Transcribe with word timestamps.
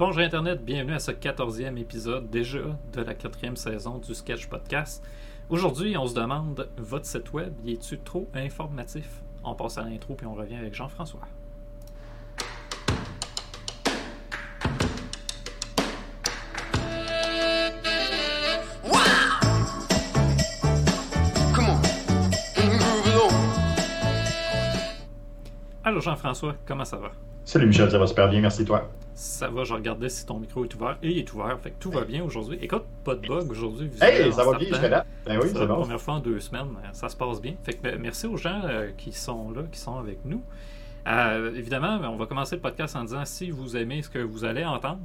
Bonjour 0.00 0.22
Internet, 0.22 0.64
bienvenue 0.64 0.94
à 0.94 0.98
ce 0.98 1.10
quatorzième 1.10 1.76
épisode 1.76 2.30
déjà 2.30 2.60
de 2.90 3.02
la 3.02 3.12
quatrième 3.12 3.54
saison 3.54 3.98
du 3.98 4.14
Sketch 4.14 4.46
Podcast. 4.46 5.04
Aujourd'hui, 5.50 5.94
on 5.98 6.06
se 6.06 6.14
demande, 6.14 6.70
votre 6.78 7.04
site 7.04 7.34
web, 7.34 7.52
y 7.66 7.72
est-tu 7.72 7.98
trop 7.98 8.26
informatif? 8.32 9.20
On 9.44 9.54
passe 9.54 9.76
à 9.76 9.82
l'intro 9.82 10.14
puis 10.14 10.26
on 10.26 10.32
revient 10.32 10.56
avec 10.56 10.74
Jean-François. 10.74 11.20
Alors 25.84 26.00
Jean-François, 26.00 26.56
comment 26.64 26.86
ça 26.86 26.96
va? 26.96 27.10
Salut 27.44 27.66
Michel, 27.66 27.90
ça 27.90 27.98
va 27.98 28.06
super 28.06 28.28
bien, 28.28 28.40
merci 28.40 28.64
toi. 28.64 28.90
Ça 29.14 29.48
va, 29.48 29.64
je 29.64 29.74
regardais 29.74 30.08
si 30.08 30.24
ton 30.24 30.38
micro 30.38 30.64
est 30.64 30.74
ouvert. 30.74 30.96
Et 31.02 31.10
il 31.10 31.18
est 31.18 31.32
ouvert, 31.32 31.58
fait 31.60 31.70
que 31.70 31.76
tout 31.80 31.90
va 31.90 32.04
bien 32.04 32.22
aujourd'hui. 32.22 32.58
Écoute, 32.62 32.84
pas 33.04 33.14
de 33.14 33.26
bug 33.26 33.50
aujourd'hui. 33.50 33.90
Hey, 34.00 34.32
ça 34.32 34.44
va 34.44 34.56
bien 34.56 34.68
jusqu'à 34.68 34.88
là. 34.88 35.06
Ben 35.26 35.38
oui, 35.42 35.48
c'est 35.52 35.58
la 35.58 35.66
première 35.66 36.00
fois 36.00 36.14
en 36.14 36.20
deux 36.20 36.40
semaines, 36.40 36.68
ça 36.92 37.08
se 37.08 37.16
passe 37.16 37.40
bien. 37.40 37.54
Fait 37.62 37.74
que 37.74 37.82
ben, 37.82 37.98
merci 38.00 38.26
aux 38.26 38.36
gens 38.36 38.62
euh, 38.64 38.90
qui 38.96 39.12
sont 39.12 39.50
là, 39.50 39.62
qui 39.70 39.78
sont 39.78 39.98
avec 39.98 40.18
nous. 40.24 40.42
Euh, 41.06 41.54
évidemment, 41.54 41.98
on 42.04 42.16
va 42.16 42.26
commencer 42.26 42.56
le 42.56 42.62
podcast 42.62 42.94
en 42.96 43.04
disant 43.04 43.24
si 43.24 43.50
vous 43.50 43.76
aimez 43.76 44.02
ce 44.02 44.10
que 44.10 44.18
vous 44.18 44.44
allez 44.44 44.64
entendre, 44.64 45.00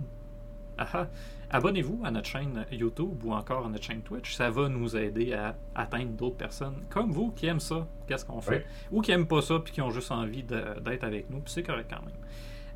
ah, 0.78 0.88
ah, 0.94 1.08
abonnez-vous 1.49 2.02
à 2.04 2.12
notre 2.12 2.27
chaîne 2.27 2.66
YouTube 2.72 3.23
ou 3.23 3.34
encore 3.34 3.66
à 3.66 3.70
notre 3.70 3.84
chaîne 3.84 4.02
Twitch. 4.02 4.36
Ça 4.36 4.49
va 4.49 4.70
nous 4.70 4.95
aider 4.95 5.34
à 5.34 5.55
atteindre 5.76 6.12
d'autres 6.12 6.38
personnes 6.38 6.84
comme 6.90 7.12
vous 7.12 7.31
qui 7.31 7.48
aiment 7.48 7.59
ça, 7.59 7.88
qu'est-ce 8.08 8.26
qu'on 8.26 8.41
fait, 8.41 8.66
ou 8.91 9.02
qui 9.02 9.12
n'aiment 9.12 9.27
pas 9.27 9.41
ça 9.41 9.59
puis 9.59 9.73
qui 9.73 9.81
ont 9.81 9.91
juste 9.91 10.12
envie 10.12 10.44
d'être 10.44 11.03
avec 11.03 11.30
nous. 11.30 11.39
Puis 11.39 11.53
c'est 11.53 11.63
correct 11.63 11.89
quand 11.89 12.05
même. 12.05 12.16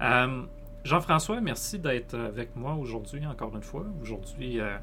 Euh, 0.01 0.45
Jean-François, 0.83 1.41
merci 1.41 1.79
d'être 1.79 2.15
avec 2.15 2.55
moi 2.55 2.73
aujourd'hui, 2.75 3.25
encore 3.25 3.55
une 3.55 3.63
fois. 3.63 3.85
Aujourd'hui, 4.01 4.59
euh, 4.59 4.77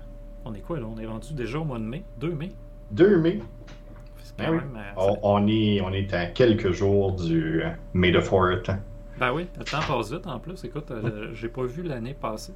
on 0.45 0.53
est 0.55 0.61
quoi 0.61 0.79
là? 0.79 0.87
On 0.87 0.99
est 0.99 1.07
rendu 1.07 1.33
déjà 1.33 1.59
au 1.59 1.65
mois 1.65 1.79
de 1.79 1.85
mai 1.85 2.05
2 2.21 2.35
mai? 2.35 2.51
2 2.93 3.19
mai 3.19 3.41
ben 4.39 4.53
euh, 4.55 5.15
on, 5.23 5.47
est, 5.47 5.81
on 5.81 5.93
est 5.93 6.13
à 6.13 6.27
quelques 6.27 6.71
jours 6.73 7.13
du 7.13 7.63
May 7.95 8.13
the 8.13 8.17
4th. 8.17 8.77
Ben 9.19 9.33
oui, 9.33 9.47
le 9.59 9.65
temps 9.65 9.81
passe 9.87 10.13
vite 10.13 10.27
en 10.27 10.39
plus. 10.39 10.63
Écoute, 10.65 10.93
j'ai 11.33 11.49
pas 11.49 11.65
vu 11.65 11.83
l'année 11.83 12.15
passée. 12.15 12.55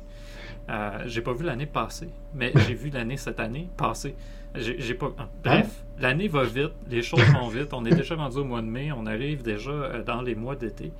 j'ai 1.07 1.23
pas 1.23 1.33
vu 1.33 1.45
l'année 1.45 1.67
passée, 1.67 2.11
mais 2.35 2.53
j'ai 2.67 2.75
vu 2.75 2.91
l'année 2.91 3.17
cette 3.17 3.41
année 3.41 3.69
passée. 3.77 4.15
J'ai 4.55 4.95
pas. 4.95 5.13
Bref, 5.43 5.67
hein? 5.67 5.87
l'année 6.01 6.29
va 6.29 6.45
vite, 6.45 6.73
les 6.89 7.03
choses 7.03 7.25
vont 7.33 7.49
vite. 7.49 7.73
On 7.73 7.85
est 7.85 7.95
déjà 7.95 8.17
rendu 8.17 8.39
au 8.39 8.45
mois 8.45 8.63
de 8.63 8.67
mai, 8.67 8.91
on 8.93 9.07
arrive 9.07 9.43
déjà 9.43 10.03
dans 10.05 10.23
les 10.23 10.35
mois 10.35 10.57
d'été. 10.57 10.93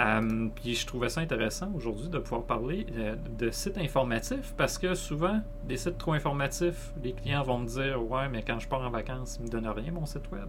Euh, 0.00 0.48
puis 0.54 0.74
je 0.74 0.86
trouvais 0.86 1.08
ça 1.08 1.20
intéressant 1.20 1.70
aujourd'hui 1.74 2.08
de 2.08 2.18
pouvoir 2.18 2.44
parler 2.44 2.86
euh, 2.96 3.16
de 3.38 3.50
sites 3.50 3.76
informatifs 3.76 4.54
parce 4.56 4.78
que 4.78 4.94
souvent, 4.94 5.40
des 5.64 5.76
sites 5.76 5.98
trop 5.98 6.12
informatifs, 6.12 6.92
les 7.02 7.12
clients 7.12 7.42
vont 7.42 7.58
me 7.58 7.66
dire 7.66 8.02
Ouais, 8.10 8.28
mais 8.28 8.42
quand 8.42 8.58
je 8.58 8.68
pars 8.68 8.80
en 8.80 8.90
vacances, 8.90 9.36
ils 9.40 9.44
me 9.44 9.50
donnent 9.50 9.68
rien 9.68 9.92
mon 9.92 10.06
site 10.06 10.30
web. 10.30 10.48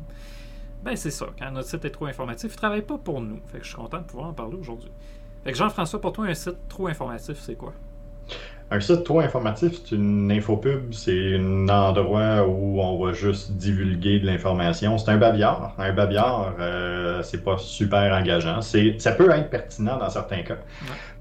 Ben 0.83 0.95
c'est 0.95 1.11
ça, 1.11 1.27
quand 1.37 1.51
notre 1.51 1.67
site 1.67 1.85
est 1.85 1.91
trop 1.91 2.05
informatif, 2.05 2.51
il 2.51 2.55
ne 2.55 2.57
travaille 2.57 2.81
pas 2.81 2.97
pour 2.97 3.21
nous. 3.21 3.39
Fait 3.51 3.59
que 3.59 3.63
je 3.63 3.69
suis 3.69 3.77
content 3.77 3.99
de 3.99 4.03
pouvoir 4.03 4.27
en 4.27 4.33
parler 4.33 4.57
aujourd'hui. 4.59 4.91
Fait 5.43 5.51
que 5.51 5.57
Jean-François, 5.57 6.01
pour 6.01 6.11
toi, 6.13 6.25
un 6.25 6.33
site 6.33 6.57
trop 6.67 6.87
informatif, 6.87 7.37
c'est 7.39 7.55
quoi? 7.55 7.73
Un 8.73 8.79
site 8.79 9.03
trop 9.03 9.19
informatif, 9.19 9.73
c'est 9.83 9.95
une 9.95 10.31
infopub, 10.31 10.93
c'est 10.93 11.35
un 11.35 11.67
endroit 11.67 12.47
où 12.47 12.79
on 12.79 13.03
va 13.03 13.11
juste 13.11 13.51
divulguer 13.57 14.19
de 14.19 14.25
l'information. 14.25 14.97
C'est 14.97 15.11
un 15.11 15.17
babillard. 15.17 15.75
Un 15.77 15.91
babillard, 15.91 16.53
euh, 16.59 17.21
c'est 17.21 17.43
pas 17.43 17.57
super 17.57 18.13
engageant. 18.13 18.61
ça 18.61 19.11
peut 19.11 19.29
être 19.29 19.49
pertinent 19.49 19.97
dans 19.97 20.09
certains 20.09 20.43
cas, 20.43 20.57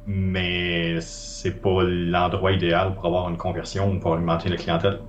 mais 0.06 1.00
c'est 1.00 1.60
pas 1.60 1.82
l'endroit 1.82 2.52
idéal 2.52 2.94
pour 2.94 3.06
avoir 3.06 3.28
une 3.28 3.36
conversion 3.36 3.90
ou 3.90 3.98
pour 3.98 4.14
alimenter 4.14 4.48
la 4.48 4.56
clientèle. 4.56 5.00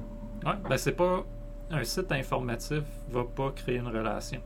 Ouais, 0.44 0.54
ben 0.68 0.78
c'est 0.78 0.94
pas 0.94 1.24
un 1.72 1.83
site 1.83 2.11
informatif 2.11 2.83
va 3.09 3.23
pas 3.23 3.52
créer 3.52 3.77
une 3.77 3.88
relation. 3.88 4.42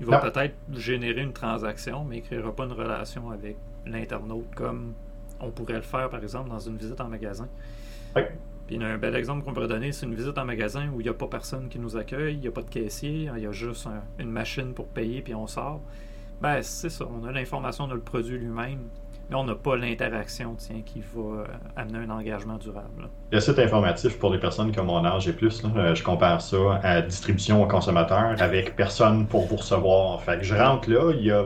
Il 0.00 0.06
va 0.06 0.18
peut-être 0.18 0.54
générer 0.72 1.22
une 1.22 1.32
transaction, 1.32 2.04
mais 2.04 2.18
il 2.18 2.22
créera 2.22 2.54
pas 2.54 2.64
une 2.64 2.72
relation 2.72 3.30
avec 3.30 3.56
l'internaute 3.86 4.52
comme 4.54 4.94
on 5.40 5.50
pourrait 5.50 5.74
le 5.74 5.82
faire, 5.82 6.08
par 6.10 6.22
exemple, 6.22 6.50
dans 6.50 6.58
une 6.58 6.76
visite 6.76 7.00
en 7.00 7.08
magasin. 7.08 7.48
Oui. 8.16 8.22
Puis 8.66 8.82
un 8.82 8.96
bel 8.96 9.14
exemple 9.14 9.44
qu'on 9.44 9.52
pourrait 9.52 9.68
donner, 9.68 9.92
c'est 9.92 10.06
une 10.06 10.14
visite 10.14 10.38
en 10.38 10.44
magasin 10.44 10.88
où 10.88 11.00
il 11.00 11.04
n'y 11.04 11.10
a 11.10 11.14
pas 11.14 11.26
personne 11.26 11.68
qui 11.68 11.78
nous 11.78 11.96
accueille, 11.96 12.34
il 12.34 12.40
n'y 12.40 12.48
a 12.48 12.50
pas 12.50 12.62
de 12.62 12.70
caissier, 12.70 13.30
il 13.36 13.42
y 13.42 13.46
a 13.46 13.52
juste 13.52 13.86
une 14.18 14.30
machine 14.30 14.72
pour 14.72 14.86
payer, 14.88 15.20
puis 15.20 15.34
on 15.34 15.46
sort. 15.46 15.80
Ben, 16.40 16.62
c'est 16.62 16.88
ça. 16.88 17.06
On 17.06 17.24
a 17.24 17.32
l'information, 17.32 17.84
on 17.84 17.90
a 17.90 17.94
le 17.94 18.00
produit 18.00 18.38
lui-même, 18.38 18.88
mais 19.30 19.36
on 19.36 19.44
n'a 19.44 19.54
pas 19.54 19.76
l'interaction 19.76 20.54
tiens, 20.56 20.82
qui 20.84 21.00
va 21.14 21.20
euh, 21.20 21.44
amener 21.76 21.98
un 21.98 22.10
engagement 22.10 22.58
durable. 22.58 23.08
Le 23.32 23.40
site 23.40 23.58
informatif 23.58 24.18
pour 24.18 24.30
les 24.30 24.38
personnes 24.38 24.74
comme 24.74 24.86
mon 24.86 25.04
âge 25.04 25.28
et 25.28 25.32
plus, 25.32 25.62
euh, 25.64 25.94
je 25.94 26.02
compare 26.02 26.42
ça 26.42 26.80
à 26.82 27.02
distribution 27.02 27.62
aux 27.62 27.66
consommateurs 27.66 28.40
avec 28.40 28.76
personne 28.76 29.26
pour 29.26 29.46
vous 29.46 29.56
recevoir. 29.56 30.22
Fait 30.22 30.38
que 30.38 30.44
je 30.44 30.54
rentre 30.54 30.90
là, 30.90 31.12
il 31.12 31.24
y 31.24 31.30
a 31.30 31.44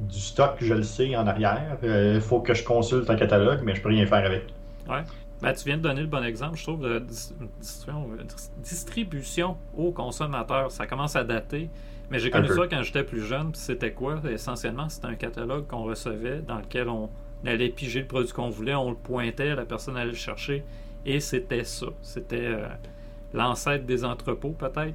du 0.00 0.18
stock, 0.18 0.56
je 0.60 0.74
le 0.74 0.82
sais, 0.82 1.16
en 1.16 1.26
arrière. 1.26 1.78
Il 1.82 1.88
euh, 1.88 2.20
faut 2.20 2.40
que 2.40 2.54
je 2.54 2.64
consulte 2.64 3.08
un 3.08 3.16
catalogue, 3.16 3.60
mais 3.64 3.74
je 3.74 3.82
peux 3.82 3.88
rien 3.88 4.06
faire 4.06 4.24
avec. 4.24 4.44
Ouais. 4.88 5.02
Ben, 5.42 5.52
tu 5.52 5.64
viens 5.66 5.76
de 5.76 5.82
donner 5.82 6.00
le 6.00 6.06
bon 6.06 6.24
exemple, 6.24 6.56
je 6.56 6.62
trouve, 6.62 6.80
de 6.80 7.04
distribution 8.62 9.56
aux 9.76 9.92
consommateurs. 9.92 10.70
Ça 10.70 10.86
commence 10.86 11.14
à 11.14 11.24
dater. 11.24 11.68
Mais 12.10 12.18
j'ai 12.18 12.30
connu 12.30 12.48
ça 12.48 12.66
quand 12.68 12.82
j'étais 12.82 13.04
plus 13.04 13.22
jeune. 13.22 13.54
C'était 13.54 13.92
quoi? 13.92 14.20
Essentiellement, 14.30 14.88
c'était 14.88 15.08
un 15.08 15.16
catalogue 15.16 15.66
qu'on 15.66 15.82
recevait 15.82 16.40
dans 16.40 16.58
lequel 16.58 16.88
on 16.88 17.10
allait 17.44 17.68
piger 17.68 18.00
le 18.00 18.06
produit 18.06 18.32
qu'on 18.32 18.50
voulait, 18.50 18.74
on 18.74 18.90
le 18.90 18.96
pointait, 18.96 19.54
la 19.54 19.64
personne 19.64 19.96
allait 19.96 20.10
le 20.10 20.16
chercher. 20.16 20.64
Et 21.04 21.20
c'était 21.20 21.64
ça. 21.64 21.86
C'était 22.02 22.46
euh, 22.46 22.68
l'ancêtre 23.34 23.84
des 23.86 24.04
entrepôts, 24.04 24.50
peut-être. 24.50 24.94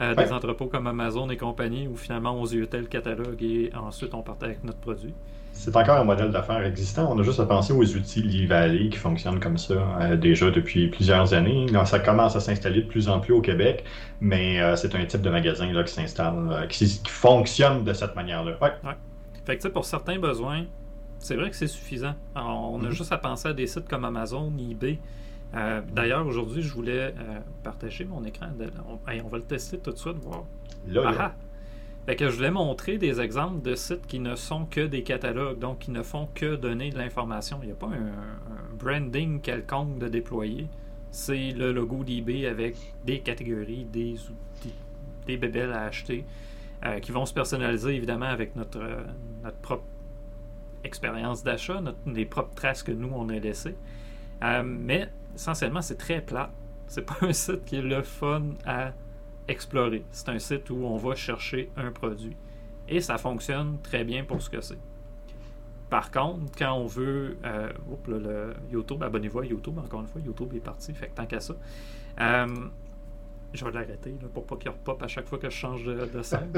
Euh, 0.00 0.14
des 0.14 0.32
entrepôts 0.32 0.66
comme 0.66 0.88
Amazon 0.88 1.30
et 1.30 1.36
compagnie, 1.36 1.86
où 1.86 1.96
finalement 1.96 2.34
on 2.34 2.44
ziotait 2.44 2.80
le 2.80 2.86
catalogue 2.86 3.40
et 3.42 3.70
ensuite 3.74 4.12
on 4.12 4.22
partait 4.22 4.46
avec 4.46 4.64
notre 4.64 4.80
produit. 4.80 5.14
C'est 5.54 5.74
encore 5.76 5.98
un 5.98 6.04
modèle 6.04 6.30
d'affaires 6.30 6.64
existant. 6.64 7.10
On 7.10 7.18
a 7.18 7.22
juste 7.22 7.40
à 7.40 7.46
penser 7.46 7.72
aux 7.72 7.84
outils 7.96 8.22
Livalley 8.22 8.90
qui 8.90 8.98
fonctionnent 8.98 9.40
comme 9.40 9.56
ça 9.56 9.74
euh, 9.74 10.16
déjà 10.16 10.50
depuis 10.50 10.88
plusieurs 10.88 11.32
années. 11.32 11.66
ça 11.86 12.00
commence 12.00 12.36
à 12.36 12.40
s'installer 12.40 12.82
de 12.82 12.88
plus 12.88 13.08
en 13.08 13.20
plus 13.20 13.32
au 13.32 13.40
Québec, 13.40 13.84
mais 14.20 14.60
euh, 14.60 14.76
c'est 14.76 14.94
un 14.94 15.04
type 15.04 15.22
de 15.22 15.30
magasin 15.30 15.72
là, 15.72 15.82
qui 15.84 15.94
s'installe, 15.94 16.66
qui, 16.68 17.00
fonctionne 17.08 17.84
de 17.84 17.92
cette 17.92 18.14
manière-là. 18.14 18.58
Ouais. 18.60 18.70
Fait 19.46 19.56
que 19.56 19.68
pour 19.68 19.84
certains 19.84 20.18
besoins, 20.18 20.64
c'est 21.18 21.36
vrai 21.36 21.50
que 21.50 21.56
c'est 21.56 21.66
suffisant. 21.66 22.14
on 22.34 22.80
a 22.82 22.88
mm-hmm. 22.88 22.90
juste 22.90 23.12
à 23.12 23.18
penser 23.18 23.48
à 23.48 23.52
des 23.54 23.66
sites 23.66 23.88
comme 23.88 24.04
Amazon, 24.04 24.52
eBay, 24.58 24.98
euh, 25.56 25.80
d'ailleurs, 25.92 26.26
aujourd'hui, 26.26 26.62
je 26.62 26.72
voulais 26.72 27.14
euh, 27.16 27.38
partager 27.62 28.04
mon 28.04 28.24
écran. 28.24 28.46
On, 28.88 29.28
va 29.28 29.38
le 29.38 29.44
tester 29.44 29.78
tout 29.78 29.92
de 29.92 29.96
suite, 29.96 30.16
voir. 30.16 30.44
Là, 30.88 31.34
Que 32.06 32.28
je 32.28 32.36
voulais 32.36 32.50
montrer 32.50 32.98
des 32.98 33.20
exemples 33.20 33.62
de 33.62 33.74
sites 33.74 34.06
qui 34.06 34.20
ne 34.20 34.36
sont 34.36 34.66
que 34.66 34.86
des 34.86 35.02
catalogues, 35.02 35.58
donc 35.58 35.80
qui 35.80 35.90
ne 35.90 36.02
font 36.02 36.28
que 36.34 36.54
donner 36.54 36.90
de 36.90 36.98
l'information. 36.98 37.58
Il 37.62 37.66
n'y 37.66 37.72
a 37.72 37.76
pas 37.76 37.88
un, 37.88 38.76
branding 38.76 39.40
quelconque 39.40 39.98
de 39.98 40.08
déployer. 40.08 40.68
C'est 41.10 41.52
le 41.52 41.72
logo 41.72 42.04
d'eBay 42.04 42.46
avec 42.46 42.76
des 43.04 43.20
catégories, 43.20 43.84
des 43.84 44.12
outils, 44.12 44.74
des 45.26 45.38
bébelles 45.38 45.72
à 45.72 45.84
acheter, 45.84 46.24
euh, 46.84 47.00
qui 47.00 47.10
vont 47.10 47.24
se 47.24 47.32
personnaliser 47.32 47.94
évidemment 47.94 48.26
avec 48.26 48.54
notre, 48.54 48.82
notre 49.42 49.56
propre 49.58 49.84
expérience 50.84 51.42
d'achat, 51.42 51.82
les 52.06 52.26
propres 52.26 52.54
traces 52.54 52.82
que 52.82 52.92
nous 52.92 53.10
on 53.12 53.28
a 53.30 53.38
laissées. 53.38 53.76
mais 54.64 55.08
essentiellement, 55.34 55.82
c'est 55.82 55.98
très 55.98 56.20
plat. 56.20 56.50
C'est 56.86 57.06
pas 57.06 57.16
un 57.22 57.32
site 57.32 57.64
qui 57.64 57.76
est 57.76 57.82
le 57.82 58.02
fun 58.02 58.42
à 58.66 58.92
explorer. 59.48 60.04
C'est 60.10 60.28
un 60.28 60.38
site 60.38 60.70
où 60.70 60.84
on 60.84 60.96
va 60.96 61.14
chercher 61.14 61.70
un 61.76 61.90
produit. 61.90 62.36
Et 62.88 63.00
ça 63.00 63.18
fonctionne 63.18 63.78
très 63.82 64.04
bien 64.04 64.24
pour 64.24 64.42
ce 64.42 64.50
que 64.50 64.60
c'est. 64.60 64.78
Par 65.90 66.10
contre, 66.10 66.52
quand 66.58 66.72
on 66.74 66.86
veut. 66.86 67.36
Euh, 67.44 67.70
le 68.08 68.54
YouTube, 68.70 69.02
abonnez-vous 69.02 69.40
à 69.40 69.46
YouTube, 69.46 69.78
encore 69.78 70.00
une 70.00 70.06
fois, 70.06 70.20
YouTube 70.20 70.52
est 70.54 70.60
parti, 70.60 70.92
fait 70.92 71.08
que 71.08 71.14
tant 71.14 71.26
qu'à 71.26 71.40
ça. 71.40 71.54
Euh, 72.20 72.46
je 73.52 73.64
vais 73.64 73.70
l'arrêter 73.70 74.16
pour 74.32 74.44
pas 74.44 74.56
qu'il 74.56 74.70
repop 74.70 75.00
à 75.02 75.08
chaque 75.08 75.26
fois 75.26 75.38
que 75.38 75.48
je 75.48 75.54
change 75.54 75.84
de, 75.84 76.22
scène. 76.22 76.50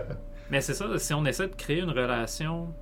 Mais 0.50 0.60
c'est 0.60 0.74
ça, 0.74 0.98
si 0.98 1.14
on 1.14 1.24
essaie 1.24 1.46
de 1.46 1.54
créer 1.54 1.80
une 1.80 1.90
relation 1.90 2.74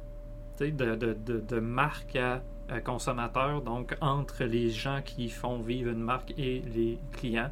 de, 0.59 0.71
de, 0.71 0.95
de, 0.95 1.41
de 1.41 1.61
marque 1.61 2.17
à 2.17 2.41
consommateurs, 2.85 3.63
donc 3.63 3.97
entre 4.01 4.45
les 4.45 4.71
gens 4.71 5.01
qui 5.05 5.29
font 5.29 5.61
vivre 5.61 5.91
une 5.91 6.01
marque 6.01 6.33
et 6.39 6.63
les 6.75 6.99
clients. 7.13 7.51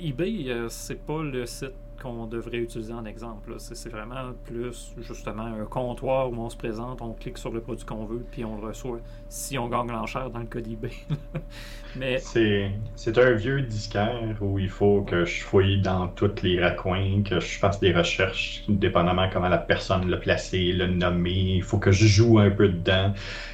eBay, 0.00 0.50
euh, 0.50 0.68
c'est 0.68 1.04
pas 1.04 1.22
le 1.22 1.46
site 1.46 1.74
qu'on 2.00 2.26
devrait 2.26 2.58
utiliser 2.58 2.92
en 2.92 3.04
exemple. 3.04 3.54
C'est 3.58 3.88
vraiment 3.88 4.32
plus 4.44 4.94
justement 4.98 5.44
un 5.44 5.64
comptoir 5.64 6.30
où 6.30 6.34
on 6.34 6.50
se 6.50 6.56
présente, 6.56 7.00
on 7.00 7.12
clique 7.12 7.38
sur 7.38 7.52
le 7.52 7.60
produit 7.60 7.84
qu'on 7.84 8.04
veut, 8.04 8.24
puis 8.30 8.44
on 8.44 8.56
le 8.56 8.66
reçoit 8.66 8.98
si 9.28 9.56
on 9.58 9.68
gagne 9.68 9.88
l'enchère 9.88 10.30
dans 10.30 10.40
le 10.40 10.46
code 10.46 10.66
eBay. 10.66 10.92
Mais... 11.96 12.18
C'est 12.18 13.18
un 13.18 13.32
vieux 13.32 13.62
disquaire 13.62 14.36
où 14.40 14.58
il 14.58 14.68
faut 14.68 15.02
que 15.02 15.24
je 15.24 15.42
fouille 15.42 15.80
dans 15.80 16.08
tous 16.08 16.42
les 16.42 16.60
raccoins, 16.60 17.22
que 17.22 17.40
je 17.40 17.58
fasse 17.58 17.80
des 17.80 17.92
recherches, 17.92 18.62
dépendamment 18.68 19.28
comment 19.30 19.48
la 19.48 19.58
personne 19.58 20.08
l'a 20.08 20.16
placé, 20.16 20.72
l'a 20.72 20.86
nommé. 20.86 21.32
Il 21.56 21.62
faut 21.62 21.78
que 21.78 21.92
je 21.92 22.06
joue 22.06 22.38
un 22.38 22.50
peu 22.50 22.68
dedans. 22.68 23.12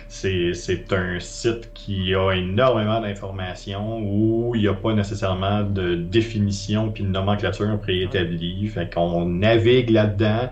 c'est 0.09 0.93
un 0.93 1.19
site 1.19 1.71
qui 1.75 2.15
a 2.15 2.33
énormément 2.33 3.01
d'informations 3.01 4.01
où 4.01 4.55
il 4.55 4.63
n'y 4.63 4.69
a 4.69 4.75
pas 4.75 4.93
nécessairement 4.93 5.63
de 5.63 5.95
définition 5.95 6.93
puis 6.93 7.05
de 7.05 7.09
nomenclature 7.09 7.81
préétablie. 7.81 8.69
Fait 8.69 8.93
qu'on 8.93 9.27
navigue 9.27 9.91
là-dedans 9.91 10.51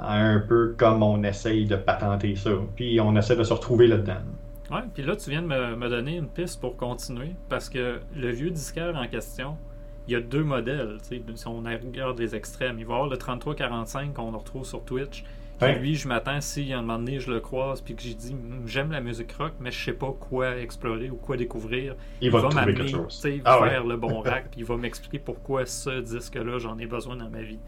un 0.00 0.38
peu 0.40 0.74
comme 0.78 1.02
on 1.02 1.22
essaye 1.24 1.66
de 1.66 1.76
patenter 1.76 2.36
ça. 2.36 2.50
Puis 2.76 3.00
on 3.00 3.16
essaie 3.16 3.36
de 3.36 3.44
se 3.44 3.52
retrouver 3.52 3.88
là-dedans. 3.88 4.22
Ouais, 4.70 4.82
puis 4.92 5.02
là, 5.02 5.16
tu 5.16 5.30
viens 5.30 5.42
de 5.42 5.46
me, 5.46 5.88
donner 5.88 6.16
une 6.16 6.28
piste 6.28 6.60
pour 6.60 6.76
continuer 6.76 7.34
parce 7.48 7.70
que 7.70 8.00
le 8.14 8.30
vieux 8.30 8.50
disquaire 8.50 8.94
en 8.96 9.06
question, 9.08 9.56
il 10.06 10.12
y 10.12 10.16
a 10.16 10.20
deux 10.20 10.44
modèles. 10.44 10.98
Si 11.02 11.46
on 11.46 11.62
regarde 11.62 12.18
les 12.18 12.34
extrêmes, 12.34 12.78
il 12.78 12.86
va 12.86 12.92
y 12.92 12.96
avoir 12.96 13.10
le 13.10 13.16
3345 13.16 14.14
qu'on 14.14 14.30
retrouve 14.30 14.64
sur 14.64 14.84
Twitch. 14.84 15.24
Lui, 15.60 15.96
je 15.96 16.06
m'attends, 16.06 16.40
si 16.40 16.72
un 16.72 16.82
moment 16.82 16.98
donné 16.98 17.18
je 17.18 17.32
le 17.32 17.40
croise 17.40 17.80
puis 17.80 17.96
que 17.96 18.02
j'ai 18.02 18.14
dit 18.14 18.36
j'aime 18.66 18.92
la 18.92 19.00
musique 19.00 19.32
rock, 19.32 19.54
mais 19.58 19.72
je 19.72 19.84
sais 19.86 19.92
pas 19.92 20.12
quoi 20.12 20.56
explorer 20.56 21.10
ou 21.10 21.16
quoi 21.16 21.36
découvrir, 21.36 21.96
il, 22.20 22.30
va, 22.30 22.48
m'amener, 22.48 22.92
va 22.92 23.08
ah 23.44 23.58
faire 23.68 23.84
le 23.84 23.96
bon 23.96 24.20
rack 24.20 24.50
puis 24.52 24.60
il 24.60 24.64
va 24.64 24.76
m'expliquer 24.76 25.18
pourquoi 25.18 25.66
ce 25.66 26.00
disque-là 26.00 26.58
j'en 26.58 26.78
ai 26.78 26.86
besoin 26.86 27.16
dans 27.16 27.28
ma 27.28 27.42
vie. 27.42 27.58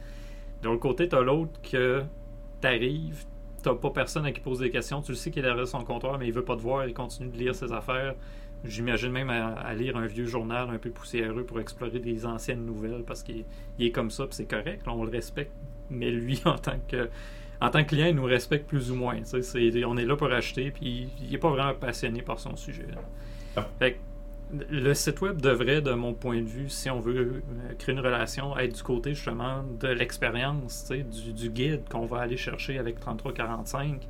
De 0.63 0.69
l'autre 0.69 0.81
côté, 0.81 1.09
tu 1.09 1.17
as 1.17 1.23
l'autre 1.23 1.61
que 1.63 2.03
t'arrives, 2.61 3.25
t'as 3.63 3.75
pas 3.75 3.91
personne 3.91 4.27
à 4.27 4.33
qui 4.33 4.41
poser 4.41 4.67
des 4.67 4.71
questions, 4.71 5.03
tu 5.03 5.13
le 5.13 5.17
sais 5.17 5.31
qu'il 5.31 5.45
est 5.45 5.49
derrière 5.49 5.67
son 5.67 5.85
comptoir, 5.85 6.19
mais 6.19 6.27
il 6.27 6.33
veut 6.33 6.45
pas 6.45 6.57
te 6.57 6.61
voir, 6.61 6.87
il 6.87 6.95
continue 6.95 7.29
de 7.29 7.37
lire 7.37 7.55
ses 7.55 7.73
affaires. 7.73 8.15
J'imagine 8.63 9.11
même 9.11 9.31
à, 9.31 9.73
lire 9.73 9.97
un 9.97 10.07
vieux 10.07 10.27
journal 10.27 10.69
un 10.69 10.77
peu 10.77 10.91
poussiéreux 10.91 11.45
pour 11.45 11.61
explorer 11.61 11.99
des 11.99 12.27
anciennes 12.27 12.67
nouvelles 12.67 13.05
parce 13.07 13.23
qu'il 13.23 13.45
est 13.79 13.91
comme 13.91 14.11
ça, 14.11 14.27
c'est 14.31 14.45
correct, 14.45 14.83
on 14.87 15.05
le 15.05 15.11
respecte. 15.11 15.53
Mais 15.89 16.11
lui, 16.11 16.41
en 16.45 16.59
tant 16.59 16.79
que 16.87 17.09
en 17.63 17.69
tant 17.69 17.83
que 17.83 17.89
client, 17.89 18.07
il 18.07 18.15
nous 18.15 18.25
respecte 18.25 18.67
plus 18.67 18.91
ou 18.91 18.95
moins. 18.95 19.17
on 19.17 19.97
est 19.97 20.05
là 20.05 20.17
pour 20.17 20.33
acheter, 20.33 20.71
puis 20.71 21.11
il 21.21 21.31
n'est 21.31 21.39
pas 21.39 21.51
vraiment 21.51 21.75
passionné 21.75 22.23
par 22.23 22.41
son 22.41 22.57
sujet. 22.57 22.87
Ah. 23.55 23.69
Le 24.71 24.95
site 24.95 25.21
web 25.21 25.41
devrait, 25.41 25.81
de 25.81 25.93
mon 25.93 26.15
point 26.15 26.41
de 26.41 26.47
vue, 26.47 26.69
si 26.69 26.91
on 26.91 27.01
veut 27.01 27.17
euh, 27.17 27.75
créer 27.79 27.95
une 27.95 28.01
relation, 28.01 28.57
être 28.59 28.75
du 28.75 28.83
côté 28.83 29.15
justement 29.15 29.63
de 29.81 29.89
l'expérience, 29.89 30.91
du, 30.91 31.33
du 31.33 31.51
guide 31.51 31.83
qu'on 31.89 32.07
va 32.07 32.21
aller 32.21 32.37
chercher 32.37 32.79
avec 32.79 32.99
3345. 33.01 34.07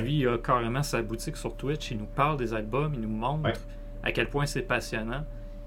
Lui, 0.00 0.20
il 0.20 0.28
a 0.28 0.38
carrément 0.38 0.82
sa 0.82 1.02
boutique 1.02 1.36
sur 1.36 1.56
Twitch, 1.56 1.90
il 1.90 1.98
nous 1.98 2.06
parle 2.06 2.38
des 2.38 2.54
albums, 2.54 2.92
il 2.94 3.00
nous 3.00 3.08
montre 3.08 3.50
à 4.02 4.12
quel 4.12 4.28
point 4.28 4.46
c'est 4.46 4.62
passionnant. 4.62 5.24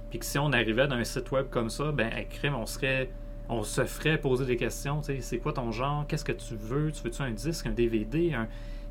Puis 0.10 0.20
que 0.20 0.26
si 0.26 0.40
on 0.40 0.52
arrivait 0.54 0.88
dans 0.88 0.96
un 0.96 1.04
site 1.04 1.32
web 1.32 1.48
comme 1.50 1.70
ça, 1.70 1.92
ben, 1.92 2.10
à 2.12 2.50
on 2.56 2.66
serait 2.66 3.10
on 3.48 3.64
se 3.64 3.86
ferait 3.86 4.18
poser 4.18 4.46
des 4.46 4.58
questions. 4.58 5.02
C'est 5.04 5.38
quoi 5.38 5.54
ton 5.54 5.72
genre? 5.72 6.06
Qu'est-ce 6.08 6.26
que 6.26 6.32
tu 6.32 6.56
veux? 6.56 6.92
Tu 6.92 7.04
veux-tu 7.04 7.22
un 7.22 7.32
disque, 7.32 7.68
un 7.68 7.72
DVD? 7.72 8.34
Un... 8.34 8.48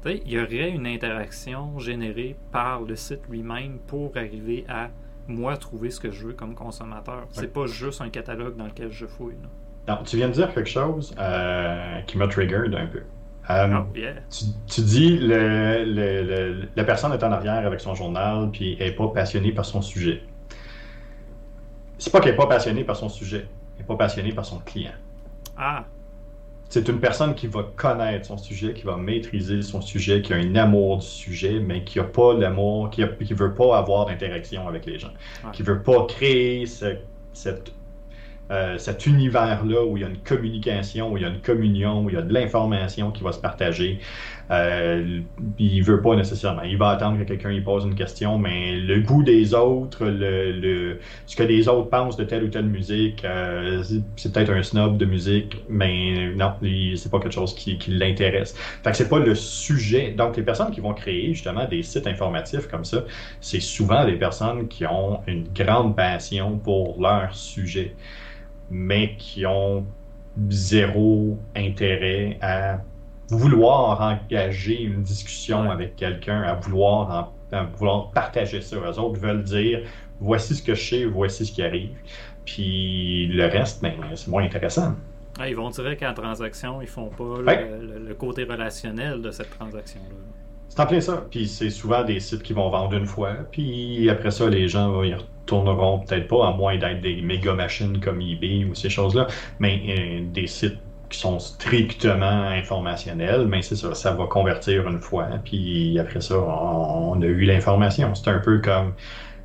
Il 0.07 0.31
y 0.31 0.39
aurait 0.39 0.71
une 0.71 0.87
interaction 0.87 1.79
générée 1.79 2.37
par 2.53 2.83
le 2.83 2.95
site 2.95 3.23
lui-même 3.29 3.79
pour 3.87 4.17
arriver 4.17 4.65
à 4.69 4.91
moi 5.29 5.57
trouver 5.57 5.91
ce 5.91 6.01
que 6.01 6.11
je 6.11 6.27
veux 6.27 6.33
comme 6.33 6.55
consommateur. 6.55 7.27
C'est 7.31 7.53
pas 7.53 7.67
juste 7.67 8.01
un 8.01 8.11
catalogue 8.11 8.57
dans 8.57 8.67
lequel 8.67 8.91
je 8.91 9.07
fouille. 9.07 9.37
tu 10.05 10.17
viens 10.17 10.29
de 10.29 10.35
dire 10.35 10.53
quelque 10.53 10.69
chose 10.69 11.15
euh, 11.19 12.01
qui 12.03 12.19
m'a 12.19 12.29
triggered 12.29 12.75
un 12.75 12.87
peu. 12.87 13.03
Euh, 13.51 13.79
oh, 13.79 14.01
tu, 14.67 14.81
dis 14.81 15.19
le, 15.19 16.67
la 16.75 16.85
personne 16.85 17.13
est 17.13 17.23
en 17.23 17.31
arrière 17.31 17.67
avec 17.67 17.79
son 17.81 17.95
journal 17.95 18.51
puis 18.51 18.79
elle 18.81 18.89
n'est 18.89 18.97
pas 18.97 19.09
passionnée 19.09 19.53
par 19.53 19.67
son 19.67 19.83
sujet. 19.83 20.23
C'est 21.99 22.11
pas 22.11 22.21
qu'elle 22.21 22.33
n'est 22.33 22.39
pas 22.39 22.47
passionnée 22.47 22.85
par 22.85 22.97
son 22.97 23.11
sujet 23.11 23.47
n'est 23.79 23.85
pas 23.85 23.97
passionné 23.97 24.33
par 24.33 24.45
son 24.45 24.59
client. 24.61 24.93
Ah. 25.57 25.85
C'est 26.75 26.89
une 26.89 26.99
personne 26.99 27.37
qui 27.37 27.47
va 27.47 27.63
connaître 27.77 28.27
son 28.27 28.37
sujet, 28.37 28.73
qui 28.73 28.83
va 28.83 28.97
maîtriser 28.97 29.63
son 29.63 29.81
sujet, 29.81 30.23
qui 30.23 30.33
a 30.33 30.39
un 30.39 30.57
amour 30.57 30.99
du 30.99 31.07
sujet, 31.07 31.61
mais 31.61 31.85
qui 31.85 31.99
n'a 31.99 32.05
pas 32.05 32.35
l'amour, 32.35 32.91
qui 32.91 33.03
ne 33.03 33.35
veut 33.37 33.55
pas 33.55 33.79
avoir 33.79 34.07
d'interaction 34.07 34.67
avec 34.67 34.85
les 34.85 34.99
gens, 34.99 35.13
qui 35.53 35.63
ne 35.63 35.69
veut 35.69 35.83
pas 35.85 36.05
créer 36.07 36.67
cette 36.67 37.73
euh, 38.51 38.77
cet 38.77 39.07
univers-là 39.07 39.87
où 39.87 39.97
il 39.97 40.03
y 40.03 40.05
a 40.05 40.09
une 40.09 40.19
communication, 40.19 41.11
où 41.11 41.17
il 41.17 41.23
y 41.23 41.27
a 41.27 41.31
une 41.31 41.41
communion, 41.41 42.05
où 42.05 42.11
il 42.11 42.15
y 42.15 42.19
a 42.19 42.23
de 42.23 42.33
l'information 42.33 43.11
qui 43.11 43.23
va 43.23 43.33
se 43.33 43.39
partager. 43.39 44.01
Euh, 44.51 45.21
il 45.59 45.83
veut 45.83 46.03
pas 46.03 46.15
nécessairement. 46.15 46.63
Il 46.63 46.77
va 46.77 46.91
attendre 46.91 47.19
que 47.19 47.25
quelqu'un 47.25 47.49
lui 47.49 47.63
pose 47.63 47.87
une 47.87 47.95
question, 47.95 48.37
mais 48.39 48.77
le 48.77 49.01
goût 49.01 49.23
des 49.23 49.55
autres, 49.55 50.05
le, 50.05 50.99
ce 51.25 51.37
que 51.37 51.43
les 51.43 51.69
autres 51.69 51.89
pensent 51.89 52.19
de 52.19 52.25
telle 52.25 52.45
ou 52.45 52.49
telle 52.49 52.67
musique, 52.67 53.25
euh, 53.25 53.83
c'est 54.17 54.31
peut-être 54.31 54.51
un 54.51 54.63
snob 54.63 54.99
de 54.99 55.07
musique, 55.07 55.57
mais 55.71 56.35
non, 56.37 56.53
c'est 56.97 57.11
pas 57.11 57.21
quelque 57.21 57.33
chose 57.33 57.55
qui, 57.55 57.79
l'intéresse. 57.89 58.55
Fait 58.83 58.91
que 58.91 58.97
c'est 58.99 59.09
pas 59.09 59.21
le 59.21 59.35
sujet. 59.35 60.11
Donc 60.11 60.37
les 60.37 60.43
personnes 60.43 60.71
qui 60.71 60.81
vont 60.81 60.93
créer 60.93 61.33
justement 61.33 61.67
des 61.67 61.83
sites 61.83 62.07
informatifs 62.07 62.69
comme 62.69 62.85
ça, 62.85 63.05
c'est 63.41 63.61
souvent 63.61 64.05
des 64.05 64.17
personnes 64.17 64.69
qui 64.69 64.85
ont 64.85 65.21
une 65.27 65.47
grande 65.55 65.97
passion 65.97 66.59
pour 66.59 67.01
leur 67.01 67.35
sujet 67.35 67.95
mais 68.71 69.17
qui 69.17 69.47
ont 69.47 69.85
zéro 70.49 71.39
intérêt 71.55 72.39
à 72.41 72.79
vouloir 73.31 74.01
engager 74.01 74.83
une 74.83 75.03
discussion 75.03 75.71
avec 75.71 75.97
quelqu'un, 75.97 76.43
à 76.43 76.55
vouloir, 76.55 77.33
vouloir 77.77 78.11
partager 78.11 78.61
ça. 78.61 78.77
Les 78.77 78.99
autres 78.99 79.21
veulent 79.21 79.45
dire 79.45 79.81
voici 80.21 80.55
ce 80.55 80.63
que 80.63 80.75
je 80.75 80.83
sais, 80.83 81.05
voici 81.05 81.47
ce 81.47 81.53
qui 81.53 81.63
arrive. 81.63 81.97
Puis 82.45 83.27
le 83.29 83.47
reste, 83.47 83.83
ben, 83.83 83.95
c'est 84.15 84.29
moins 84.29 84.45
intéressant. 84.45 84.95
Ah, 85.39 85.49
ils 85.49 85.57
vont 85.57 85.71
dire 85.71 85.97
qu'en 85.99 86.15
transaction, 86.15 86.81
ils 86.81 86.87
font 86.87 87.09
pas 87.09 87.41
le, 87.41 88.15
côté 88.15 88.45
relationnel 88.45 89.21
de 89.21 89.31
cette 89.31 89.51
transaction-là. 89.51 90.15
C'est 90.69 90.81
en 90.81 90.87
plein 90.87 91.01
ça. 91.01 91.25
Puis 91.31 91.49
c'est 91.49 91.71
souvent 91.71 92.05
des 92.05 92.21
sites 92.21 92.43
qui 92.43 92.53
vont 92.53 92.71
vendre 92.71 92.95
une 92.95 93.07
fois. 93.07 93.35
Puis 93.51 94.09
après 94.11 94.31
ça, 94.31 94.49
les 94.49 94.69
gens 94.69 95.03
ils 95.03 95.17
tourneront 95.55 96.01
peut-être 96.01 96.29
pas, 96.29 96.49
à 96.49 96.53
moins 96.53 96.77
d'être 96.79 97.01
des 97.01 97.23
méga 97.23 97.55
machines 97.55 98.01
comme 98.01 98.21
eBay 98.21 98.65
ou 98.65 98.75
ces 98.75 98.91
choses-là, 98.91 99.27
mais 99.59 99.81
euh, 99.89 100.21
des 100.33 100.47
sites 100.47 100.79
qui 101.09 101.19
sont 101.19 101.39
strictement 101.39 102.49
informationnels, 102.49 103.47
mais 103.47 103.63
c'est 103.63 103.77
ça, 103.77 103.95
ça 103.95 104.13
va 104.13 104.27
convertir 104.27 104.89
une 104.89 105.01
fois, 105.01 105.29
puis 105.45 105.99
après 105.99 106.21
ça, 106.21 106.39
on, 106.39 107.21
a 107.21 107.27
eu 107.27 107.45
l'information. 107.45 108.15
C'est 108.15 108.31
un 108.31 108.41
peu 108.41 108.59
comme 108.59 108.95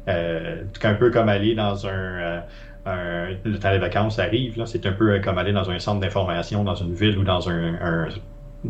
euh, 0.08 0.64
un 0.84 0.94
peu 0.96 1.12
comme 1.12 1.30
aller 1.30 1.54
dans 1.54 1.86
un, 1.86 2.42
euh, 2.88 3.36
le 3.44 3.60
temps 3.60 3.72
des 3.72 3.78
vacances 3.78 4.18
arrive, 4.18 4.64
c'est 4.66 4.86
un 4.86 4.94
peu 4.94 5.20
comme 5.20 5.38
aller 5.38 5.54
dans 5.54 5.70
un 5.70 5.80
centre 5.80 6.00
d'information 6.00 6.64
dans 6.64 6.76
une 6.76 6.94
ville 6.94 7.18
ou 7.20 7.24
dans 7.24 7.50
un, 7.50 8.08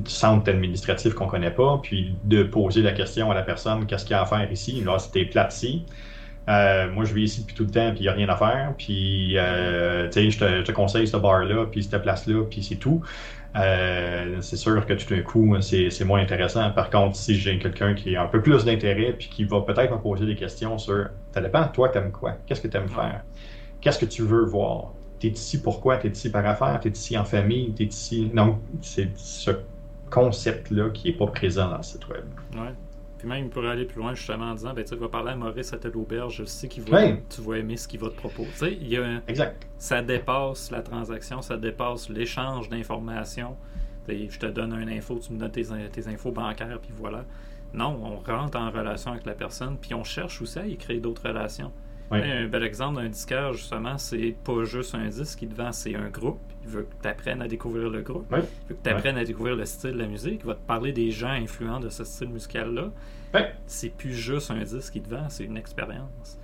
centre 0.05 0.47
administratif 0.51 1.15
qu'on 1.15 1.25
connaît 1.25 1.49
pas, 1.49 1.79
puis 1.81 2.13
de 2.25 2.43
poser 2.43 2.83
la 2.83 2.91
question 2.91 3.31
à 3.31 3.33
la 3.33 3.41
personne 3.41 3.87
qu'est-ce 3.87 4.05
qu'il 4.05 4.11
y 4.11 4.19
a 4.19 4.21
à 4.21 4.25
faire 4.25 4.51
ici? 4.51 4.83
Là, 4.83 4.99
c'était 4.99 5.25
plat. 5.25 5.49
Euh, 6.49 6.91
moi, 6.91 7.05
je 7.05 7.13
vis 7.13 7.23
ici 7.23 7.41
depuis 7.41 7.55
tout 7.55 7.63
le 7.65 7.69
temps, 7.69 7.91
puis 7.91 7.99
il 7.99 8.03
n'y 8.03 8.07
a 8.07 8.13
rien 8.13 8.29
à 8.29 8.35
faire. 8.35 8.73
Puis, 8.77 9.37
euh, 9.37 10.07
tu 10.09 10.31
sais, 10.31 10.31
je 10.31 10.63
te, 10.63 10.71
conseille 10.71 11.07
ce 11.07 11.17
bar-là, 11.17 11.65
puis 11.71 11.83
cette 11.83 12.01
place-là, 12.01 12.43
puis 12.49 12.63
c'est 12.63 12.77
tout. 12.77 13.01
Euh, 13.55 14.37
c'est 14.41 14.57
sûr 14.57 14.85
que 14.85 14.93
tout 14.93 15.13
d'un 15.13 15.21
coup, 15.21 15.55
c'est 15.61 16.05
moins 16.05 16.21
intéressant. 16.21 16.71
Par 16.71 16.89
contre, 16.89 17.15
si 17.15 17.35
j'ai 17.35 17.59
quelqu'un 17.59 17.93
qui 17.93 18.15
a 18.15 18.23
un 18.23 18.27
peu 18.27 18.41
plus 18.41 18.65
d'intérêt, 18.65 19.13
puis 19.13 19.29
qui 19.29 19.43
va 19.43 19.61
peut-être 19.61 19.91
me 19.91 19.99
poser 19.99 20.25
des 20.25 20.35
questions 20.35 20.77
sur, 20.77 21.09
ça 21.33 21.41
dépend, 21.41 21.67
toi, 21.67 21.89
t'aimes 21.89 22.11
quoi? 22.11 22.37
Qu'est-ce 22.45 22.61
que 22.61 22.67
tu 22.67 22.77
aimes 22.77 22.89
faire? 22.89 23.23
Qu'est-ce 23.81 23.99
que 23.99 24.05
tu 24.05 24.23
veux 24.23 24.45
voir? 24.45 24.93
T'es 25.19 25.29
ici 25.29 25.61
pourquoi? 25.61 25.97
T'es 25.97 26.09
ici 26.09 26.31
par 26.31 26.45
affaire? 26.45 26.79
T'es 26.81 26.89
ici 26.89 27.17
en 27.17 27.25
famille? 27.25 27.73
T'es 27.73 27.85
ici... 27.85 28.31
Non, 28.33 28.59
c'est 28.81 29.09
ce 29.17 29.51
concept-là 30.09 30.89
qui 30.91 31.11
n'est 31.11 31.17
pas 31.17 31.27
présent 31.27 31.69
dans 31.69 31.77
le 31.77 31.83
site 31.83 32.07
web. 32.07 32.23
Ouais. 32.55 32.73
Puis 33.19 33.27
même, 33.27 33.43
il 33.43 33.49
pourrait 33.49 33.67
aller 33.67 33.83
plus 33.85 33.99
loin 33.99 34.15
justement 34.15 34.45
en 34.45 34.55
disant 34.55 34.73
ben, 34.73 34.83
tu 34.83 34.95
vas 34.95 35.09
parler 35.09 35.31
à 35.31 35.35
Maurice 35.35 35.73
à 35.73 35.77
telle 35.77 35.95
auberge, 35.97 36.37
je 36.37 36.45
sais 36.45 36.69
qu'il 36.69 36.83
va, 36.83 37.11
tu 37.29 37.41
vas 37.41 37.57
aimer 37.57 37.75
ce 37.75 37.85
qu'il 37.87 37.99
va 37.99 38.09
te 38.09 38.15
proposer. 38.15 38.77
Il 38.81 38.87
y 38.87 38.97
a 38.97 39.21
exact. 39.27 39.67
Ça 39.77 40.01
dépasse 40.01 40.71
la 40.71 40.81
transaction, 40.81 41.41
ça 41.41 41.57
dépasse 41.57 42.09
l'échange 42.09 42.69
d'informations. 42.69 43.57
Je 44.07 44.39
te 44.39 44.47
donne 44.47 44.73
un 44.73 44.87
info, 44.87 45.19
tu 45.19 45.33
me 45.33 45.37
donnes 45.37 45.51
tes, 45.51 45.65
tes 45.91 46.07
infos 46.07 46.31
bancaires, 46.31 46.79
puis 46.81 46.91
voilà. 46.97 47.25
Non, 47.73 47.99
on 48.03 48.17
rentre 48.17 48.57
en 48.57 48.71
relation 48.71 49.11
avec 49.11 49.25
la 49.25 49.33
personne, 49.33 49.77
puis 49.79 49.93
on 49.93 50.03
cherche 50.03 50.41
aussi 50.41 50.57
à 50.57 50.65
y 50.65 50.77
créer 50.77 50.99
d'autres 50.99 51.27
relations. 51.27 51.71
Un 52.11 52.47
bel 52.47 52.63
exemple 52.63 53.01
d'un 53.01 53.09
disqueur, 53.09 53.53
justement, 53.53 53.97
c'est 53.97 54.35
pas 54.43 54.63
juste 54.63 54.95
un 54.95 55.07
disque 55.07 55.39
qui 55.39 55.47
te 55.47 55.55
vend, 55.55 55.71
c'est 55.71 55.95
un 55.95 56.09
groupe. 56.09 56.39
Il 56.63 56.69
veut 56.69 56.83
que 56.83 57.01
tu 57.01 57.07
apprennes 57.07 57.41
à 57.41 57.47
découvrir 57.47 57.89
le 57.89 58.01
groupe. 58.01 58.25
Il 58.31 58.37
veut 58.37 58.75
que 58.75 58.83
tu 58.83 58.89
apprennes 58.89 59.17
à 59.17 59.23
découvrir 59.23 59.55
le 59.55 59.65
style 59.65 59.91
de 59.91 59.99
la 59.99 60.07
musique. 60.07 60.41
Il 60.43 60.47
va 60.47 60.55
te 60.55 60.65
parler 60.65 60.91
des 60.91 61.11
gens 61.11 61.29
influents 61.29 61.79
de 61.79 61.89
ce 61.89 62.03
style 62.03 62.29
musical-là. 62.29 62.91
C'est 63.67 63.89
plus 63.89 64.13
juste 64.13 64.51
un 64.51 64.63
disque 64.63 64.93
qui 64.93 65.01
te 65.01 65.09
vend, 65.09 65.29
c'est 65.29 65.45
une 65.45 65.57
expérience. 65.57 66.39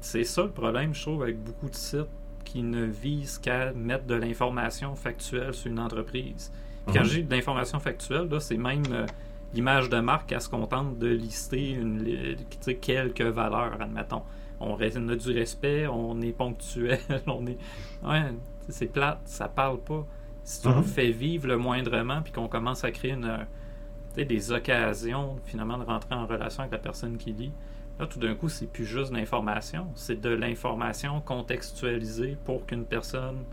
C'est 0.00 0.24
ça 0.24 0.42
le 0.42 0.50
problème, 0.50 0.94
je 0.94 1.02
trouve, 1.02 1.22
avec 1.22 1.38
beaucoup 1.38 1.68
de 1.68 1.74
sites 1.74 2.06
qui 2.44 2.62
ne 2.62 2.84
visent 2.84 3.38
qu'à 3.38 3.72
mettre 3.72 4.04
de 4.04 4.14
l'information 4.14 4.94
factuelle 4.94 5.54
sur 5.54 5.70
une 5.70 5.78
entreprise. 5.78 6.52
quand 6.86 7.00
mhm. 7.00 7.04
j'ai 7.04 7.22
de 7.22 7.30
l'information 7.30 7.78
factuelle, 7.78 8.28
c'est 8.40 8.56
même 8.56 8.82
euh, 8.90 9.06
l'image 9.54 9.88
de 9.88 10.00
marque 10.00 10.32
à 10.32 10.40
se 10.40 10.48
contente 10.48 10.98
de 10.98 11.08
lister 11.08 11.70
une, 11.70 12.36
quelques 12.80 13.22
valeurs, 13.22 13.80
admettons 13.80 14.22
on 14.62 15.08
a 15.08 15.16
du 15.16 15.32
respect, 15.32 15.86
on 15.86 16.20
est 16.20 16.32
ponctuel, 16.32 16.98
on 17.26 17.46
est. 17.46 17.58
Ouais, 18.04 18.32
c'est 18.68 18.86
plate, 18.86 19.20
ça 19.24 19.48
parle 19.48 19.80
pas. 19.80 20.06
Si 20.44 20.62
tu 20.62 20.68
nous 20.68 20.74
mhm. 20.76 20.84
fais 20.84 21.10
vivre 21.10 21.46
le 21.46 21.56
moindrement, 21.56 22.22
puis 22.22 22.32
qu'on 22.32 22.48
commence 22.48 22.84
à 22.84 22.90
créer 22.90 23.12
une, 23.12 23.46
des 24.16 24.52
occasions 24.52 25.38
finalement 25.44 25.78
de 25.78 25.84
rentrer 25.84 26.14
en 26.14 26.26
relation 26.26 26.60
avec 26.60 26.72
la 26.72 26.78
personne 26.78 27.16
qui 27.16 27.32
lit. 27.32 27.52
Là, 27.98 28.06
tout 28.06 28.18
d'un 28.18 28.34
coup, 28.34 28.48
c'est 28.48 28.66
plus 28.66 28.86
juste 28.86 29.12
de 29.12 29.16
l'information, 29.16 29.88
c'est 29.94 30.20
de 30.20 30.30
l'information 30.30 31.20
contextualisée 31.20 32.36
pour 32.44 32.66
qu'une 32.66 32.84
personne 32.84 33.44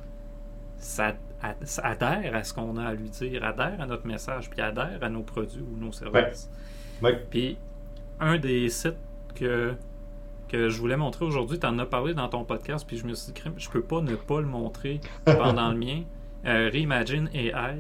adhère 1.83 2.35
à 2.35 2.43
ce 2.43 2.53
qu'on 2.53 2.77
a 2.77 2.85
à 2.85 2.93
lui 2.93 3.09
dire, 3.09 3.43
adhère 3.43 3.79
à 3.79 3.85
notre 3.85 4.07
message, 4.07 4.49
puis 4.49 4.61
adhère 4.61 4.99
à 5.01 5.09
nos 5.09 5.23
produits 5.23 5.61
ou 5.61 5.77
nos 5.77 5.91
services. 5.91 6.49
Puis, 7.29 7.57
un 8.19 8.37
des 8.37 8.69
sites 8.69 8.97
que, 9.35 9.73
que 10.49 10.69
je 10.69 10.77
voulais 10.79 10.97
montrer 10.97 11.25
aujourd'hui, 11.25 11.59
tu 11.59 11.65
en 11.65 11.79
as 11.79 11.85
parlé 11.85 12.13
dans 12.13 12.27
ton 12.27 12.43
podcast, 12.43 12.85
puis 12.87 12.97
je 12.97 13.05
me 13.05 13.13
suis 13.13 13.31
dit, 13.31 13.41
je 13.57 13.69
peux 13.69 13.81
pas 13.81 14.01
ne 14.01 14.15
pas 14.15 14.41
le 14.41 14.47
montrer 14.47 14.99
pendant 15.25 15.71
le 15.71 15.77
mien. 15.77 16.03
Euh, 16.45 16.69
Reimagine 16.71 17.29
AI. 17.33 17.77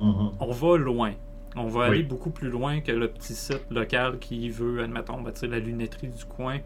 Mm-hmm. 0.00 0.32
On 0.40 0.50
va 0.50 0.76
loin. 0.76 1.12
On 1.56 1.66
va 1.68 1.84
aller 1.84 2.02
beaucoup 2.02 2.30
plus 2.30 2.50
loin 2.50 2.80
que 2.80 2.90
le 2.90 3.08
petit 3.08 3.34
site 3.34 3.66
local 3.70 4.18
qui 4.18 4.50
veut, 4.50 4.82
admettons, 4.82 5.20
ben, 5.20 5.32
la 5.42 5.58
lunetterie 5.60 6.08
du 6.08 6.24
coin, 6.24 6.58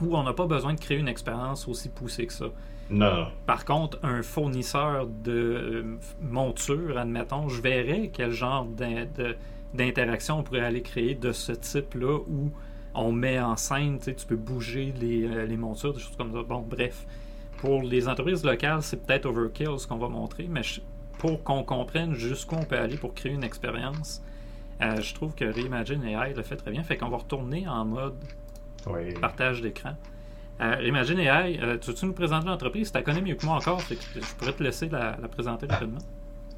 où 0.00 0.16
on 0.16 0.22
n'a 0.22 0.32
pas 0.32 0.46
besoin 0.46 0.74
de 0.74 0.80
créer 0.80 0.98
une 0.98 1.08
expérience 1.08 1.66
aussi 1.66 1.88
poussée 1.88 2.26
que 2.26 2.32
ça. 2.32 2.46
Non. 2.88 3.26
Par 3.46 3.64
contre, 3.64 3.98
un 4.04 4.22
fournisseur 4.22 5.06
de 5.06 5.32
euh, 5.32 5.98
monture, 6.20 6.98
admettons, 6.98 7.48
je 7.48 7.60
verrais 7.60 8.10
quel 8.12 8.30
genre 8.30 8.66
d'interaction 9.74 10.38
on 10.38 10.42
pourrait 10.44 10.60
aller 10.60 10.82
créer 10.82 11.14
de 11.14 11.32
ce 11.32 11.52
type-là 11.52 12.18
où 12.28 12.52
on 12.96 13.12
met 13.12 13.40
en 13.40 13.56
scène, 13.56 13.98
tu 13.98 14.26
peux 14.26 14.36
bouger 14.36 14.92
les, 14.98 15.24
euh, 15.24 15.46
les, 15.46 15.56
montures, 15.56 15.92
des 15.92 16.00
choses 16.00 16.16
comme 16.16 16.32
ça. 16.32 16.42
Bon, 16.42 16.60
bref. 16.60 17.06
Pour 17.58 17.82
les 17.82 18.06
entreprises 18.08 18.44
locales, 18.44 18.82
c'est 18.82 19.04
peut-être 19.06 19.26
overkill 19.26 19.78
ce 19.78 19.86
qu'on 19.86 19.96
va 19.96 20.08
montrer, 20.08 20.46
mais 20.48 20.60
pour 21.18 21.42
qu'on 21.42 21.62
comprenne 21.64 22.14
jusqu'où 22.14 22.56
on 22.56 22.64
peut 22.64 22.78
aller 22.78 22.98
pour 22.98 23.14
créer 23.14 23.32
une 23.32 23.44
expérience, 23.44 24.22
euh, 24.82 25.00
je 25.00 25.14
trouve 25.14 25.34
que 25.34 25.44
Reimagine 25.44 26.04
AI 26.04 26.34
le 26.34 26.42
fait 26.42 26.56
très 26.56 26.70
bien. 26.70 26.82
Fait 26.82 26.96
qu'on 26.98 27.08
va 27.08 27.16
retourner 27.16 27.66
en 27.66 27.84
mode 27.84 28.14
partage 29.20 29.62
d'écran. 29.62 29.94
Euh, 30.60 30.82
Imagine 30.86 31.18
AI, 31.18 31.58
euh, 31.60 31.78
tu 31.78 31.90
veux-tu 31.90 32.06
nous 32.06 32.14
présenter 32.14 32.46
l'entreprise? 32.46 32.90
Tu 32.90 32.96
la 32.96 33.02
connais 33.02 33.20
mieux 33.20 33.34
que 33.34 33.44
moi 33.44 33.56
encore, 33.56 33.80
je 33.80 34.34
pourrais 34.38 34.52
te 34.52 34.62
laisser 34.62 34.88
la, 34.88 35.12
présenter 35.28 35.66
rapidement. 35.66 35.98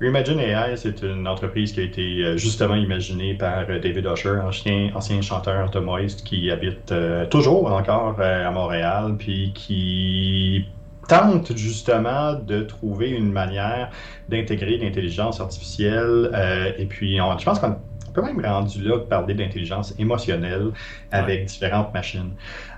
Reimagine 0.01 0.39
AI, 0.39 0.77
c'est 0.77 1.03
une 1.03 1.27
entreprise 1.27 1.73
qui 1.73 1.81
a 1.81 1.83
été 1.83 2.23
euh, 2.23 2.37
justement 2.37 2.77
imaginée 2.77 3.35
par 3.35 3.67
David 3.67 4.07
Usher, 4.07 4.39
ancien, 4.45 4.93
ancien 4.95 5.21
chanteur 5.23 5.71
Moist, 5.83 6.23
qui 6.25 6.51
habite 6.53 6.95
toujours 7.31 7.73
encore 7.73 8.21
à 8.21 8.51
Montréal, 8.53 9.17
puis 9.19 9.53
qui 9.55 10.67
tente 11.09 11.57
justement 11.57 12.35
de 12.35 12.63
trouver 12.63 13.11
une 13.11 13.33
manière 13.33 13.91
d'intégrer 14.29 14.77
l'intelligence 14.77 15.41
artificielle. 15.41 16.31
et 16.79 16.85
puis, 16.87 17.17
je 17.17 17.45
pense 17.45 17.59
qu'on 17.59 17.77
peut 18.13 18.23
même 18.23 18.45
rendu 18.45 18.83
là 18.83 18.97
de 18.97 19.03
parler 19.03 19.35
d'intelligence 19.35 19.95
émotionnelle 19.99 20.73
avec 21.11 21.47
différentes 21.47 21.93
machines. 21.95 22.33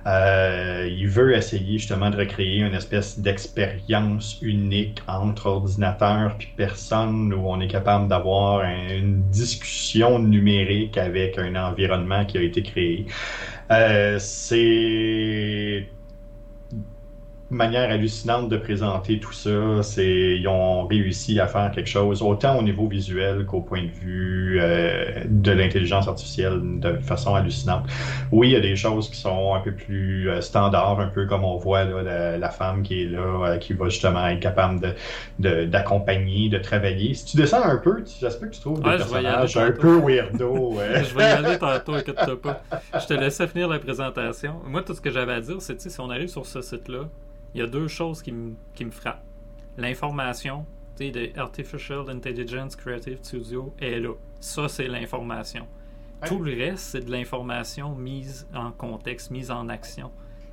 Euh, 0.06 0.88
il 0.90 1.08
veut 1.08 1.34
essayer 1.34 1.78
justement 1.78 2.10
de 2.10 2.16
recréer 2.16 2.60
une 2.60 2.74
espèce 2.74 3.18
d'expérience 3.18 4.38
unique 4.40 5.02
entre 5.06 5.46
ordinateur 5.46 6.36
puis 6.38 6.48
personne 6.56 7.32
où 7.34 7.48
on 7.48 7.60
est 7.60 7.68
capable 7.68 8.08
d'avoir 8.08 8.62
une 8.64 9.22
discussion 9.30 10.18
numérique 10.18 10.96
avec 10.96 11.38
un 11.38 11.54
environnement 11.54 12.24
qui 12.24 12.38
a 12.38 12.42
été 12.42 12.62
créé. 12.62 13.06
Euh, 13.70 14.18
c'est 14.18 15.86
manière 17.50 17.90
hallucinante 17.90 18.48
de 18.48 18.56
présenter 18.56 19.18
tout 19.18 19.32
ça. 19.32 19.82
C'est, 19.82 20.36
ils 20.38 20.48
ont 20.48 20.86
réussi 20.86 21.40
à 21.40 21.46
faire 21.46 21.70
quelque 21.72 21.88
chose, 21.88 22.22
autant 22.22 22.58
au 22.58 22.62
niveau 22.62 22.86
visuel 22.86 23.44
qu'au 23.44 23.60
point 23.60 23.82
de 23.82 23.90
vue 23.90 24.58
euh, 24.60 25.24
de 25.26 25.52
l'intelligence 25.52 26.06
artificielle, 26.06 26.60
de 26.62 26.96
façon 26.98 27.34
hallucinante. 27.34 27.84
Oui, 28.30 28.48
il 28.48 28.52
y 28.52 28.56
a 28.56 28.60
des 28.60 28.76
choses 28.76 29.10
qui 29.10 29.16
sont 29.16 29.54
un 29.54 29.60
peu 29.60 29.72
plus 29.72 30.30
euh, 30.30 30.40
standards, 30.40 31.00
un 31.00 31.08
peu 31.08 31.26
comme 31.26 31.44
on 31.44 31.56
voit 31.56 31.84
là, 31.84 32.38
la, 32.38 32.50
femme 32.50 32.82
qui 32.82 33.02
est 33.02 33.06
là, 33.06 33.18
euh, 33.20 33.58
qui 33.58 33.72
va 33.72 33.88
justement 33.88 34.26
être 34.28 34.40
capable 34.40 34.94
de, 35.38 35.64
d'accompagner, 35.64 36.48
de, 36.48 36.58
travailler. 36.58 37.14
Si 37.14 37.24
tu 37.24 37.36
descends 37.36 37.64
un 37.64 37.76
peu, 37.78 38.04
j'espère 38.20 38.50
que 38.50 38.54
tu 38.54 38.60
trouves 38.60 38.80
des 38.80 38.90
personnages 38.90 39.56
un 39.56 39.72
peu 39.72 40.00
weirdo. 40.00 40.76
je 41.04 41.14
vais 41.14 41.22
y 41.22 41.26
aller 41.26 41.58
tantôt, 41.58 41.96
écoute-toi 41.96 42.40
pas. 42.40 42.62
Je 42.94 43.06
te 43.06 43.14
laisse 43.14 43.42
finir 43.46 43.68
la 43.68 43.78
présentation. 43.78 44.54
Moi, 44.66 44.82
tout 44.82 44.94
ce 44.94 45.00
que 45.00 45.10
j'avais 45.10 45.32
à 45.32 45.40
dire, 45.40 45.56
c'est, 45.60 45.80
si 45.80 46.00
on 46.00 46.10
arrive 46.10 46.28
sur 46.28 46.46
ce 46.46 46.60
site-là, 46.60 47.08
il 47.54 47.60
y 47.60 47.62
a 47.62 47.66
deux 47.66 47.88
choses 47.88 48.22
qui, 48.22 48.32
me 48.32 48.90
frappent. 48.90 49.24
L'information, 49.76 50.66
tu 50.96 51.06
sais, 51.06 51.10
de 51.10 51.38
Artificial 51.38 52.08
Intelligence 52.08 52.76
Creative 52.76 53.18
Studio 53.22 53.74
est 53.80 53.98
là. 53.98 54.14
Ça, 54.40 54.68
c'est 54.68 54.88
l'information. 54.88 55.66
Tout 56.26 56.38
le 56.38 56.52
reste, 56.52 56.84
c'est 56.84 57.04
de 57.04 57.10
l'information 57.10 57.94
mise 57.94 58.46
en 58.54 58.72
contexte, 58.72 59.30
mise 59.30 59.50
en 59.50 59.68
action. 59.68 60.10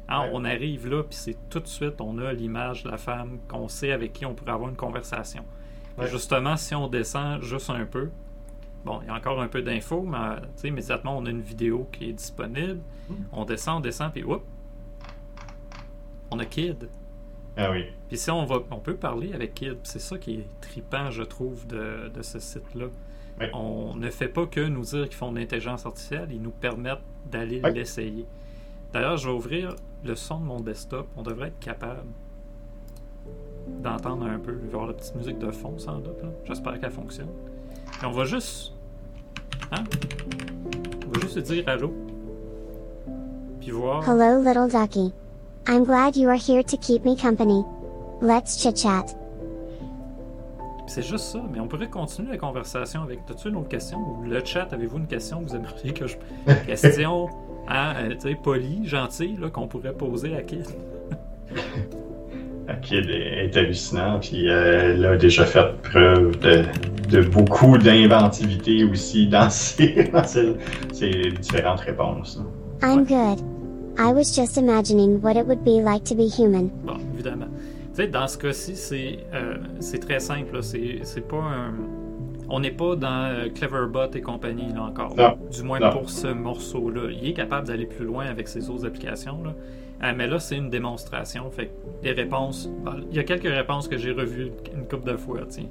Hein, 0.09 0.29
on 0.31 0.45
arrive 0.45 0.87
là, 0.87 1.03
puis 1.03 1.17
c'est 1.17 1.37
tout 1.49 1.59
de 1.59 1.67
suite, 1.67 1.99
on 1.99 2.17
a 2.19 2.31
l'image 2.31 2.83
de 2.83 2.89
la 2.89 2.97
femme 2.97 3.39
qu'on 3.49 3.67
sait 3.67 3.91
avec 3.91 4.13
qui 4.13 4.25
on 4.25 4.33
pourrait 4.33 4.53
avoir 4.53 4.69
une 4.69 4.77
conversation. 4.77 5.43
Justement, 6.05 6.55
si 6.55 6.75
on 6.75 6.87
descend 6.87 7.41
juste 7.41 7.69
un 7.69 7.85
peu, 7.85 8.09
bon, 8.85 9.01
il 9.01 9.07
y 9.07 9.09
a 9.09 9.15
encore 9.15 9.41
un 9.41 9.47
peu 9.47 9.61
d'infos, 9.61 10.03
mais 10.03 10.37
immédiatement, 10.63 11.17
on 11.17 11.25
a 11.25 11.29
une 11.29 11.41
vidéo 11.41 11.89
qui 11.91 12.09
est 12.09 12.13
disponible. 12.13 12.79
Hmm. 13.09 13.15
On 13.33 13.45
descend, 13.45 13.77
on 13.77 13.79
descend, 13.81 14.13
puis 14.13 14.23
oups, 14.23 14.45
on 16.31 16.39
a 16.39 16.45
Kid. 16.45 16.89
Ah 17.57 17.71
oui. 17.71 17.85
Puis 18.07 18.17
si 18.17 18.29
on 18.29 18.45
va, 18.45 18.57
on 18.71 18.77
peut 18.77 18.95
parler 18.95 19.33
avec 19.33 19.55
Kid. 19.55 19.77
C'est 19.83 19.99
ça 19.99 20.17
qui 20.17 20.35
est 20.35 20.47
tripant, 20.61 21.09
je 21.09 21.23
trouve, 21.23 21.65
de, 21.67 22.11
ce 22.21 22.39
site-là. 22.39 22.87
On 23.53 23.95
ne 23.95 24.09
fait 24.09 24.27
pas 24.27 24.45
que 24.47 24.61
nous 24.61 24.81
dire 24.81 25.05
qu'ils 25.05 25.15
font 25.15 25.31
de 25.31 25.39
l'intelligence 25.39 25.85
artificielle, 25.85 26.29
ils 26.31 26.41
nous 26.41 26.51
permettent 26.51 27.03
d'aller 27.31 27.61
l'essayer. 27.73 28.25
D'ailleurs, 28.93 29.17
je 29.17 29.27
vais 29.27 29.35
ouvrir 29.35 29.75
le 30.03 30.15
son 30.15 30.39
de 30.39 30.45
mon 30.45 30.59
desktop. 30.59 31.07
On 31.17 31.23
devrait 31.23 31.49
être 31.49 31.59
capable 31.59 32.07
d'entendre 33.83 34.25
un 34.25 34.39
peu. 34.39 34.57
Avoir 34.67 34.87
la 34.87 34.93
petite 34.93 35.15
musique 35.15 35.39
de 35.39 35.51
fond, 35.51 35.77
sans 35.77 35.99
doute. 35.99 36.23
J'espère 36.45 36.79
qu'elle 36.79 36.91
fonctionne. 36.91 37.29
Et 38.01 38.05
on 38.05 38.11
va 38.11 38.25
juste. 38.25 38.73
Hein? 39.71 39.83
On 41.05 41.11
va 41.11 41.19
juste 41.21 41.39
dire 41.39 41.67
allô. 41.67 41.93
Puis 43.59 43.71
voir. 43.71 44.07
Hello, 44.07 44.41
little 44.41 44.69
ducky. 44.69 45.13
I'm 45.69 45.83
glad 45.83 46.15
you 46.15 46.29
are 46.29 46.37
here 46.37 46.63
to 46.63 46.77
keep 46.77 47.03
me 47.03 47.17
company. 47.17 47.65
Let's 48.21 48.57
chit-chat. 48.57 49.03
C'est 50.87 51.01
juste 51.01 51.25
ça, 51.25 51.43
mais 51.51 51.59
on 51.59 51.67
pourrait 51.67 51.89
continuer 51.89 52.31
la 52.31 52.37
conversation 52.37 53.01
avec. 53.01 53.25
T'as-tu 53.25 53.49
une 53.49 53.57
autre 53.57 53.67
question? 53.67 53.97
Ou 53.99 54.23
le 54.23 54.41
chat 54.45 54.69
Avez-vous 54.71 54.99
une 54.99 55.07
question 55.07 55.41
Vous 55.45 55.57
aimeriez 55.57 55.91
que 55.91 56.07
je. 56.07 56.15
question, 56.65 57.27
hein, 57.67 57.95
euh, 57.97 58.09
tu 58.11 58.29
sais, 58.29 58.35
polie, 58.41 58.87
gentille, 58.87 59.35
là, 59.41 59.49
qu'on 59.49 59.67
pourrait 59.67 59.91
poser 59.91 60.37
à 60.37 60.41
Kid 60.41 60.67
Kid 62.81 63.09
est 63.09 63.57
hallucinant, 63.57 64.19
puis 64.21 64.49
euh, 64.49 64.93
elle 64.93 65.05
a 65.05 65.17
déjà 65.17 65.45
fait 65.45 65.81
preuve 65.83 66.37
de, 66.39 67.21
beaucoup 67.23 67.77
d'inventivité 67.77 68.85
aussi 68.85 69.27
dans 69.27 69.49
ses, 69.49 70.09
dans 70.13 70.23
ses 70.23 71.31
différentes 71.41 71.81
réponses. 71.81 72.41
I'm 72.81 73.03
good. 73.03 73.56
I 73.97 74.11
was 74.11 74.35
just 74.35 74.57
imagining 74.57 75.21
what 75.21 75.37
it 75.37 75.45
would 75.47 75.63
be 75.63 75.81
like 75.81 76.03
to 76.05 76.15
be 76.15 76.27
human. 76.27 76.69
Bon, 76.83 76.97
évidemment. 77.13 77.47
Tu 77.95 78.03
sais, 78.03 78.07
dans 78.07 78.27
ce 78.27 78.37
cas-ci, 78.37 78.75
c'est 78.75 79.19
euh, 79.33 79.57
très 79.99 80.19
simple. 80.19 80.61
C'est 80.61 81.27
pas 81.27 81.37
un. 81.37 81.73
On 82.49 82.59
n'est 82.59 82.71
pas 82.71 82.95
dans 82.95 83.25
euh, 83.25 83.49
Cleverbot 83.49 84.11
et 84.13 84.21
compagnie 84.21 84.71
là 84.71 84.83
encore. 84.83 85.15
Du 85.51 85.63
moins 85.63 85.79
pour 85.91 86.09
ce 86.09 86.27
morceau-là. 86.27 87.09
Il 87.11 87.29
est 87.29 87.33
capable 87.33 87.67
d'aller 87.67 87.85
plus 87.85 88.05
loin 88.05 88.25
avec 88.25 88.47
ses 88.47 88.69
autres 88.69 88.85
applications. 88.85 89.43
Là. 89.43 89.53
Euh, 90.03 90.13
mais 90.15 90.27
là, 90.27 90.39
c'est 90.39 90.55
une 90.55 90.69
démonstration. 90.69 91.49
Fait 91.49 91.71
les 92.03 92.11
réponses. 92.11 92.69
il 93.09 93.17
y 93.17 93.19
a 93.19 93.23
quelques 93.23 93.51
réponses 93.51 93.87
que 93.87 93.97
j'ai 93.97 94.11
revues 94.11 94.51
une 94.73 94.87
couple 94.87 95.11
de 95.11 95.17
fois. 95.17 95.39
Tiens. 95.49 95.65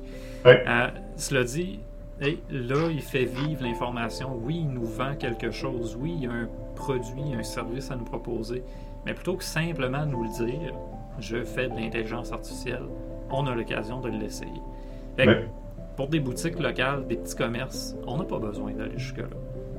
Euh, 0.46 0.88
cela 1.16 1.44
dit, 1.44 1.78
là, 2.20 2.88
il 2.90 3.02
fait 3.02 3.24
vivre 3.24 3.62
l'information. 3.62 4.38
Oui, 4.42 4.60
il 4.60 4.70
nous 4.70 4.86
vend 4.86 5.14
quelque 5.16 5.50
chose. 5.50 5.96
Oui, 6.00 6.14
il 6.16 6.24
y 6.24 6.26
a 6.26 6.32
un 6.32 6.48
produit, 6.74 7.34
un 7.34 7.42
service 7.42 7.90
à 7.90 7.96
nous 7.96 8.04
proposer. 8.04 8.62
Mais 9.04 9.14
plutôt 9.14 9.36
que 9.36 9.44
simplement 9.44 10.04
nous 10.06 10.24
le 10.24 10.46
dire, 10.46 10.74
je 11.18 11.44
fais 11.44 11.68
de 11.68 11.74
l'intelligence 11.74 12.32
artificielle, 12.32 12.84
on 13.30 13.46
a 13.46 13.54
l'occasion 13.54 14.00
de 14.00 14.08
l'essayer. 14.08 14.62
Pour 15.96 16.08
des 16.08 16.20
boutiques 16.20 16.58
locales, 16.58 17.06
des 17.06 17.16
petits 17.16 17.36
commerces, 17.36 17.96
on 18.06 18.18
n'a 18.18 18.24
pas 18.24 18.38
besoin 18.38 18.72
d'aller 18.72 18.98
jusque-là. 18.98 19.28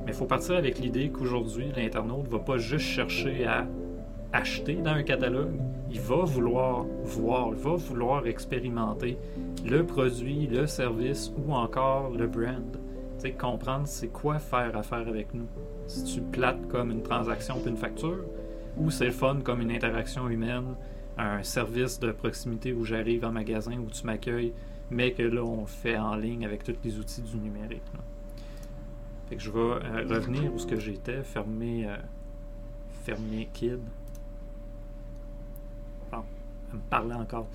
Mais 0.04 0.12
il 0.12 0.14
faut 0.14 0.26
partir 0.26 0.56
avec 0.56 0.78
l'idée 0.78 1.10
qu'aujourd'hui, 1.10 1.70
l'internaute 1.76 2.24
ne 2.24 2.30
va 2.30 2.38
pas 2.38 2.58
juste 2.58 2.86
chercher 2.86 3.46
à 3.46 3.66
acheter 4.32 4.74
dans 4.74 4.92
un 4.92 5.02
catalogue, 5.02 5.54
il 5.90 6.00
va 6.00 6.24
vouloir 6.24 6.84
voir, 7.02 7.48
il 7.52 7.62
va 7.62 7.76
vouloir 7.76 8.26
expérimenter 8.26 9.16
le 9.64 9.84
produit, 9.84 10.46
le 10.46 10.66
service 10.66 11.32
ou 11.36 11.52
encore 11.52 12.10
le 12.10 12.26
brand. 12.26 12.72
Tu 12.72 13.22
sais, 13.22 13.32
comprendre 13.32 13.86
c'est 13.86 14.08
quoi 14.08 14.38
faire 14.38 14.76
affaire 14.76 15.08
avec 15.08 15.34
nous. 15.34 15.48
Si 15.86 16.04
tu 16.04 16.20
plates 16.20 16.68
comme 16.68 16.90
une 16.90 17.02
transaction 17.02 17.58
puis 17.60 17.70
une 17.70 17.76
facture, 17.76 18.24
ou 18.76 18.90
c'est 18.90 19.06
le 19.06 19.12
fun 19.12 19.40
comme 19.42 19.60
une 19.60 19.72
interaction 19.72 20.28
humaine, 20.28 20.76
un 21.16 21.42
service 21.42 21.98
de 21.98 22.12
proximité 22.12 22.72
où 22.72 22.84
j'arrive 22.84 23.24
en 23.24 23.32
magasin, 23.32 23.78
où 23.78 23.90
tu 23.90 24.06
m'accueilles, 24.06 24.52
mais 24.90 25.12
que 25.12 25.22
là, 25.22 25.42
on 25.42 25.66
fait 25.66 25.98
en 25.98 26.14
ligne 26.14 26.44
avec 26.44 26.62
tous 26.62 26.76
les 26.84 26.98
outils 26.98 27.22
du 27.22 27.36
numérique. 27.36 27.82
Fait 29.28 29.36
que 29.36 29.42
je 29.42 29.50
vais 29.50 29.58
euh, 29.58 30.06
revenir 30.08 30.52
où 30.54 30.58
ce 30.58 30.66
que 30.66 30.78
j'étais, 30.78 31.22
fermer, 31.22 31.86
euh, 31.86 31.96
fermer 33.04 33.48
Kid. 33.52 33.80
Me 36.72 36.78
parlait 36.90 37.14
encore. 37.14 37.46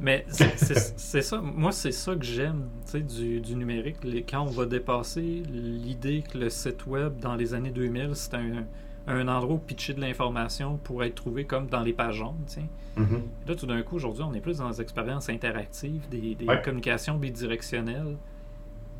Mais 0.00 0.24
c'est- 0.28 1.20
ça, 1.22 1.40
moi 1.42 1.72
c'est 1.72 1.92
ça 1.92 2.14
que 2.14 2.24
j'aime 2.24 2.68
du, 2.94 3.40
du 3.40 3.54
numérique. 3.56 4.02
Les- 4.04 4.22
quand 4.22 4.40
on 4.42 4.50
va 4.50 4.64
dépasser 4.66 5.42
l'idée 5.50 6.22
que 6.22 6.38
le 6.38 6.48
site 6.50 6.86
web 6.86 7.18
dans 7.18 7.34
les 7.34 7.52
années 7.52 7.70
2000 7.70 8.14
c'était 8.14 8.38
un, 8.38 8.64
un 9.06 9.28
endroit 9.28 9.56
où 9.56 9.58
pitcher 9.58 9.92
de 9.94 10.00
l'information 10.00 10.78
pour 10.78 11.04
être 11.04 11.16
trouvé 11.16 11.44
comme 11.44 11.66
dans 11.66 11.82
les 11.82 11.92
pages 11.92 12.16
jaunes. 12.16 12.36
sais. 12.46 12.64
Mhm. 12.96 13.22
Là, 13.46 13.54
tout 13.54 13.66
d'un 13.66 13.82
coup, 13.82 13.96
aujourd'hui, 13.96 14.24
on 14.26 14.32
est 14.34 14.40
plus 14.40 14.58
dans 14.58 14.68
des 14.70 14.80
expériences 14.80 15.28
interactives, 15.28 16.08
des, 16.10 16.34
des 16.34 16.44
Ouais. 16.46 16.60
communications 16.62 17.16
bidirectionnelles. 17.16 18.16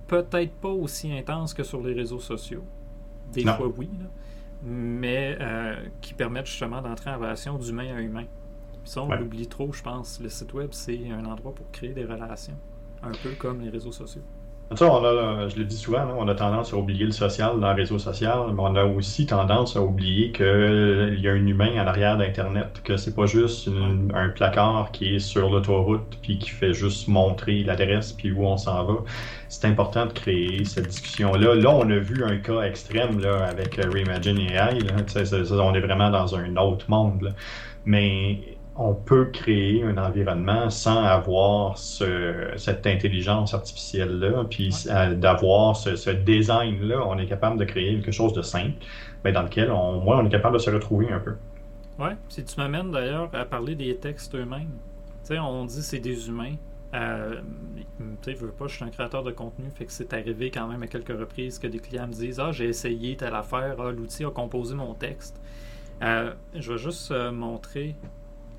Peut-être 0.07 0.53
pas 0.55 0.69
aussi 0.71 1.13
intenses 1.13 1.55
que 1.55 1.63
sur 1.63 1.81
les 1.83 1.93
réseaux 1.95 2.21
sociaux. 2.21 2.65
Des 3.33 3.45
Non. 3.45 3.55
fois, 3.57 3.69
oui. 3.77 3.89
là. 4.01 4.07
Mais 4.63 5.37
euh, 5.41 5.77
qui 6.01 6.15
permettent 6.15 6.47
justement 6.47 6.83
d'entrer 6.83 7.11
en 7.11 7.19
relation 7.19 7.57
d'humain 7.59 7.95
à 7.97 8.01
humain. 8.01 8.25
Puis 8.83 8.91
ça, 8.93 9.03
on 9.03 9.09
Ouais. 9.09 9.19
l'oublie 9.19 9.47
trop, 9.47 9.73
je 9.73 9.83
pense. 9.83 10.21
Le 10.23 10.29
site 10.29 10.53
web, 10.55 10.69
c'est 10.73 10.99
un 11.11 11.25
endroit 11.25 11.55
pour 11.55 11.71
créer 11.71 11.91
des 11.93 12.05
relations. 12.05 12.55
Un 13.03 13.13
peu 13.23 13.31
comme 13.39 13.61
les 13.61 13.71
réseaux 13.71 13.93
sociaux. 13.93 14.23
On 14.73 15.05
a, 15.05 15.49
je 15.49 15.57
le 15.57 15.65
dis 15.65 15.77
souvent, 15.77 16.07
on 16.17 16.29
a 16.29 16.35
tendance 16.37 16.73
à 16.73 16.77
oublier 16.77 17.05
le 17.05 17.11
social 17.11 17.59
dans 17.59 17.71
le 17.71 17.75
réseau 17.75 17.99
social, 17.99 18.39
mais 18.55 18.61
on 18.63 18.77
a 18.77 18.85
aussi 18.85 19.27
tendance 19.27 19.77
à 19.77 19.83
oublier 19.83 20.31
qu'il 20.31 21.19
y 21.21 21.27
a 21.29 21.33
un 21.33 21.45
humain 21.45 21.73
en 21.83 21.89
arrière 21.89 22.17
d'Internet, 22.17 22.81
que 22.85 22.97
c'est 22.97 23.17
pas 23.17 23.27
juste 23.27 23.67
une- 23.67 24.13
un 24.15 24.29
placard 24.29 24.93
qui 24.93 25.17
est 25.17 25.19
sur 25.19 25.51
l'autoroute 25.51 26.17
puis 26.23 26.39
qui 26.39 26.51
fait 26.51 26.73
juste 26.73 27.09
montrer 27.09 27.65
l'adresse 27.65 28.13
puis 28.13 28.31
où 28.31 28.45
on 28.47 28.57
s'en 28.57 28.85
va. 28.85 28.95
C'est 29.49 29.67
important 29.67 30.07
de 30.07 30.13
créer 30.13 30.65
cette 30.65 30.87
discussion-là. 30.87 31.57
Là, 31.57 31.71
on 31.75 31.91
a 31.91 31.99
vu 31.99 32.23
un 32.23 32.37
cas 32.37 32.63
extrême 32.63 33.19
là, 33.19 33.47
avec 33.47 33.77
euh, 33.81 33.91
Reimagine 33.93 34.39
AI. 34.39 34.79
là. 34.79 34.95
On 35.65 35.75
est 35.75 35.81
vraiment 35.81 36.11
dans 36.11 36.37
un 36.37 36.57
autre 36.59 36.89
monde. 36.89 37.23
là. 37.23 37.31
Mais 37.85 38.39
on 38.81 38.95
peut 38.95 39.27
créer 39.27 39.83
un 39.85 39.99
environnement 39.99 40.71
sans 40.71 41.03
avoir 41.05 41.79
ce- 41.79 42.53
cette 42.57 42.87
intelligence 42.87 43.55
artificielle-là, 43.55 44.45
puis 44.51 44.71
d'avoir 45.17 45.77
ce, 45.77 45.97
ce 45.97 46.11
design-là, 46.11 47.05
on 47.07 47.19
est 47.19 47.27
capable 47.27 47.59
de 47.59 47.65
créer 47.65 47.95
quelque 47.97 48.13
chose 48.13 48.33
de 48.33 48.43
simple, 48.43 48.79
mais 49.25 49.33
dans 49.33 49.43
lequel 49.43 49.71
on, 49.71 50.01
moi, 50.01 50.19
on 50.19 50.27
est 50.27 50.31
capable 50.31 50.55
de 50.57 50.63
se 50.63 50.71
retrouver 50.71 51.13
un 51.13 51.21
peu. 51.21 51.37
Ouais, 51.99 52.17
si 52.29 52.45
tu 52.45 52.57
m'amènes 52.59 52.91
d'ailleurs 52.91 53.35
à 53.35 53.45
parler 53.45 53.75
des 53.77 53.99
textes 53.99 54.35
eux-mêmes. 54.35 54.81
Tu 55.23 55.35
sais, 55.35 55.39
on 55.39 55.65
dit 55.67 55.83
c'est 55.83 55.99
des 56.01 56.29
humains. 56.29 56.57
Euh, 56.95 57.41
tu 57.99 58.33
sais, 58.33 58.35
je 58.37 58.47
veux 58.47 58.53
pas, 58.53 58.67
je 58.67 58.75
suis 58.77 58.85
un 58.85 58.91
créateur 58.91 59.23
de 59.23 59.31
contenu, 59.31 59.71
fait 59.71 59.87
que 59.87 59.93
c'est 59.93 60.13
arrivé 60.13 60.51
quand 60.51 60.67
même 60.67 60.83
à 60.83 60.89
quelques 60.89 61.17
reprises 61.17 61.59
que 61.59 61.67
des 61.69 61.79
clients 61.79 62.09
me 62.09 62.13
disent 62.13 62.41
Ah, 62.41 62.53
j'ai 62.53 62.67
essayé 62.69 63.17
telle 63.17 63.35
affaire, 63.35 63.77
ah, 63.81 63.91
l'outil 63.93 64.25
a 64.25 64.31
composé 64.31 64.75
mon 64.75 64.95
texte. 64.95 65.41
Euh, 66.03 66.35
je 66.55 66.73
vais 66.73 66.79
juste 66.79 67.11
euh, 67.13 67.33
montrer 67.33 67.97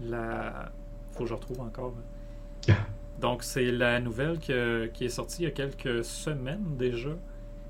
la. 0.10 0.72
Faut 1.12 1.24
que 1.24 1.29
je 1.29 1.34
retrouve 1.34 1.60
encore. 1.62 1.93
hein. 2.70 2.74
Donc, 3.20 3.43
c'est 3.43 3.72
la 3.72 4.00
nouvelle 4.00 4.39
que- 4.39 4.88
qui 4.88 5.05
est 5.05 5.10
sortie 5.10 5.43
il 5.43 5.46
y 5.46 5.48
a 5.48 5.51
quelques 5.51 6.03
semaines 6.03 6.75
déjà. 6.77 7.10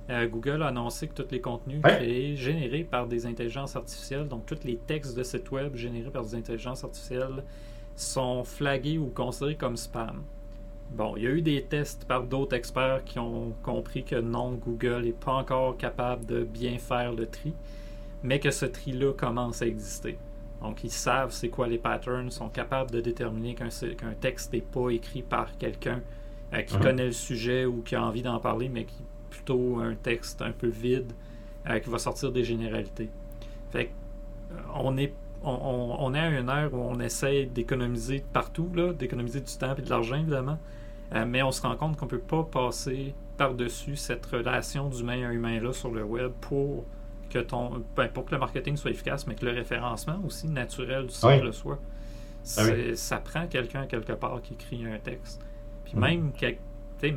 Euh, 0.10 0.28
Google 0.28 0.64
a 0.64 0.68
annoncé 0.68 1.08
que 1.08 1.14
tous 1.22 1.32
les 1.32 1.42
contenus 1.42 1.82
Ouais. 1.84 1.96
créés, 1.98 2.36
générés 2.36 2.84
par 2.84 3.08
des 3.08 3.26
intelligences 3.26 3.76
artificielles, 3.76 4.28
donc 4.28 4.46
tous 4.46 4.60
les 4.64 4.78
textes 4.78 5.16
de 5.16 5.24
sites 5.24 5.52
web 5.52 5.76
générés 5.76 6.10
par 6.10 6.24
des 6.24 6.36
intelligences 6.36 6.84
artificielles, 6.84 7.44
sont 7.96 8.44
flagués 8.44 8.98
ou 8.98 9.08
considérés 9.08 9.56
comme 9.56 9.78
spam. 9.78 10.24
Bon, 10.92 11.16
il 11.16 11.24
y 11.24 11.28
a 11.28 11.30
eu 11.30 11.42
des 11.42 11.64
tests 11.64 12.06
par 12.06 12.24
d'autres 12.24 12.56
experts 12.56 13.04
qui 13.06 13.20
ont 13.20 13.54
compris 13.64 14.04
que 14.04 14.16
non, 14.20 14.54
Google 14.54 15.04
n'est 15.04 15.12
pas 15.12 15.34
encore 15.34 15.78
capable 15.78 16.26
de 16.26 16.44
bien 16.44 16.78
faire 16.78 17.14
le 17.14 17.26
tri, 17.28 17.54
mais 18.24 18.40
que 18.40 18.52
ce 18.52 18.66
tri-là 18.66 19.14
commence 19.14 19.62
à 19.62 19.68
exister. 19.68 20.18
Donc, 20.62 20.84
ils 20.84 20.92
savent 20.92 21.32
c'est 21.32 21.50
quoi 21.50 21.68
les 21.68 21.78
patterns, 21.80 22.30
sont 22.32 22.50
capables 22.50 22.92
de 22.92 23.02
déterminer 23.02 23.56
qu'un 23.56 23.70
texte 24.20 24.54
n'est 24.54 24.62
pas 24.62 24.90
écrit 24.90 25.22
par 25.24 25.58
quelqu'un 25.58 26.02
euh, 26.54 26.62
qui 26.62 26.76
Mhm. 26.76 26.82
connaît 26.84 27.06
le 27.06 27.12
sujet 27.14 27.66
ou 27.66 27.82
qui 27.82 27.96
a 27.96 28.04
envie 28.04 28.22
d'en 28.22 28.40
parler, 28.40 28.70
mais 28.70 28.84
qui 28.86 29.02
est 29.02 29.06
plutôt 29.32 29.80
un 29.80 29.96
texte 29.96 30.42
un 30.42 30.52
peu 30.52 30.68
vide 30.68 31.14
euh, 31.70 31.80
qui 31.80 31.90
va 31.90 31.98
sortir 31.98 32.32
des 32.32 32.44
généralités. 32.44 33.10
Fait 33.72 33.92
euh, 34.52 34.56
on 34.76 34.98
est 34.98 35.14
on, 35.44 35.50
on- 35.52 35.96
on 36.06 36.14
est 36.14 36.20
à 36.20 36.30
une 36.30 36.50
ère 36.50 36.72
où 36.74 36.78
on 36.78 37.00
essaie 37.00 37.46
d'économiser 37.46 38.24
partout, 38.32 38.70
là, 38.76 38.94
d'économiser 38.94 39.40
du 39.42 39.52
temps 39.58 39.74
et 39.76 39.82
de 39.82 39.90
l'argent, 39.90 40.18
évidemment. 40.18 40.60
Euh, 41.16 41.26
mais 41.26 41.42
on 41.42 41.52
se 41.52 41.62
rend 41.64 41.76
compte 41.76 41.98
qu'on 41.98 42.06
ne 42.06 42.12
peut 42.12 42.20
pas 42.20 42.44
passer 42.44 43.16
par-dessus 43.38 43.96
cette 43.96 44.26
relation 44.28 44.88
d'humain 44.90 45.28
à 45.28 45.34
humain-là 45.34 45.74
sur 45.74 45.90
le 45.92 46.04
web 46.04 46.32
pour 46.42 46.86
que 47.32 47.40
ton 47.40 47.84
ben, 47.96 48.08
pour 48.10 48.26
que 48.26 48.32
le 48.36 48.40
marketing 48.40 48.76
soit 48.78 48.92
efficace, 48.92 49.26
mais 49.28 49.36
que 49.36 49.46
le 49.46 49.52
référencement 49.52 50.20
aussi 50.26 50.48
naturel 50.48 51.08
du 51.08 51.14
site 51.14 51.24
Oui. 51.26 51.42
le 51.42 51.52
soit. 51.52 51.80
Ah 52.58 52.64
Ça 52.96 53.18
prend 53.18 53.48
quelqu'un 53.48 53.86
quelque 53.86 54.14
part 54.14 54.42
qui 54.42 54.54
écrit 54.54 54.86
un 54.86 54.98
texte. 55.00 55.42
Puis 55.86 55.94
Mhm. 55.96 56.02
même, 56.02 56.32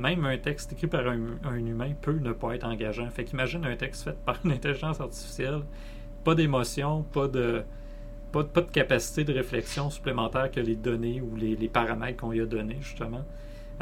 même 0.01 0.25
un 0.27 0.39
texte 0.39 0.73
écrit 0.73 0.87
par 0.87 1.07
un, 1.07 1.19
un 1.45 1.57
humain 1.57 1.93
peut 2.01 2.19
ne 2.19 2.33
pas 2.33 2.55
être 2.55 2.65
engageant. 2.65 3.09
Fait 3.11 3.25
qu'imagine 3.25 3.65
un 3.65 3.77
texte 3.77 4.05
fait 4.05 4.17
par 4.25 4.39
une 4.45 4.53
intelligence 4.53 5.01
artificielle, 5.01 5.61
pas 6.25 6.35
d'émotion, 6.35 7.03
pas 7.13 7.29
de, 7.29 7.63
pas, 8.33 8.43
de- 8.43 8.49
pas 8.49 8.61
de 8.63 8.71
capacité 8.71 9.25
de 9.25 9.33
réflexion 9.33 9.91
supplémentaire 9.91 10.51
que 10.51 10.61
les 10.61 10.77
données 10.77 11.21
ou 11.21 11.37
les, 11.37 11.57
les 11.57 11.69
paramètres 11.69 12.19
qu'on 12.21 12.31
lui 12.31 12.41
a 12.41 12.47
donnés, 12.47 12.79
justement. 12.81 13.25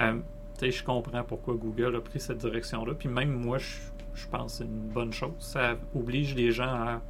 Euh, 0.01 0.19
je 0.61 0.85
comprends 0.85 1.25
pourquoi 1.25 1.55
Google 1.55 1.97
a 1.97 2.01
pris 2.01 2.21
cette 2.21 2.39
direction-là. 2.39 2.95
Puis 2.95 3.09
même 3.09 3.33
moi, 3.33 3.59
je, 3.59 3.67
je 4.15 4.27
pense 4.27 4.53
que 4.53 4.59
c'est 4.59 4.65
une 4.65 4.89
bonne 4.89 5.13
chose. 5.13 5.33
Ça 5.39 5.75
oblige 5.95 6.35
les 6.35 6.51
gens 6.51 7.01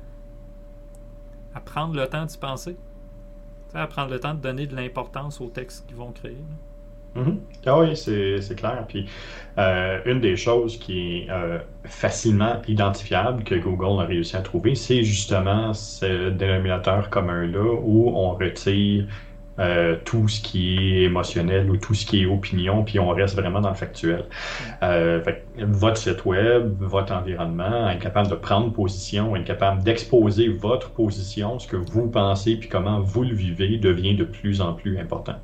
à, 1.55 1.61
prendre 1.61 1.95
le 1.95 2.07
temps 2.07 2.25
d'y 2.25 2.39
penser. 2.39 2.77
À 3.75 3.87
prendre 3.87 4.11
le 4.11 4.21
temps 4.21 4.35
de 4.35 4.41
donner 4.41 4.67
de 4.67 4.77
l'importance 4.77 5.41
aux 5.41 5.49
textes 5.49 5.87
qu'ils 5.87 5.97
vont 5.97 6.13
créer. 6.13 6.37
Mhm. 7.15 7.41
Ah 7.67 7.79
oui, 7.79 7.95
c'est 7.95 8.41
c'est 8.41 8.55
clair. 8.55 8.85
Puis 8.89 9.07
euh, 9.59 10.01
une 10.07 10.21
des 10.21 10.37
choses 10.37 10.79
qui 10.79 11.19
est 11.19 11.31
euh, 11.31 11.59
facilement 11.85 12.61
identifiable 12.67 13.45
que 13.45 13.55
Google 13.55 14.03
a 14.03 14.07
réussi 14.07 14.37
à 14.37 14.41
trouver, 14.41 14.75
c'est 14.75 15.03
justement 15.03 15.75
ce 15.75 16.31
dénominateur 16.31 17.11
commun-là 17.11 17.81
où 17.83 18.09
on 18.09 18.33
retire 18.33 19.07
euh, 19.59 19.97
tout 20.05 20.29
ce 20.29 20.41
qui 20.41 20.77
est 20.79 21.03
émotionnel 21.03 21.71
ou 21.71 21.77
tout 21.77 21.95
ce 21.95 22.07
qui 22.07 22.23
est 22.23 22.27
opinion, 22.27 22.85
puis 22.85 22.99
on 22.99 23.11
reste 23.11 23.37
vraiment 23.37 23.61
dans 23.61 23.69
le 23.69 23.75
factuel. 23.75 24.25
Euh, 24.83 25.23
fait 25.23 25.45
votre 25.59 25.99
site 25.99 26.25
web, 26.25 26.75
votre 26.81 27.13
environnement, 27.13 27.91
être 27.91 28.01
capable 28.01 28.31
de 28.31 28.35
prendre 28.35 28.73
position, 28.73 29.37
être 29.37 29.45
capable 29.45 29.83
d'exposer 29.83 30.49
votre 30.49 30.91
position, 30.91 31.59
ce 31.59 31.69
que 31.69 31.77
vous 31.77 32.09
pensez, 32.09 32.57
puis 32.57 32.69
comment 32.69 33.01
vous 33.01 33.25
le 33.25 33.35
vivez, 33.35 33.77
devient 33.77 34.15
de 34.15 34.25
plus 34.25 34.61
en 34.61 34.73
plus 34.73 34.99
important. 34.99 35.37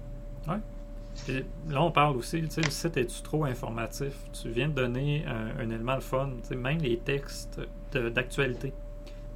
Là, 1.69 1.83
on 1.83 1.91
parle 1.91 2.17
aussi, 2.17 2.41
tu 2.43 2.51
sais, 2.51 2.61
le 2.63 2.71
site 2.71 2.97
est-tu 2.97 3.23
trop 3.23 3.45
informatif? 3.45 4.13
Tu 4.33 4.49
viens 4.51 4.69
de 4.69 4.75
donner 4.75 5.25
un, 5.27 5.63
un 5.63 5.71
élément 5.71 5.97
le 5.97 6.01
fun, 6.01 6.31
tu 6.43 6.49
sais, 6.49 6.57
même 6.57 6.79
les 6.79 6.97
textes 6.97 7.61
d'actualité, 7.93 8.73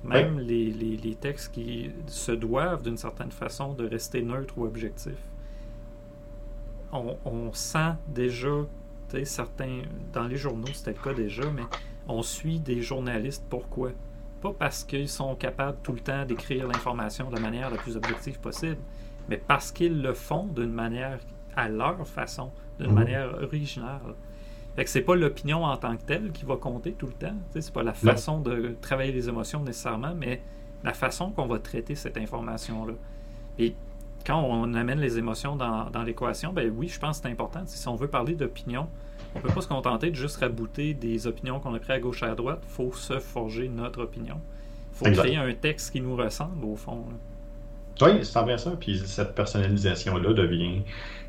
même 0.04 0.38
les, 0.40 0.70
les- 0.70 0.96
les 0.96 1.14
textes 1.14 1.52
qui 1.52 1.90
se 2.06 2.32
doivent 2.32 2.82
d'une 2.82 2.96
certaine 2.96 3.30
façon 3.30 3.72
de 3.74 3.86
rester 3.86 4.22
neutres 4.22 4.54
ou 4.58 4.64
objectifs. 4.64 5.22
On, 6.92 7.16
on 7.24 7.52
sent 7.52 7.94
déjà, 8.08 8.50
certains, 9.24 9.82
dans 10.12 10.24
les 10.26 10.36
journaux, 10.36 10.66
c'était 10.72 10.92
le 10.92 11.02
cas 11.02 11.14
déjà, 11.14 11.44
mais 11.50 11.62
on 12.08 12.22
suit 12.22 12.58
des 12.58 12.82
journalistes, 12.82 13.44
pourquoi? 13.48 13.90
Pas 14.42 14.52
parce 14.52 14.84
qu'ils 14.84 15.08
sont 15.08 15.34
capables 15.36 15.78
tout 15.82 15.92
le 15.92 16.00
temps 16.00 16.24
d'écrire 16.26 16.66
l'information 16.66 17.30
de 17.30 17.36
la 17.36 17.40
manière 17.40 17.70
la 17.70 17.76
plus 17.78 17.96
objective 17.96 18.38
possible, 18.40 18.78
mais 19.28 19.36
parce 19.36 19.70
qu'ils 19.70 20.02
le 20.02 20.12
font 20.14 20.46
d'une 20.46 20.72
manière 20.72 21.18
à 21.56 21.68
leur 21.68 22.06
façon, 22.06 22.50
d'une 22.78 22.88
Mhm. 22.88 22.94
manière 22.94 23.34
originale. 23.42 24.00
Fait 24.76 24.84
que 24.84 24.90
c'est 24.90 25.02
pas 25.02 25.14
l'opinion 25.14 25.64
en 25.64 25.76
tant 25.76 25.96
que 25.96 26.02
telle 26.02 26.32
qui 26.32 26.44
va 26.44 26.56
compter 26.56 26.92
tout 26.92 27.06
le 27.06 27.12
temps. 27.12 27.34
C'est 27.58 27.72
pas 27.72 27.82
la 27.82 27.92
façon 27.92 28.40
de 28.40 28.74
travailler 28.80 29.12
les 29.12 29.28
émotions 29.28 29.60
nécessairement, 29.62 30.14
mais 30.16 30.40
la 30.82 30.94
façon 30.94 31.30
qu'on 31.30 31.46
va 31.46 31.58
traiter 31.58 31.94
cette 31.94 32.16
information-là. 32.16 32.94
Et 33.58 33.74
quand 34.26 34.40
on 34.40 34.72
amène 34.74 34.98
les 35.00 35.18
émotions 35.18 35.56
dans, 35.56 35.90
dans 35.90 36.02
l'équation, 36.02 36.52
ben 36.52 36.72
oui, 36.74 36.88
je 36.88 36.98
pense 36.98 37.18
que 37.18 37.24
c'est 37.26 37.32
important. 37.32 37.62
Si 37.66 37.86
on 37.86 37.96
veut 37.96 38.08
parler 38.08 38.34
d'opinion, 38.34 38.88
on 39.34 39.40
peut 39.40 39.50
pas 39.52 39.60
se 39.60 39.68
contenter 39.68 40.10
de 40.10 40.16
juste 40.16 40.36
rabouter 40.38 40.94
des 40.94 41.26
opinions 41.26 41.60
qu'on 41.60 41.74
a 41.74 41.78
prises 41.78 41.90
à 41.90 42.00
gauche 42.00 42.22
et 42.22 42.26
à 42.26 42.34
droite. 42.34 42.62
Il 42.66 42.70
faut 42.72 42.92
se 42.92 43.18
forger 43.18 43.68
notre 43.68 44.02
opinion. 44.02 44.40
Il 44.92 44.96
faut 44.98 45.06
Exact. 45.06 45.22
créer 45.24 45.36
un 45.36 45.52
texte 45.54 45.92
qui 45.92 46.00
nous 46.00 46.16
ressemble, 46.16 46.64
au 46.64 46.76
fond. 46.76 47.04
là. 47.08 47.16
Oui, 48.00 48.24
c'est 48.24 48.36
en 48.38 48.42
vrai 48.44 48.58
ça. 48.58 48.70
Puis 48.80 48.98
cette 49.04 49.34
personnalisation-là 49.34 50.32
devient, 50.32 50.82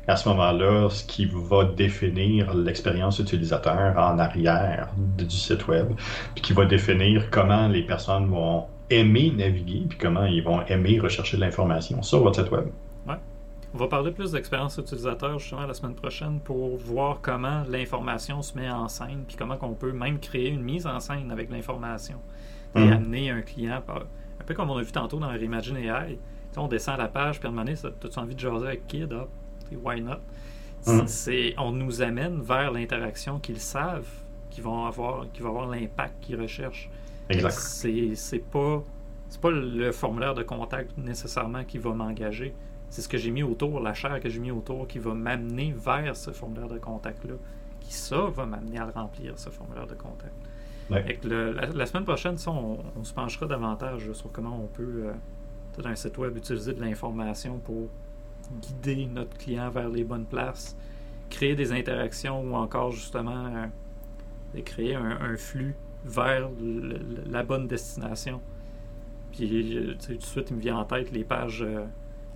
à 0.08 0.16
ce 0.16 0.28
moment-là, 0.30 0.88
ce 0.90 1.04
qui 1.04 1.26
va 1.26 1.64
définir 1.64 2.54
l'expérience 2.54 3.18
utilisateur 3.18 3.96
en 3.96 4.18
arrière 4.18 4.88
de- 5.18 5.24
du 5.24 5.36
site 5.36 5.66
web, 5.68 5.88
puis 6.34 6.42
qui 6.42 6.52
va 6.52 6.64
définir 6.64 7.30
comment 7.30 7.68
les 7.68 7.82
personnes 7.82 8.26
vont 8.26 8.64
aimer 8.90 9.32
naviguer, 9.36 9.86
puis 9.88 9.98
comment 9.98 10.26
ils 10.26 10.42
vont 10.42 10.62
aimer 10.66 11.00
rechercher 11.00 11.36
de 11.36 11.42
l'information 11.42 12.02
sur 12.02 12.22
votre 12.22 12.42
site 12.42 12.50
web. 12.52 12.66
On 13.76 13.78
va 13.78 13.88
parler 13.88 14.12
plus 14.12 14.30
d'expérience 14.30 14.78
utilisateur 14.78 15.36
justement 15.40 15.66
la 15.66 15.74
semaine 15.74 15.96
prochaine 15.96 16.38
pour 16.38 16.76
voir 16.76 17.18
comment 17.20 17.64
l'information 17.68 18.40
se 18.40 18.56
met 18.56 18.70
en 18.70 18.86
scène, 18.86 19.24
puis 19.26 19.34
comment 19.36 19.58
on 19.62 19.72
peut 19.72 19.90
même 19.90 20.20
créer 20.20 20.50
une 20.50 20.62
mise 20.62 20.86
en 20.86 21.00
scène 21.00 21.32
avec 21.32 21.50
l'information 21.50 22.14
et 22.76 22.78
Mhm. 22.78 22.92
amener 22.92 23.30
un 23.30 23.40
client, 23.40 23.82
par- 23.84 24.04
un 24.40 24.44
peu 24.46 24.54
comme 24.54 24.70
on 24.70 24.76
a 24.76 24.82
vu 24.82 24.92
tantôt 24.92 25.18
dans 25.18 25.26
Reimagine 25.26 25.76
AI. 25.76 26.20
On 26.56 26.68
descend 26.68 26.98
la 26.98 27.08
page, 27.08 27.38
puis 27.40 27.46
à 27.46 27.50
un 27.50 27.52
moment 27.52 27.64
donné, 27.64 27.76
ça- 27.76 27.88
as-tu 27.88 28.18
envie 28.18 28.34
de 28.34 28.40
jaser 28.40 28.66
avec 28.66 28.86
Kid? 28.86 29.12
Ah, 29.12 29.26
why 29.82 30.00
not? 30.00 30.18
C'est, 31.06 31.54
on 31.58 31.72
nous 31.72 32.02
amène 32.02 32.42
vers 32.42 32.70
l'interaction 32.70 33.38
qu'ils 33.38 33.60
savent 33.60 34.06
qui 34.50 34.60
vont 34.60 34.84
avoir, 34.84 35.26
qui 35.32 35.40
va 35.42 35.48
avoir 35.48 35.66
l'impact 35.66 36.14
qu'ils 36.20 36.40
recherchent. 36.40 36.90
Exact. 37.30 37.52
C'est, 37.54 38.14
c'est 38.14 38.38
pas 38.38 38.82
c'est 39.30 39.40
pas 39.40 39.50
le 39.50 39.90
formulaire 39.90 40.34
de 40.34 40.42
contact 40.44 40.96
nécessairement 40.98 41.64
qui 41.64 41.78
va 41.78 41.92
m'engager. 41.92 42.54
C'est 42.90 43.02
ce 43.02 43.08
que 43.08 43.18
j'ai 43.18 43.30
mis 43.32 43.42
autour, 43.42 43.80
la 43.80 43.94
chair 43.94 44.20
que 44.20 44.28
j'ai 44.28 44.38
mis 44.38 44.52
autour 44.52 44.86
qui 44.86 45.00
va 45.00 45.14
m'amener 45.14 45.74
vers 45.76 46.14
ce 46.14 46.30
formulaire 46.30 46.68
de 46.68 46.78
contact-là. 46.78 47.34
Qui 47.80 47.92
ça 47.94 48.26
va 48.26 48.46
m'amener 48.46 48.78
à 48.78 48.84
le 48.84 48.92
remplir, 48.92 49.36
ce 49.38 49.50
formulaire 49.50 49.86
de 49.88 49.94
contact. 49.94 50.32
Ouais. 50.90 51.02
Fait 51.02 51.14
que 51.16 51.26
le- 51.26 51.52
la, 51.52 51.66
la 51.66 51.86
semaine 51.86 52.04
prochaine, 52.04 52.36
ça, 52.38 52.50
on, 52.52 52.78
on 52.96 53.02
se 53.02 53.12
penchera 53.14 53.46
davantage 53.46 54.12
sur 54.12 54.30
comment 54.30 54.56
on 54.62 54.66
peut, 54.68 55.06
euh, 55.06 55.12
peut-être 55.74 55.88
un 55.90 55.94
site 55.96 56.16
web, 56.18 56.36
utiliser 56.36 56.72
de 56.72 56.80
l'information 56.80 57.58
pour 57.58 57.88
guider 58.60 59.06
notre 59.06 59.36
client 59.38 59.70
vers 59.70 59.88
les 59.88 60.04
bonnes 60.04 60.26
places, 60.26 60.76
créer 61.30 61.54
des 61.54 61.72
interactions 61.72 62.42
ou 62.42 62.54
encore 62.54 62.92
justement 62.92 63.46
euh, 64.54 64.60
créer 64.62 64.94
un, 64.94 65.18
un 65.20 65.36
flux 65.36 65.74
vers 66.04 66.48
le- 66.60 67.00
la 67.30 67.42
bonne 67.42 67.66
destination. 67.66 68.40
Puis 69.32 69.76
euh, 69.76 69.94
tu 69.98 70.06
sais, 70.06 70.12
tout 70.12 70.18
de 70.18 70.22
suite, 70.24 70.50
il 70.50 70.56
me 70.56 70.60
vient 70.60 70.76
en 70.76 70.84
tête 70.84 71.10
les 71.10 71.24
pages, 71.24 71.62
euh, 71.62 71.84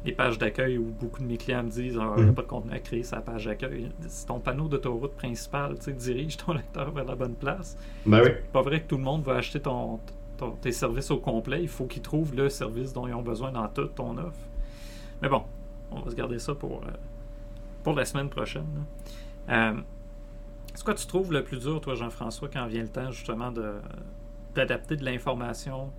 les 0.04 0.12
pages 0.12 0.38
d'accueil 0.38 0.78
où 0.78 0.84
beaucoup 0.84 1.20
de 1.20 1.26
mes 1.26 1.36
clients 1.36 1.62
me 1.62 1.70
disent 1.70 1.98
Ah, 2.00 2.14
il 2.18 2.22
n'y 2.22 2.28
a 2.28 2.30
Mhm. 2.30 2.34
pas 2.34 2.42
de 2.42 2.46
contenu 2.48 2.72
à 2.72 2.78
créer, 2.80 3.02
sa 3.02 3.20
page 3.20 3.44
d'accueil. 3.44 3.90
C'est 4.08 4.26
ton 4.26 4.40
panneau 4.40 4.68
d'autoroute 4.68 5.14
principal, 5.14 5.74
dirige 5.78 6.36
ton 6.38 6.54
lecteur 6.54 6.90
vers 6.92 7.04
la 7.04 7.14
bonne 7.14 7.34
place. 7.34 7.76
Ben 8.06 8.20
oui. 8.22 8.30
C'est 8.32 8.52
pas 8.52 8.62
vrai 8.62 8.80
que 8.82 8.88
tout 8.88 8.96
le 8.96 9.02
monde 9.04 9.22
va 9.22 9.34
acheter 9.36 9.60
ton, 9.60 10.00
tes 10.60 10.72
services 10.72 11.10
au 11.10 11.18
complet. 11.18 11.62
Il 11.62 11.68
faut 11.68 11.86
qu'ils 11.86 12.02
trouvent 12.02 12.34
le 12.34 12.48
service 12.48 12.92
dont 12.92 13.06
ils 13.06 13.14
ont 13.14 13.22
besoin 13.22 13.52
dans 13.52 13.68
toute 13.68 13.94
ton 13.94 14.16
offre. 14.18 14.38
Mais 15.22 15.28
bon, 15.28 15.42
on 15.90 16.00
va 16.00 16.10
se 16.10 16.14
garder 16.14 16.38
ça 16.38 16.54
pour, 16.54 16.82
euh, 16.84 16.90
pour 17.82 17.94
la 17.94 18.04
semaine 18.04 18.28
prochaine. 18.28 18.66
Euh, 19.48 19.74
c'est 20.74 20.84
quoi 20.84 20.94
tu 20.94 21.06
trouves 21.06 21.32
le 21.32 21.42
plus 21.42 21.58
dur, 21.58 21.80
toi, 21.80 21.94
Jean-François, 21.94 22.48
quand 22.48 22.66
vient 22.66 22.82
le 22.82 22.88
temps 22.88 23.10
justement 23.10 23.50
de, 23.50 23.74
d'adapter 24.54 24.96
de 24.96 25.04
l'information 25.04 25.90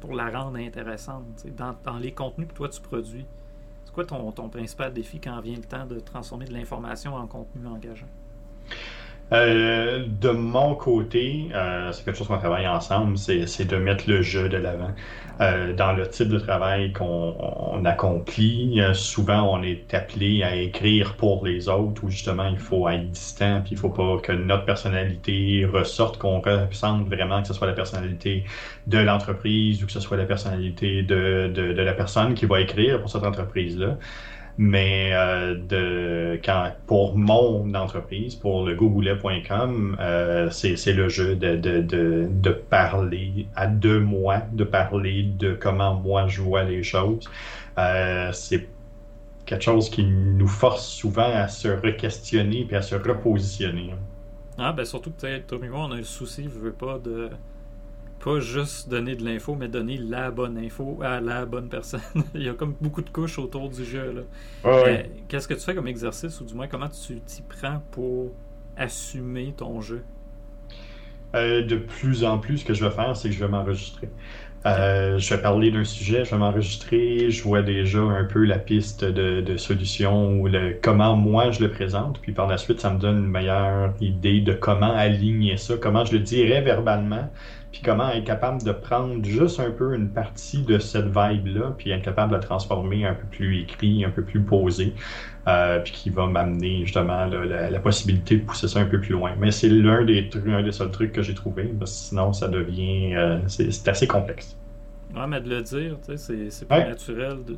pour 0.00 0.14
la 0.14 0.30
rendre 0.30 0.58
intéressante 0.58 1.24
dans, 1.56 1.76
dans 1.84 1.98
les 1.98 2.12
contenus 2.12 2.48
que 2.48 2.54
toi 2.54 2.68
tu 2.68 2.80
produis? 2.80 3.26
C'est 3.84 3.92
quoi 3.92 4.04
ton, 4.04 4.32
ton 4.32 4.48
principal 4.48 4.92
défi 4.92 5.20
quand 5.20 5.38
vient 5.40 5.56
le 5.56 5.64
temps 5.64 5.86
de 5.86 6.00
transformer 6.00 6.46
de 6.46 6.52
l'information 6.54 7.14
en 7.14 7.26
contenu 7.26 7.66
engageant? 7.66 8.06
Euh, 9.32 10.04
de 10.06 10.28
mon 10.30 10.74
côté, 10.74 11.48
euh, 11.54 11.90
c'est 11.92 12.04
quelque 12.04 12.18
chose 12.18 12.28
qu'on 12.28 12.36
travaille 12.38 12.68
ensemble, 12.68 13.16
c'est 13.16 13.64
de 13.64 13.76
mettre 13.76 14.04
le 14.08 14.20
jeu 14.20 14.48
de 14.50 14.58
l'avant. 14.58 14.90
Euh, 15.40 15.72
dans 15.72 15.92
le 15.94 16.06
type 16.06 16.28
de 16.28 16.38
travail 16.38 16.92
qu'on 16.92 17.34
on 17.40 17.84
accomplit, 17.86 18.80
euh, 18.82 18.92
souvent 18.92 19.58
on 19.58 19.62
est 19.62 19.94
appelé 19.94 20.42
à 20.42 20.54
écrire 20.56 21.16
pour 21.16 21.46
les 21.46 21.68
autres, 21.70 22.04
où 22.04 22.10
justement 22.10 22.46
il 22.48 22.58
faut 22.58 22.86
être 22.90 23.10
distant, 23.10 23.62
puis 23.62 23.72
il 23.72 23.78
faut 23.78 23.88
pas 23.88 24.18
que 24.22 24.32
notre 24.32 24.66
personnalité 24.66 25.64
ressorte, 25.64 26.18
qu'on 26.18 26.40
ressente 26.40 27.06
vraiment 27.08 27.40
que 27.40 27.48
ce 27.48 27.54
soit 27.54 27.66
la 27.66 27.72
personnalité 27.72 28.44
de 28.86 28.98
l'entreprise 28.98 29.82
ou 29.82 29.86
que 29.86 29.92
ce 29.92 30.00
soit 30.00 30.18
la 30.18 30.26
personnalité 30.26 31.02
de, 31.02 31.50
de, 31.52 31.72
de 31.72 31.82
la 31.82 31.94
personne 31.94 32.34
qui 32.34 32.44
va 32.44 32.60
écrire 32.60 33.00
pour 33.00 33.08
cette 33.10 33.24
entreprise-là. 33.24 33.96
Mais 34.58 35.10
euh, 35.14 35.54
de, 35.54 36.38
quand, 36.44 36.72
pour 36.86 37.16
mon 37.16 37.74
entreprise, 37.74 38.34
pour 38.34 38.66
le 38.66 38.74
gogoulet.com, 38.74 39.96
euh, 39.98 40.50
c'est 40.50 40.92
le 40.92 41.08
jeu 41.08 41.36
de, 41.36 42.50
parler 42.68 43.46
à 43.56 43.66
deux 43.66 44.00
mois, 44.00 44.42
de 44.52 44.64
parler 44.64 45.22
de 45.22 45.54
comment 45.54 45.94
moi 45.94 46.26
je 46.28 46.42
vois 46.42 46.64
les 46.64 46.82
choses. 46.82 47.28
Euh, 47.78 48.30
c'est 48.32 48.68
quelque 49.46 49.64
chose 49.64 49.88
qui 49.88 50.04
nous 50.04 50.48
force 50.48 50.86
souvent 50.86 51.32
à 51.34 51.48
se 51.48 51.68
re-questionner 51.68 52.64
puis 52.64 52.76
à 52.76 52.82
se 52.82 52.94
repositionner. 52.94 53.94
Ah, 54.58 54.72
ben 54.72 54.84
surtout 54.84 55.10
toi 55.10 55.30
et 55.30 55.68
moi, 55.68 55.86
on 55.88 55.92
a 55.92 55.96
le 55.96 56.04
souci, 56.04 56.44
je 56.44 56.58
veux 56.58 56.72
pas 56.72 56.98
de. 56.98 57.30
Pas 58.22 58.40
juste 58.40 58.88
donner 58.88 59.16
de 59.16 59.24
l'info, 59.24 59.56
mais 59.56 59.68
donner 59.68 59.98
la 59.98 60.30
bonne 60.30 60.56
info 60.56 61.00
à 61.02 61.20
la 61.20 61.44
bonne 61.44 61.68
personne. 61.68 62.00
Il 62.34 62.42
y 62.42 62.48
a 62.48 62.54
comme 62.54 62.76
beaucoup 62.80 63.02
de 63.02 63.10
couches 63.10 63.38
autour 63.38 63.68
du 63.68 63.84
jeu, 63.84 64.12
là. 64.12 64.22
Euh, 64.64 65.02
Qu'est-ce 65.28 65.48
que 65.48 65.54
tu 65.54 65.60
fais 65.60 65.74
comme 65.74 65.88
exercice, 65.88 66.40
ou 66.40 66.44
du 66.44 66.54
moins, 66.54 66.68
comment 66.68 66.88
tu 66.88 67.20
t'y 67.22 67.42
prends 67.42 67.82
pour 67.90 68.32
assumer 68.76 69.54
ton 69.56 69.80
jeu? 69.80 70.06
Euh, 71.34 71.62
de 71.64 71.76
plus 71.76 72.24
en 72.24 72.38
plus, 72.38 72.58
ce 72.58 72.64
que 72.64 72.74
je 72.74 72.84
vais 72.84 72.90
faire, 72.90 73.16
c'est 73.16 73.28
que 73.30 73.34
je 73.34 73.40
vais 73.40 73.48
m'enregistrer. 73.50 74.10
Euh, 74.66 75.18
je 75.18 75.34
vais 75.34 75.42
parler 75.42 75.70
d'un 75.72 75.84
sujet, 75.84 76.24
je 76.24 76.30
vais 76.32 76.38
m'enregistrer, 76.38 77.30
je 77.30 77.42
vois 77.42 77.62
déjà 77.62 78.00
un 78.00 78.24
peu 78.24 78.44
la 78.44 78.58
piste 78.58 79.04
de, 79.04 79.40
de 79.40 79.56
solution 79.56 80.40
ou 80.40 80.46
le, 80.46 80.78
comment 80.80 81.16
moi 81.16 81.50
je 81.50 81.60
le 81.62 81.70
présente, 81.70 82.20
puis 82.20 82.32
par 82.32 82.46
la 82.46 82.58
suite, 82.58 82.80
ça 82.80 82.90
me 82.92 82.98
donne 83.00 83.18
une 83.24 83.30
meilleure 83.30 83.94
idée 84.00 84.40
de 84.40 84.52
comment 84.52 84.92
aligner 84.94 85.56
ça, 85.56 85.76
comment 85.78 86.04
je 86.04 86.12
le 86.12 86.20
dirais 86.20 86.60
verbalement, 86.60 87.28
puis 87.72 87.80
comment 87.82 88.10
être 88.10 88.24
capable 88.24 88.62
de 88.62 88.72
prendre 88.72 89.24
juste 89.24 89.58
un 89.60 89.70
peu 89.70 89.94
une 89.94 90.10
partie 90.10 90.62
de 90.62 90.78
cette 90.78 91.06
vibe-là, 91.06 91.74
puis 91.78 91.90
être 91.90 92.02
capable 92.02 92.30
de 92.32 92.36
la 92.36 92.42
transformer 92.42 93.06
un 93.06 93.14
peu 93.14 93.26
plus 93.30 93.60
écrit, 93.62 94.04
un 94.04 94.10
peu 94.10 94.22
plus 94.22 94.42
posé, 94.42 94.92
euh, 95.48 95.80
puis 95.80 95.92
qui 95.92 96.10
va 96.10 96.26
m'amener 96.26 96.84
justement 96.84 97.24
là, 97.26 97.44
la, 97.44 97.70
la 97.70 97.80
possibilité 97.80 98.36
de 98.36 98.44
pousser 98.44 98.68
ça 98.68 98.80
un 98.80 98.84
peu 98.86 99.00
plus 99.00 99.12
loin. 99.12 99.34
Mais 99.38 99.50
c'est 99.50 99.68
l'un 99.70 100.04
des 100.04 100.28
trucs, 100.28 100.46
un 100.48 100.62
des 100.62 100.72
seuls 100.72 100.90
trucs 100.90 101.12
que 101.12 101.22
j'ai 101.22 101.34
trouvé, 101.34 101.64
parce 101.78 101.90
que 101.92 101.96
sinon 102.08 102.32
ça 102.32 102.48
devient, 102.48 103.14
euh, 103.16 103.38
c'est 103.48 103.88
assez 103.88 104.06
complexe. 104.06 104.56
Ouais, 105.14 105.26
mais 105.26 105.40
de 105.40 105.48
le 105.50 105.60
dire, 105.62 105.98
tu 106.06 106.16
sais, 106.16 106.48
c'est 106.50 106.70
Ouais. 106.72 106.88
naturel. 106.88 107.38
De, 107.44 107.56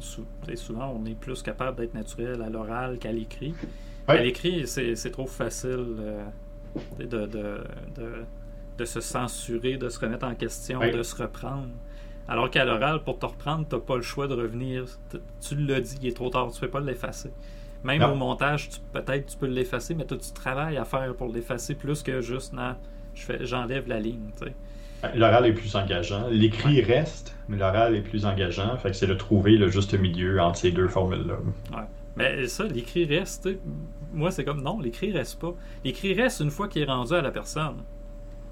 souvent, 0.56 0.92
on 1.00 1.04
est 1.06 1.14
plus 1.14 1.40
capable 1.42 1.78
d'être 1.78 1.94
naturel 1.94 2.42
à 2.42 2.50
l'oral 2.50 2.98
qu'à 2.98 3.12
l'écrit. 3.12 3.54
Ouais. 4.08 4.18
À 4.18 4.22
l'écrit, 4.22 4.66
c'est 4.66 4.96
c'est 4.96 5.10
trop 5.10 5.26
facile 5.26 5.86
euh, 6.00 6.24
de, 6.98 7.26
de, 7.26 7.58
de 8.78 8.84
se 8.84 9.00
censurer, 9.00 9.76
de 9.76 9.88
se 9.88 9.98
remettre 10.00 10.26
en 10.26 10.34
question, 10.34 10.80
de 10.80 11.02
se 11.02 11.14
reprendre. 11.22 11.68
Alors 12.26 12.50
qu'à 12.50 12.64
l'oral, 12.64 13.02
pour 13.04 13.18
te 13.18 13.26
reprendre, 13.26 13.66
tu 13.68 13.74
n'as 13.74 13.80
pas 13.80 13.96
le 13.96 14.02
choix 14.02 14.26
de 14.26 14.34
revenir. 14.34 14.84
Tu 15.40 15.56
l'as 15.56 15.80
dit, 15.80 15.98
il 16.02 16.08
est 16.08 16.16
trop 16.16 16.30
tard, 16.30 16.48
tu 16.50 16.56
ne 16.56 16.60
peux 16.60 16.70
pas 16.70 16.80
l'effacer. 16.80 17.30
Même 17.84 18.00
Non. 18.00 18.12
au 18.12 18.14
montage, 18.14 18.70
tu- 18.70 18.80
peut-être 18.92 19.26
tu 19.26 19.36
peux 19.36 19.46
l'effacer, 19.46 19.94
mais 19.94 20.06
tu 20.06 20.14
as 20.14 20.16
du 20.16 20.32
travail 20.32 20.78
à 20.78 20.84
faire 20.86 21.14
pour 21.14 21.28
l'effacer 21.30 21.74
plus 21.74 22.02
que 22.02 22.22
juste, 22.22 22.54
non, 22.54 22.76
je 23.14 23.32
j'enlève 23.44 23.86
la 23.88 24.00
ligne. 24.00 24.30
sais. 24.36 24.54
L'oral 25.14 25.44
est 25.44 25.52
plus 25.52 25.76
engageant. 25.76 26.28
L'écrit 26.30 26.80
reste, 26.80 27.36
mais 27.48 27.58
l'oral 27.58 27.94
est 27.94 28.00
plus 28.00 28.24
engageant. 28.24 28.74
Fait 28.78 28.88
que 28.88 28.96
c'est 28.96 29.06
de 29.06 29.12
trouver 29.12 29.58
le 29.58 29.68
juste 29.68 29.92
milieu 29.92 30.40
entre 30.40 30.56
ces 30.60 30.70
deux 30.72 30.88
formules-là. 30.88 31.36
Mais 32.16 32.46
ça, 32.46 32.64
l'écrit 32.64 33.04
reste. 33.04 33.48
Moi, 34.14 34.30
c'est 34.30 34.44
comme 34.44 34.62
non, 34.62 34.80
l'écrit 34.80 35.12
reste 35.12 35.38
pas. 35.40 35.52
L'écrit 35.84 36.14
reste 36.14 36.40
une 36.40 36.50
fois 36.50 36.68
qu'il 36.68 36.80
est 36.80 36.86
rendu 36.86 37.12
à 37.12 37.20
la 37.20 37.32
personne. 37.32 37.82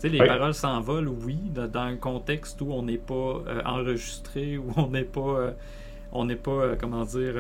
Sais, 0.02 0.08
les 0.08 0.20
Oui. 0.20 0.26
paroles 0.26 0.52
s'envolent, 0.52 1.06
oui, 1.06 1.38
dans, 1.54 1.70
un 1.80 1.94
contexte 1.94 2.60
où 2.60 2.72
on 2.72 2.82
n'est 2.82 2.98
pas 2.98 3.14
euh, 3.46 3.62
enregistré, 3.64 4.58
où 4.58 4.72
on 4.76 4.88
n'est 4.88 5.04
pas, 5.04 5.20
euh, 5.20 5.52
on 6.10 6.24
n'est 6.24 6.34
pas, 6.34 6.50
euh, 6.50 6.76
comment 6.76 7.04
dire, 7.04 7.36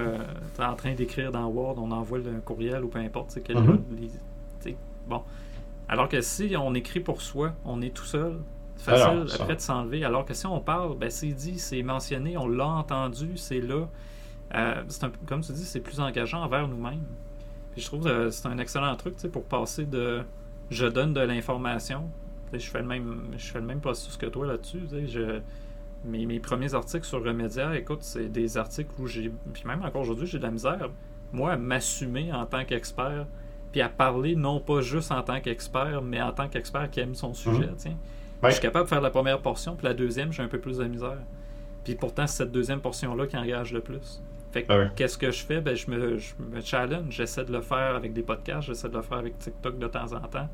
en 0.60 0.74
train 0.76 0.94
d'écrire 0.94 1.32
dans 1.32 1.48
Word, 1.48 1.74
on 1.78 1.90
envoie 1.90 2.18
un 2.18 2.38
courriel 2.38 2.84
ou 2.84 2.88
peu 2.88 3.00
importe. 3.00 3.34
les- 3.34 3.42
tu 3.42 4.10
sais, 4.60 4.76
bon. 5.08 5.22
Alors 5.88 6.08
que 6.08 6.20
si 6.20 6.54
on 6.56 6.72
écrit 6.74 7.00
pour 7.00 7.20
soi, 7.20 7.52
on 7.64 7.82
est 7.82 7.92
tout 7.92 8.04
seul. 8.04 8.38
C'est 8.76 8.92
Alors, 8.92 9.24
facile 9.24 9.42
après 9.42 9.56
de 9.56 9.60
s'enlever. 9.60 10.04
Alors 10.04 10.24
que 10.24 10.32
si 10.32 10.46
on 10.46 10.60
parle, 10.60 10.96
ben, 10.96 11.10
c'est 11.10 11.32
dit, 11.32 11.58
c'est 11.58 11.82
mentionné, 11.82 12.36
on 12.36 12.46
l'a 12.46 12.68
entendu, 12.68 13.36
c'est 13.38 13.60
là. 13.60 13.88
C'est 14.86 15.02
un- 15.02 15.12
comme 15.26 15.40
tu 15.40 15.50
dis, 15.52 15.64
c'est 15.64 15.80
plus 15.80 15.98
engageant 15.98 16.44
envers 16.44 16.68
nous-mêmes. 16.68 17.02
Je 17.76 17.84
trouve 17.86 18.04
que 18.04 18.30
c'est 18.30 18.46
un 18.46 18.58
excellent 18.58 18.94
truc 18.94 19.16
tu 19.16 19.22
sais, 19.22 19.28
pour 19.28 19.42
passer 19.42 19.84
de 19.84 20.22
je 20.70 20.86
donne 20.86 21.12
de 21.12 21.20
l'information. 21.22 22.08
Je 22.58 22.70
fais 22.70 22.80
le 22.80 22.86
même 22.86 23.28
je 23.36 23.46
fais 23.52 23.60
le 23.60 23.66
même 23.66 23.80
processus 23.80 24.16
que 24.16 24.26
toi 24.26 24.46
là-dessus. 24.46 24.82
je- 25.06 25.40
Mes, 26.04 26.26
mes 26.26 26.40
premiers 26.40 26.74
articles 26.74 27.04
sur 27.06 27.22
Remedia, 27.24 27.76
écoute, 27.76 28.02
c'est 28.02 28.26
des 28.28 28.56
articles 28.58 28.90
où 28.98 29.06
j'ai. 29.06 29.30
Puis 29.52 29.62
même 29.66 29.82
encore 29.84 30.02
aujourd'hui, 30.02 30.26
j'ai 30.26 30.38
de 30.38 30.42
la 30.42 30.50
misère, 30.50 30.90
moi, 31.32 31.52
à 31.52 31.56
m'assumer 31.56 32.32
en 32.32 32.44
tant 32.44 32.64
qu'expert, 32.64 33.24
puis 33.70 33.80
à 33.80 33.88
parler 33.88 34.34
non 34.34 34.58
pas 34.58 34.80
juste 34.80 35.12
en 35.12 35.22
tant 35.22 35.40
qu'expert, 35.40 36.02
mais 36.02 36.20
en 36.20 36.32
tant 36.32 36.48
qu'expert 36.48 36.90
qui 36.90 36.98
aime 37.00 37.14
son 37.14 37.34
sujet. 37.34 37.68
Mhm. 37.68 37.74
tiens. 37.76 37.96
Ouais. 38.42 38.50
Je 38.50 38.54
suis 38.56 38.62
capable 38.62 38.86
de 38.86 38.88
faire 38.88 39.00
la 39.00 39.10
première 39.10 39.38
portion, 39.40 39.76
puis 39.76 39.84
la 39.86 39.94
deuxième, 39.94 40.32
j'ai 40.32 40.42
un 40.42 40.48
peu 40.48 40.58
plus 40.58 40.78
de 40.78 40.84
misère. 40.86 41.18
Puis 41.84 41.94
pourtant, 41.94 42.26
c'est 42.26 42.38
cette 42.38 42.50
deuxième 42.52 42.80
portion-là 42.80 43.28
qui 43.28 43.36
engage 43.36 43.72
le 43.72 43.80
plus. 43.80 44.20
Fait 44.50 44.64
que 44.64 44.72
Ah 44.72 44.78
ouais. 44.78 44.90
qu'est-ce 44.96 45.16
que 45.16 45.30
je 45.30 45.44
fais? 45.44 45.60
Ben, 45.60 45.76
je, 45.76 45.88
me, 45.88 46.18
je 46.18 46.34
me 46.52 46.60
challenge, 46.60 47.12
j'essaie 47.14 47.44
de 47.44 47.52
le 47.52 47.60
faire 47.62 47.94
avec 47.94 48.12
des 48.12 48.22
podcasts, 48.22 48.66
j'essaie 48.66 48.88
de 48.88 48.96
le 48.96 49.02
faire 49.02 49.18
avec 49.18 49.38
TikTok 49.38 49.78
de 49.78 49.86
temps 49.86 50.12
en 50.12 50.20
temps. 50.26 50.48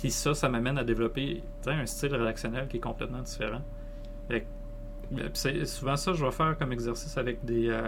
Puis 0.00 0.10
ça, 0.10 0.32
ça 0.32 0.48
m'amène 0.48 0.78
à 0.78 0.84
développer 0.84 1.42
un 1.66 1.84
style 1.84 2.14
rédactionnel 2.14 2.68
qui 2.68 2.78
est 2.78 2.80
complètement 2.80 3.20
différent. 3.20 3.60
Fait 4.28 4.46
euh, 5.18 5.28
c'est 5.34 5.66
souvent 5.66 5.96
ça, 5.96 6.14
je 6.14 6.24
vais 6.24 6.30
faire 6.30 6.56
comme 6.56 6.72
exercice 6.72 7.18
avec 7.18 7.44
des, 7.44 7.68
euh, 7.68 7.82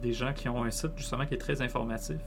des 0.00 0.12
gens 0.12 0.32
qui 0.32 0.48
ont 0.48 0.62
un 0.62 0.70
site 0.70 0.92
justement 0.96 1.26
qui 1.26 1.34
est 1.34 1.38
très 1.38 1.60
informatif. 1.60 2.18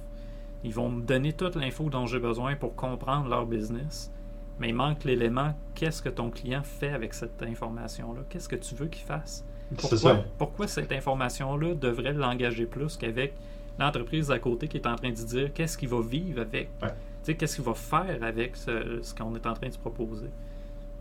Ils 0.65 0.73
vont 0.73 0.89
me 0.89 1.01
donner 1.01 1.31
toute 1.31 1.55
l'info 1.55 1.89
dont 1.89 2.07
j'ai 2.07 2.19
besoin 2.19 2.55
pour 2.55 2.75
comprendre 2.75 3.29
leur 3.29 3.45
business. 3.45 4.11
Mais 4.59 4.69
il 4.69 4.75
manque 4.75 5.05
l'élément 5.05 5.55
qu'est-ce 5.75 6.01
que 6.01 6.09
ton 6.09 6.29
client 6.29 6.61
fait 6.63 6.91
avec 6.91 7.13
cette 7.13 7.41
information-là? 7.41 8.23
Qu'est-ce 8.27 8.49
que 8.49 8.57
tu 8.57 8.75
veux 8.75 8.87
qu'il 8.87 9.05
fasse? 9.05 9.45
Pourquoi, 9.77 9.97
ça. 9.97 10.25
pourquoi 10.37 10.67
cette 10.67 10.91
information-là 10.91 11.73
devrait 11.75 12.13
l'engager 12.13 12.65
plus 12.65 12.97
qu'avec 12.97 13.33
l'entreprise 13.79 14.29
à 14.29 14.39
côté 14.39 14.67
qui 14.67 14.75
est 14.75 14.87
en 14.87 14.97
train 14.97 15.11
de 15.11 15.15
dire 15.15 15.53
qu'est-ce 15.53 15.77
qu'il 15.77 15.87
va 15.87 16.01
vivre 16.01 16.41
avec? 16.41 16.69
Ouais. 16.81 16.89
Sais, 17.23 17.35
Qu'est-ce 17.35 17.55
qu'il 17.55 17.65
va 17.65 17.73
faire 17.73 18.23
avec 18.23 18.55
ce, 18.55 18.99
ce 19.01 19.13
qu'on 19.13 19.35
est 19.35 19.45
en 19.45 19.53
train 19.53 19.67
de 19.67 19.73
se 19.73 19.79
proposer? 19.79 20.29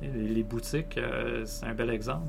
Les, 0.02 0.08
les 0.10 0.42
boutiques, 0.42 0.98
euh, 0.98 1.42
c'est 1.46 1.66
un 1.66 1.74
bel 1.74 1.90
exemple. 1.90 2.28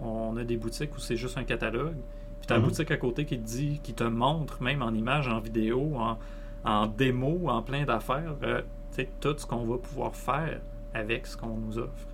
On 0.00 0.36
a 0.36 0.44
des 0.44 0.56
boutiques 0.56 0.94
où 0.96 1.00
c'est 1.00 1.16
juste 1.16 1.38
un 1.38 1.44
catalogue. 1.44 1.96
Puis 2.40 2.46
tu 2.46 2.52
as 2.52 2.56
Mhm. 2.56 2.62
une 2.64 2.68
boutique 2.68 2.90
à 2.90 2.96
côté 2.96 3.24
qui 3.24 3.38
te 3.38 3.44
dit, 3.46 3.80
qui 3.82 3.94
te 3.94 4.04
montre, 4.04 4.62
même 4.62 4.82
en 4.82 4.92
image, 4.92 5.28
en 5.28 5.40
vidéo, 5.40 5.96
en, 5.96 6.18
en 6.64 6.86
démo, 6.86 7.48
en 7.48 7.62
plein 7.62 7.84
d'affaires, 7.84 8.36
euh, 8.42 8.62
tout 9.20 9.34
ce 9.36 9.46
qu'on 9.46 9.64
va 9.64 9.78
pouvoir 9.78 10.14
faire 10.14 10.60
avec 10.94 11.26
ce 11.26 11.36
qu'on 11.36 11.56
nous 11.56 11.78
offre. 11.78 12.06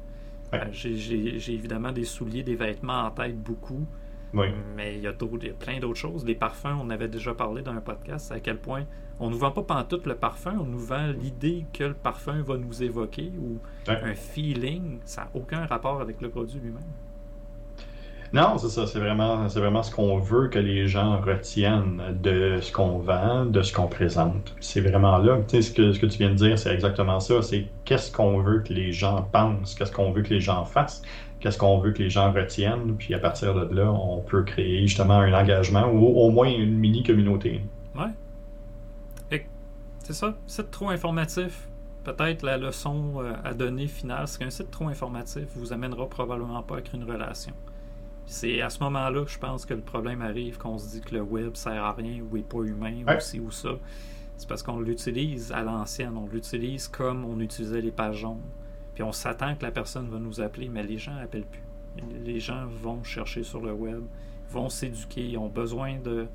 Ouais. 0.53 0.61
Euh, 0.63 0.69
j'ai 0.73 1.55
évidemment 1.55 1.93
des 1.93 2.05
souliers, 2.05 2.43
des 2.43 2.55
vêtements 2.57 3.05
en 3.07 3.11
tête, 3.11 3.37
beaucoup. 3.43 3.87
Oui. 4.35 4.47
Mais 4.77 4.97
il 4.97 5.03
y 5.03 5.07
a, 5.07 5.13
il 5.13 5.47
y 5.47 5.51
a 5.51 5.55
plein 5.55 5.79
d'autres 5.79 5.99
choses. 5.99 6.25
Les 6.25 6.35
parfums, 6.35 6.77
on 6.83 6.91
avait 6.91 7.09
déjà 7.09 7.35
parlé 7.35 7.63
dans 7.63 7.73
un 7.73 7.81
podcast, 7.81 8.33
à 8.33 8.41
quel 8.41 8.59
point 8.59 8.85
on 9.21 9.29
ne 9.29 9.33
nous 9.33 9.39
vend 9.39 9.53
pas 9.53 9.63
pantoute 9.63 10.07
le 10.07 10.17
parfum, 10.17 10.55
on 10.61 10.65
nous 10.65 10.79
vend 10.81 11.07
l'idée 11.07 11.67
que 11.73 11.85
le 11.85 11.95
parfum 11.95 12.43
va 12.43 12.57
nous 12.57 12.83
évoquer 12.83 13.33
ou 13.39 13.59
Ouais. 13.89 14.01
un 14.03 14.15
feeling. 14.15 14.99
Ça 15.05 15.23
n'a 15.23 15.31
aucun 15.35 15.67
rapport 15.67 16.01
avec 16.01 16.21
le 16.21 16.31
produit 16.31 16.59
lui-même. 16.59 16.83
Non, 18.33 18.59
c'est 18.59 18.69
ça. 18.71 18.89
C'est 18.89 18.99
vraiment, 18.99 19.49
c'est 19.49 19.61
vraiment 19.61 19.85
ce 19.85 19.95
qu'on 19.95 20.19
veut 20.19 20.49
que 20.49 20.59
les 20.59 20.89
gens 20.89 21.21
retiennent 21.21 22.03
de 22.21 22.59
ce 22.61 22.73
qu'on 22.73 22.99
vend, 22.99 23.47
de 23.47 23.63
ce 23.63 23.73
qu'on 23.73 23.87
présente. 23.87 24.57
C'est 24.59 24.81
vraiment 24.81 25.19
là. 25.19 25.39
Tu 25.47 25.57
sais, 25.57 25.63
ce 25.63 25.71
que, 25.73 25.93
ce 25.93 26.01
que 26.01 26.07
tu 26.07 26.19
viens 26.19 26.31
de 26.31 26.35
dire, 26.35 26.59
c'est 26.59 26.75
exactement 26.75 27.21
ça. 27.21 27.43
C'est 27.43 27.67
qu'est-ce 27.85 28.11
qu'on 28.11 28.39
veut 28.41 28.59
que 28.63 28.73
les 28.73 28.91
gens 28.93 29.23
pensent, 29.31 29.77
qu'est-ce 29.77 29.93
qu'on 29.93 30.11
veut 30.11 30.23
que 30.23 30.31
les 30.35 30.41
gens 30.41 30.65
fassent, 30.65 31.03
qu'est-ce 31.45 31.59
qu'on 31.59 31.77
veut 31.79 31.93
que 31.93 32.03
les 32.03 32.09
gens 32.09 32.33
retiennent. 32.33 32.97
Puis 32.97 33.13
à 33.13 33.19
partir 33.19 33.55
de 33.55 33.75
là, 33.75 33.93
on 33.93 34.23
peut 34.23 34.45
créer 34.45 34.87
justement 34.87 35.19
un 35.19 35.35
engagement 35.35 35.87
ou 35.93 36.07
au 36.07 36.31
moins 36.31 36.49
une 36.49 36.79
mini-communauté. 36.79 37.61
Ouais. 37.95 38.09
Et 39.31 39.45
c'est 40.03 40.15
ça. 40.15 40.35
Site 40.47 40.71
trop 40.71 40.89
informatif. 40.89 41.69
Peut-être 42.03 42.43
la 42.43 42.57
leçon 42.57 43.17
euh, 43.19 43.35
à 43.45 43.53
donner 43.53 43.89
finale, 43.89 44.27
c'est 44.27 44.39
qu'un 44.39 44.49
site 44.49 44.71
trop 44.71 44.89
informatif 44.89 45.45
vous 45.55 45.75
amènera 45.75 46.09
probablement 46.09 46.63
pas 46.63 46.79
à 46.79 46.81
créer 46.81 46.99
une 46.99 47.11
relation. 47.11 47.53
C'est 48.25 48.63
à 48.63 48.71
ce 48.71 48.83
moment-là 48.83 49.23
que 49.25 49.31
je 49.31 49.39
pense 49.39 49.67
que 49.67 49.75
le 49.75 49.81
problème 49.83 50.23
arrive, 50.23 50.57
qu'on 50.57 50.79
se 50.79 50.89
dit 50.89 51.03
que 51.03 51.15
le 51.15 51.21
web 51.21 51.55
sert 51.57 51.85
à 51.85 51.93
rien 51.93 52.23
ou 52.23 52.39
est 52.39 52.43
pas 52.43 52.63
humain 52.63 53.05
Ouais. 53.07 53.17
ou 53.19 53.21
ci 53.21 53.39
ou 53.39 53.51
ça. 53.51 53.73
C'est 54.39 54.49
parce 54.49 54.63
qu'on 54.63 54.81
l'utilise 54.81 55.53
à 55.53 55.63
l'ancienne, 55.63 56.17
on 56.17 56.27
l'utilise 56.27 56.89
comme 56.89 57.27
on 57.27 57.39
utilisait 57.41 57.83
les 57.83 57.91
pages 57.91 58.17
jaunes. 58.21 58.41
Puis 58.95 59.03
on 59.03 59.13
s'attend 59.13 59.55
que 59.57 59.63
la 59.63 59.71
personne 59.71 60.09
va 60.09 60.19
nous 60.19 60.41
appeler, 60.41 60.69
mais 60.69 60.83
les 60.83 60.99
gens 60.99 61.17
appellent 61.17 61.47
plus. 61.47 61.63
Les 62.25 62.41
gens 62.41 62.67
vont 62.67 63.03
chercher 63.05 63.43
sur 63.43 63.61
le 63.61 63.73
web, 63.73 64.03
vont 64.51 64.69
s'éduquer, 64.69 65.29
ils 65.29 65.39
ont 65.39 65.49
besoin 65.49 65.99
de, 65.99 66.27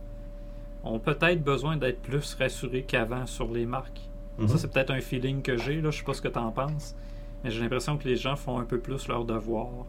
ont 0.84 1.00
peut-être 1.00 1.44
besoin 1.44 1.78
d'être 1.78 2.02
plus 2.02 2.36
rassurés 2.36 2.84
qu'avant 2.84 3.26
sur 3.26 3.52
les 3.52 3.66
marques. 3.66 4.02
Mhm. 4.38 4.48
Ça, 4.48 4.58
c'est 4.58 4.72
peut-être 4.72 4.92
un 4.92 5.02
feeling 5.02 5.42
que 5.42 5.58
j'ai, 5.58 5.82
là, 5.82 5.92
je 5.92 6.00
sais 6.00 6.04
pas 6.04 6.14
ce 6.14 6.22
que 6.22 6.28
tu 6.28 6.40
en 6.40 6.52
penses, 6.52 6.96
mais 7.44 7.52
j'ai 7.52 7.62
l'impression 7.62 7.98
que 7.98 8.08
les 8.08 8.16
gens 8.16 8.36
font 8.36 8.60
un 8.60 8.66
peu 8.66 8.80
plus 8.80 9.08
leur 9.08 9.26
devoir. 9.26 9.86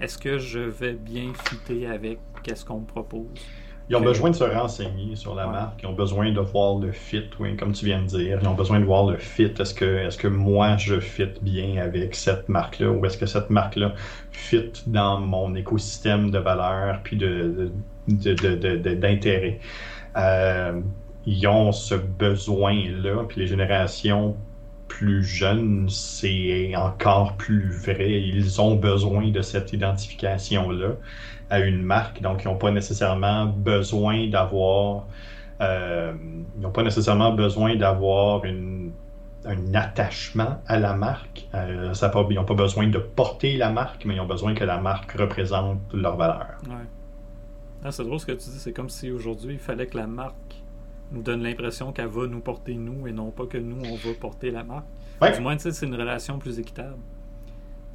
Est-ce 0.00 0.18
que 0.18 0.38
je 0.38 0.60
vais 0.60 0.94
bien 0.94 1.32
fitter 1.48 1.86
avec 1.86 2.18
qu'est-ce 2.42 2.64
qu'on 2.64 2.80
me 2.80 2.86
propose? 2.86 3.26
Ils 3.90 3.96
ont 3.96 4.02
besoin 4.02 4.28
de 4.30 4.34
se 4.36 4.44
renseigner 4.44 5.16
sur 5.16 5.34
la 5.34 5.46
Ouais. 5.46 5.52
marque. 5.52 5.82
Ils 5.82 5.86
ont 5.86 5.94
besoin 5.94 6.30
de 6.30 6.40
voir 6.40 6.78
le 6.78 6.92
fit, 6.92 7.24
oui, 7.40 7.56
comme 7.56 7.72
tu 7.72 7.86
viens 7.86 8.02
de 8.02 8.06
dire. 8.06 8.38
Ils 8.42 8.48
ont 8.48 8.54
besoin 8.54 8.80
de 8.80 8.84
voir 8.84 9.06
le 9.06 9.16
fit. 9.16 9.44
Est-ce 9.58 9.72
que, 9.74 9.84
est-ce 10.06 10.18
que 10.18 10.28
moi, 10.28 10.76
je 10.76 11.00
fit 11.00 11.28
bien 11.40 11.80
avec 11.82 12.14
cette 12.14 12.48
marque-là 12.50 12.90
ou 12.90 13.04
est-ce 13.06 13.16
que 13.16 13.24
cette 13.26 13.48
marque-là 13.48 13.94
fit 14.30 14.72
dans 14.86 15.20
mon 15.20 15.54
écosystème 15.54 16.30
de 16.30 16.38
valeurs 16.38 17.00
puis 17.02 17.16
de, 17.16 17.72
de, 18.08 18.34
de- 18.34 18.56
de- 18.56 18.76
de- 18.76 18.94
d'intérêt? 18.94 19.58
Euh, 20.16 20.80
ils 21.26 21.46
ont 21.48 21.72
ce 21.72 21.94
besoin-là, 21.94 23.24
puis 23.28 23.40
les 23.40 23.46
générations 23.46 24.36
plus 24.88 25.22
jeunes, 25.24 25.88
c'est 25.90 26.74
encore 26.76 27.36
plus 27.36 27.70
vrai. 27.70 28.10
Ils 28.22 28.60
ont 28.60 28.74
besoin 28.76 29.30
de 29.30 29.42
cette 29.42 29.72
identification-là 29.72 30.96
à 31.50 31.60
une 31.60 31.82
marque, 31.82 32.20
donc 32.22 32.44
ils 32.44 32.48
n'ont 32.48 32.56
pas 32.58 32.70
nécessairement 32.70 33.46
besoin 33.46 34.28
d'avoir 34.28 35.06
euh, 35.60 36.12
ils 36.56 36.60
n'ont 36.60 36.70
pas 36.70 36.82
nécessairement 36.84 37.32
besoin 37.32 37.74
d'avoir 37.76 38.44
une- 38.44 38.92
un 39.44 39.74
attachement 39.74 40.58
à 40.66 40.78
la 40.78 40.94
marque. 40.94 41.46
Euh, 41.54 41.94
ça 41.94 42.10
pas, 42.10 42.24
ils 42.30 42.34
n'ont 42.36 42.44
pas 42.44 42.54
besoin 42.54 42.86
de 42.88 42.98
porter 42.98 43.56
la 43.56 43.70
marque, 43.70 44.04
mais 44.04 44.14
ils 44.16 44.20
ont 44.20 44.26
besoin 44.26 44.54
que 44.54 44.64
la 44.64 44.78
marque 44.78 45.12
représente 45.12 45.78
leur 45.92 46.16
valeur. 46.16 46.58
Ouais. 46.68 46.74
Ah, 47.84 47.90
c'est 47.90 48.04
drôle 48.04 48.20
ce 48.20 48.26
que 48.26 48.32
tu 48.32 48.50
dis, 48.50 48.58
c'est 48.58 48.72
comme 48.72 48.88
si 48.88 49.10
aujourd'hui 49.10 49.54
il 49.54 49.58
fallait 49.60 49.86
que 49.86 49.96
la 49.96 50.06
marque 50.06 50.34
nous 51.12 51.22
donne 51.22 51.42
l'impression 51.42 51.92
qu'elle 51.92 52.08
va 52.08 52.26
nous 52.26 52.40
porter 52.40 52.74
nous 52.74 53.06
et 53.08 53.12
non 53.12 53.30
pas 53.30 53.46
que 53.46 53.58
nous 53.58 53.80
on 53.84 53.94
va 53.96 54.14
porter 54.20 54.50
la 54.50 54.62
marque. 54.64 54.86
Ouais. 55.22 55.32
Du 55.32 55.40
moins, 55.40 55.56
c'est 55.58 55.84
une 55.86 55.94
relation 55.94 56.38
plus 56.38 56.58
équitable. 56.60 56.96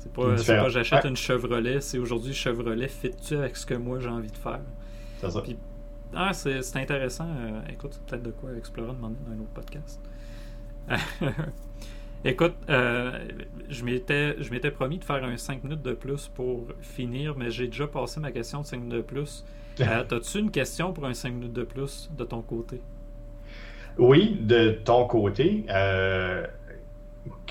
C'est 0.03 0.55
pas, 0.57 0.69
j'achète 0.69 1.05
une 1.05 1.15
Chevrolet, 1.15 1.79
c'est 1.81 1.97
aujourd'hui 1.97 2.33
Chevrolet 2.33 2.87
fit-tu 2.87 3.35
avec 3.35 3.55
ce 3.55 3.65
que 3.65 3.73
moi 3.75 3.99
j'ai 3.99 4.09
envie 4.09 4.31
de 4.31 4.37
faire? 4.37 4.59
C'est 5.19 5.29
ça. 5.31 5.41
Puis- 5.41 5.57
Ah, 6.15 6.33
c'est 6.33 6.61
c'est 6.61 6.77
intéressant. 6.79 7.27
Euh, 7.27 7.61
écoute, 7.71 7.91
c'est 7.93 8.05
peut-être 8.05 8.23
de 8.23 8.31
quoi 8.31 8.49
explorer 8.57 8.93
demander 8.93 9.15
dans 9.25 9.31
un 9.31 9.39
autre 9.39 9.53
podcast. 9.53 9.99
écoute, 12.25 12.55
euh, 12.69 13.17
je 13.69 13.83
m'étais 13.83 14.35
je 14.41 14.51
m'étais 14.51 14.71
promis 14.71 14.97
de 14.99 15.03
faire 15.05 15.23
un 15.23 15.37
5 15.37 15.63
minutes 15.63 15.81
de 15.81 15.93
plus 15.93 16.27
pour 16.27 16.67
finir, 16.81 17.35
mais 17.37 17.49
j'ai 17.49 17.67
déjà 17.67 17.87
passé 17.87 18.19
ma 18.19 18.31
question 18.31 18.61
de 18.61 18.65
5 18.65 18.77
minutes 18.77 18.95
de 18.97 19.01
plus. 19.01 19.43
Euh, 19.81 20.03
T'as-tu 20.07 20.37
une 20.37 20.51
question 20.51 20.93
pour 20.93 21.03
un 21.07 21.15
5 21.15 21.33
minutes 21.33 21.53
de 21.53 21.63
plus 21.63 22.07
de 22.15 22.23
ton 22.25 22.43
côté? 22.43 22.79
Oui, 23.97 24.37
de 24.39 24.69
ton 24.85 25.07
côté, 25.07 25.65
euh, 25.69 26.45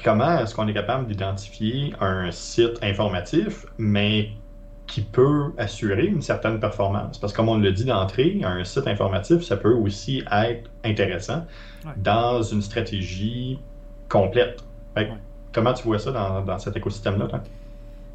comment 0.04 0.38
est-ce 0.38 0.54
qu'on 0.54 0.66
est 0.68 0.74
capable 0.74 1.06
d'identifier 1.06 1.94
un 2.00 2.30
site 2.30 2.78
informatif, 2.82 3.66
mais 3.78 4.30
qui 4.86 5.00
peut 5.02 5.52
assurer 5.58 6.06
une 6.06 6.20
certaine 6.22 6.60
performance? 6.60 7.18
Parce 7.18 7.32
que 7.32 7.36
comme 7.38 7.48
on 7.48 7.58
le 7.58 7.72
dit 7.72 7.84
d'entrée, 7.84 8.40
un 8.44 8.62
site 8.64 8.86
informatif, 8.86 9.42
ça 9.42 9.56
peut 9.56 9.72
aussi 9.74 10.22
être 10.30 10.70
intéressant 10.84 11.46
Ouais. 11.84 11.92
dans 11.96 12.42
une 12.42 12.62
stratégie 12.62 13.58
complète. 14.08 14.62
Fait 14.94 15.06
Ouais. 15.06 15.16
Comment 15.52 15.72
tu 15.74 15.82
vois 15.84 15.98
ça 15.98 16.12
dans, 16.12 16.42
dans 16.42 16.58
cet 16.58 16.76
écosystème-là? 16.76 17.28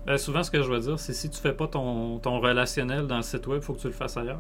Ben, 0.06 0.18
souvent, 0.18 0.42
ce 0.42 0.50
que 0.50 0.62
je 0.62 0.72
veux 0.72 0.80
dire, 0.80 0.98
c'est 1.00 1.14
si 1.14 1.30
tu 1.30 1.40
fais 1.40 1.52
pas 1.54 1.68
ton, 1.68 2.18
ton 2.20 2.40
relationnel 2.40 3.08
dans 3.08 3.18
le 3.18 3.24
site 3.24 3.46
web, 3.48 3.60
il 3.62 3.66
faut 3.66 3.74
que 3.74 3.82
tu 3.82 3.88
le 3.88 3.94
fasses 3.94 4.16
ailleurs. 4.18 4.40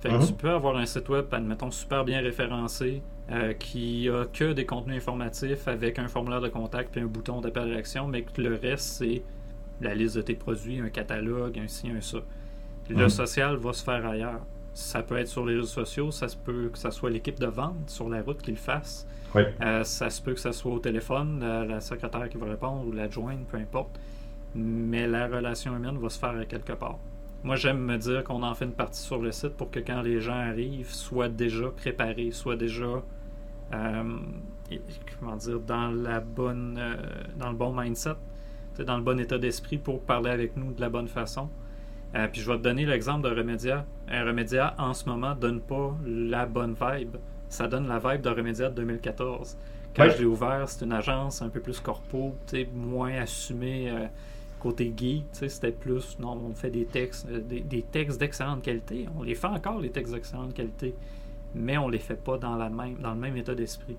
Fait 0.00 0.10
que 0.10 0.14
Mhm. 0.14 0.26
tu 0.26 0.32
peux 0.34 0.50
avoir 0.50 0.76
un 0.76 0.86
site 0.86 1.08
web, 1.08 1.24
admettons, 1.32 1.70
super 1.70 2.04
bien 2.04 2.20
référencé, 2.20 3.02
euh, 3.30 3.52
qui 3.52 4.08
a 4.08 4.24
que 4.32 4.52
des 4.52 4.64
contenus 4.66 4.96
informatifs 4.96 5.68
avec 5.68 5.98
un 5.98 6.08
formulaire 6.08 6.40
de 6.40 6.48
contact 6.48 6.92
puis 6.92 7.00
un 7.00 7.06
bouton 7.06 7.40
d'appel-réaction, 7.40 8.06
mais 8.08 8.22
que 8.22 8.40
le 8.40 8.54
reste, 8.56 8.84
c'est 8.98 9.22
la 9.80 9.94
liste 9.94 10.16
de 10.16 10.22
tes 10.22 10.34
produits, 10.34 10.80
un 10.80 10.88
catalogue, 10.88 11.58
un 11.58 11.68
ci, 11.68 11.88
un 11.90 12.00
ça. 12.00 12.18
Le 12.88 12.96
Mhm. 12.96 13.08
social 13.10 13.56
va 13.56 13.72
se 13.72 13.84
faire 13.84 14.06
ailleurs. 14.06 14.40
Ça 14.72 15.02
peut 15.02 15.16
être 15.18 15.28
sur 15.28 15.44
les 15.44 15.56
réseaux 15.56 15.66
sociaux, 15.66 16.10
ça 16.10 16.28
se 16.28 16.36
peut 16.36 16.70
que 16.72 16.78
ça 16.78 16.90
soit 16.90 17.10
l'équipe 17.10 17.38
de 17.38 17.46
vente 17.46 17.88
sur 17.90 18.08
la 18.08 18.22
route 18.22 18.40
qui 18.40 18.50
le 18.52 18.56
fasse. 18.56 19.06
Oui. 19.34 19.42
Euh, 19.60 19.84
ça 19.84 20.08
se 20.08 20.22
peut 20.22 20.32
que 20.32 20.40
ça 20.40 20.52
soit 20.52 20.72
au 20.72 20.78
téléphone, 20.78 21.40
la, 21.40 21.64
la 21.66 21.80
secrétaire 21.80 22.28
qui 22.30 22.38
va 22.38 22.46
répondre 22.46 22.86
ou 22.86 22.92
l'adjointe, 22.92 23.46
peu 23.48 23.58
importe. 23.58 23.98
Mais 24.54 25.06
la 25.06 25.26
relation 25.28 25.76
humaine 25.76 25.98
va 25.98 26.08
se 26.08 26.18
faire 26.18 26.30
à 26.36 26.44
quelque 26.46 26.72
part. 26.72 26.98
Moi, 27.44 27.56
j'aime 27.56 27.78
me 27.78 27.98
dire 27.98 28.24
qu'on 28.24 28.42
en 28.42 28.54
fait 28.54 28.64
une 28.64 28.72
partie 28.72 29.00
sur 29.02 29.20
le 29.20 29.30
site 29.30 29.50
pour 29.50 29.70
que 29.70 29.80
quand 29.80 30.00
les 30.02 30.20
gens 30.20 30.32
arrivent, 30.38 30.90
soient 30.92 31.28
déjà 31.28 31.68
préparés, 31.70 32.30
soient 32.32 32.56
déjà, 32.56 33.02
comment 33.70 35.36
dire, 35.36 35.60
dans 35.60 35.88
la 35.90 36.20
bonne, 36.20 36.76
euh, 36.78 36.94
dans 37.36 37.50
le 37.50 37.56
bon 37.56 37.72
mindset, 37.72 38.14
dans 38.86 38.96
le 38.96 39.02
bon 39.02 39.18
état 39.18 39.38
d'esprit 39.38 39.78
pour 39.78 40.00
parler 40.02 40.30
avec 40.30 40.56
nous 40.56 40.72
de 40.72 40.80
la 40.80 40.88
bonne 40.88 41.08
façon. 41.08 41.48
Euh, 42.14 42.26
puis 42.32 42.40
je 42.40 42.50
vais 42.50 42.56
te 42.58 42.62
donner 42.62 42.86
l'exemple 42.86 43.28
de 43.28 43.34
Remedia. 43.34 43.84
Un 44.08 44.24
Remedia, 44.24 44.74
en 44.78 44.94
ce 44.94 45.08
moment, 45.08 45.34
donne 45.34 45.60
pas 45.60 45.94
la 46.06 46.46
bonne 46.46 46.74
vibe. 46.80 47.16
Ça 47.48 47.66
donne 47.68 47.86
la 47.88 47.98
vibe 47.98 48.22
de 48.22 48.30
Remedia 48.30 48.70
de 48.70 48.74
2014. 48.76 49.56
Quand 49.96 50.04
Ouais. 50.04 50.10
je 50.10 50.18
l'ai 50.18 50.24
ouvert, 50.26 50.68
c'est 50.68 50.84
une 50.84 50.92
agence 50.92 51.42
un 51.42 51.48
peu 51.48 51.60
plus 51.60 51.80
corpo, 51.80 52.34
moins 52.74 53.12
assumée 53.14 53.90
euh, 53.90 54.06
côté 54.60 54.92
geek. 54.96 55.24
C'était 55.32 55.72
plus, 55.72 56.18
non, 56.20 56.40
on 56.50 56.54
fait 56.54 56.70
des 56.70 56.84
textes, 56.86 57.26
euh, 57.30 57.40
des, 57.40 57.60
des 57.60 57.82
textes 57.82 58.18
d'excellente 58.20 58.62
qualité. 58.62 59.06
On 59.18 59.22
les 59.22 59.34
fait 59.34 59.46
encore, 59.48 59.80
les 59.80 59.90
textes 59.90 60.12
d'excellente 60.14 60.54
qualité, 60.54 60.94
mais 61.54 61.78
on 61.78 61.88
les 61.88 61.98
fait 61.98 62.22
pas 62.22 62.38
dans, 62.38 62.56
la 62.56 62.68
même, 62.68 62.96
dans 62.96 63.14
le 63.14 63.20
même 63.20 63.36
état 63.36 63.54
d'esprit. 63.54 63.96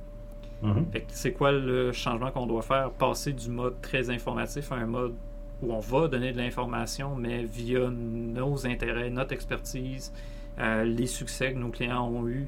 Mhm. 0.61 0.91
Que 0.91 0.99
c'est 1.07 1.33
quoi 1.33 1.51
le 1.51 1.91
changement 1.91 2.31
qu'on 2.31 2.47
doit 2.47 2.61
faire? 2.61 2.91
Passer 2.91 3.33
du 3.33 3.49
mode 3.49 3.79
très 3.81 4.09
informatif 4.09 4.71
à 4.71 4.75
un 4.75 4.85
mode 4.85 5.13
où 5.61 5.73
on 5.73 5.79
va 5.79 6.07
donner 6.07 6.31
de 6.31 6.37
l'information, 6.37 7.15
mais 7.15 7.43
via 7.43 7.89
nos 7.89 8.65
intérêts, 8.65 9.09
notre 9.09 9.33
expertise, 9.33 10.13
euh, 10.59 10.83
les 10.83 11.07
succès 11.07 11.53
que 11.53 11.57
nos 11.57 11.69
clients 11.69 12.07
ont 12.07 12.27
eus. 12.27 12.47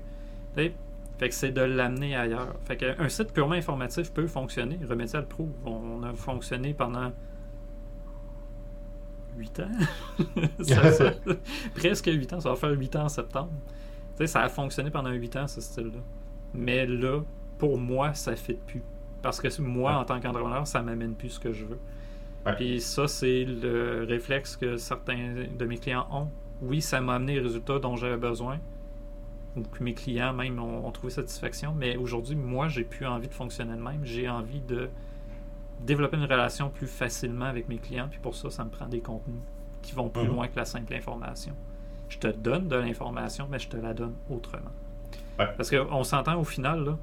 Fait 0.55 1.29
que 1.29 1.35
c'est 1.35 1.51
de 1.51 1.61
l'amener 1.61 2.15
ailleurs. 2.15 2.55
Fait 2.65 2.77
qu'un 2.77 3.09
site 3.09 3.31
purement 3.31 3.53
informatif 3.53 4.11
peut 4.11 4.27
fonctionner. 4.27 4.79
Remedial 4.89 5.27
Pro, 5.27 5.49
on 5.65 6.03
a 6.03 6.13
fonctionné 6.13 6.73
pendant 6.73 7.11
8 9.37 9.59
ans. 9.59 9.71
presque 11.75 12.07
8 12.07 12.33
ans, 12.33 12.39
ça 12.39 12.49
va 12.49 12.55
faire 12.55 12.71
8 12.71 12.95
ans 12.95 13.03
en 13.03 13.09
septembre. 13.09 13.51
Ça 14.27 14.41
a 14.41 14.49
fonctionné 14.49 14.91
pendant 14.91 15.11
8 15.11 15.35
ans, 15.37 15.47
ce 15.47 15.61
style-là. 15.61 15.99
Mais 16.53 16.85
là, 16.85 17.21
pour 17.57 17.77
moi, 17.77 18.13
ça 18.13 18.31
ne 18.31 18.35
fit 18.35 18.53
plus. 18.53 18.83
Parce 19.21 19.39
que 19.39 19.61
moi, 19.61 19.95
en 19.97 20.05
tant 20.05 20.19
qu'entrepreneur, 20.19 20.65
ça 20.65 20.81
m'amène 20.81 21.13
plus 21.13 21.29
ce 21.29 21.39
que 21.39 21.53
je 21.53 21.65
veux. 21.65 21.79
Puis 22.57 22.81
ça, 22.81 23.07
c'est 23.07 23.45
le 23.45 24.03
réflexe 24.07 24.57
que 24.57 24.77
certains 24.77 25.45
de 25.57 25.65
mes 25.65 25.77
clients 25.77 26.07
ont. 26.11 26.27
Oui, 26.61 26.81
ça 26.81 26.99
m'a 26.99 27.15
amené 27.15 27.35
les 27.35 27.41
résultats 27.41 27.79
dont 27.79 27.95
j'avais 27.95 28.17
besoin. 28.17 28.59
Ou 29.55 29.61
que 29.61 29.83
mes 29.83 29.93
clients 29.93 30.33
même 30.33 30.59
ont, 30.59 30.89
trouvé 30.91 31.11
satisfaction. 31.11 31.73
Mais 31.77 31.97
aujourd'hui, 31.97 32.35
moi, 32.35 32.67
j'ai 32.67 32.83
plus 32.83 33.05
envie 33.05 33.27
de 33.27 33.33
fonctionner 33.33 33.75
de 33.75 33.81
même. 33.81 34.03
J'ai 34.03 34.27
envie 34.27 34.61
de 34.61 34.89
développer 35.81 36.17
une 36.17 36.23
relation 36.23 36.69
plus 36.69 36.87
facilement 36.87 37.45
avec 37.45 37.67
mes 37.67 37.77
clients. 37.77 38.07
Puis 38.09 38.19
pour 38.19 38.35
ça, 38.35 38.49
ça 38.49 38.63
me 38.63 38.69
prend 38.69 38.87
des 38.87 39.01
contenus 39.01 39.41
qui 39.81 39.93
vont 39.93 40.09
plus 40.09 40.23
mhm. 40.23 40.29
loin 40.29 40.47
que 40.47 40.55
la 40.55 40.65
simple 40.65 40.93
information. 40.93 41.53
Je 42.11 42.17
te 42.17 42.27
donne 42.27 42.67
de 42.67 42.75
l'information, 42.75 43.47
mais 43.49 43.57
je 43.57 43.69
te 43.69 43.77
la 43.77 43.93
donne 43.93 44.13
autrement. 44.29 44.71
Parce 45.37 45.71
qu'on 45.71 46.03
s'entend 46.03 46.37
au 46.39 46.43
final, 46.43 46.83
là, 46.83 46.97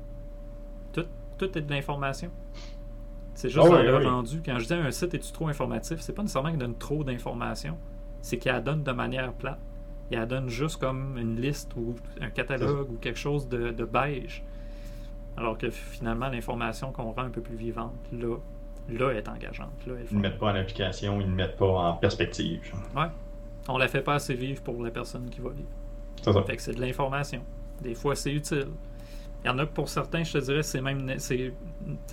tout, 0.92 1.06
tout 1.38 1.58
est 1.58 1.62
de 1.62 1.70
l'information. 1.70 2.30
C'est 3.34 3.48
juste 3.48 3.66
ah 3.72 3.82
le 3.82 4.06
rendu. 4.06 4.42
Quand 4.44 4.58
je 4.58 4.66
dis 4.66 4.74
un 4.74 4.90
site 4.90 5.14
est-tu 5.14 5.32
trop 5.32 5.48
informatif, 5.48 6.00
c'est 6.00 6.12
pas 6.12 6.20
nécessairement 6.20 6.50
qu'il 6.50 6.58
donne 6.58 6.76
trop 6.76 7.04
d'informations, 7.04 7.78
c'est 8.20 8.36
qu'il 8.36 8.52
la 8.52 8.60
donne 8.60 8.82
de 8.82 8.92
manière 8.92 9.32
plate. 9.32 9.58
Il 10.10 10.18
la 10.18 10.26
donne 10.26 10.50
juste 10.50 10.78
comme 10.78 11.16
une 11.16 11.40
liste 11.40 11.74
ou 11.74 11.96
un 12.20 12.28
catalogue 12.28 12.90
ou 12.90 12.96
quelque 12.96 13.18
chose 13.18 13.48
de, 13.48 13.84
beige. 13.84 14.44
Alors 15.38 15.56
que 15.56 15.70
finalement, 15.70 16.28
l'information 16.28 16.92
qu'on 16.92 17.12
rend 17.12 17.22
un 17.22 17.30
peu 17.30 17.40
plus 17.40 17.56
vivante, 17.56 17.94
là, 18.12 18.36
là 18.90 19.12
est 19.12 19.28
engageante. 19.28 19.86
Là, 19.86 19.94
ils 20.10 20.16
ne 20.16 20.20
mettent 20.20 20.38
pas 20.38 20.52
en 20.52 20.56
application, 20.56 21.18
ils 21.20 21.30
ne 21.30 21.34
mettent 21.34 21.56
pas 21.56 21.66
en 21.66 21.94
perspective. 21.94 22.74
Ouais. 22.94 23.06
On 23.68 23.78
la 23.78 23.88
fait 23.88 24.02
pas 24.02 24.14
assez 24.14 24.34
vivre 24.34 24.62
pour 24.62 24.82
la 24.82 24.90
personne 24.90 25.28
qui 25.30 25.40
va 25.40 25.50
lire. 25.50 25.66
C'est 26.22 26.32
ça. 26.32 26.42
Fait 26.42 26.56
que 26.56 26.62
c'est 26.62 26.74
de 26.74 26.80
l'information. 26.80 27.42
Des 27.82 27.94
fois, 27.94 28.16
c'est 28.16 28.32
utile. 28.32 28.68
Il 29.44 29.46
y 29.46 29.50
en 29.50 29.58
a 29.58 29.66
pour 29.66 29.88
certains, 29.88 30.24
je 30.24 30.32
te 30.32 30.38
dirais, 30.38 30.62
c'est 30.62 30.80
même 30.80 31.14
c'est 31.18 31.52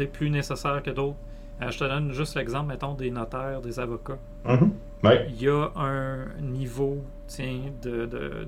plus 0.07 0.29
nécessaire 0.29 0.83
que 0.83 0.91
d'autres. 0.91 1.17
Euh, 1.61 1.71
je 1.71 1.79
te 1.79 1.83
donne 1.85 2.11
juste 2.11 2.35
l'exemple, 2.35 2.67
mettons, 2.67 2.93
des 2.93 3.09
notaires, 3.09 3.61
des 3.61 3.79
avocats. 3.79 4.19
Mm-hmm. 4.45 4.69
Il 5.29 5.41
y 5.41 5.47
a 5.47 5.71
un 5.75 6.27
niveau 6.41 7.03
tiens, 7.27 7.61
de, 7.81 8.05
de, 8.05 8.47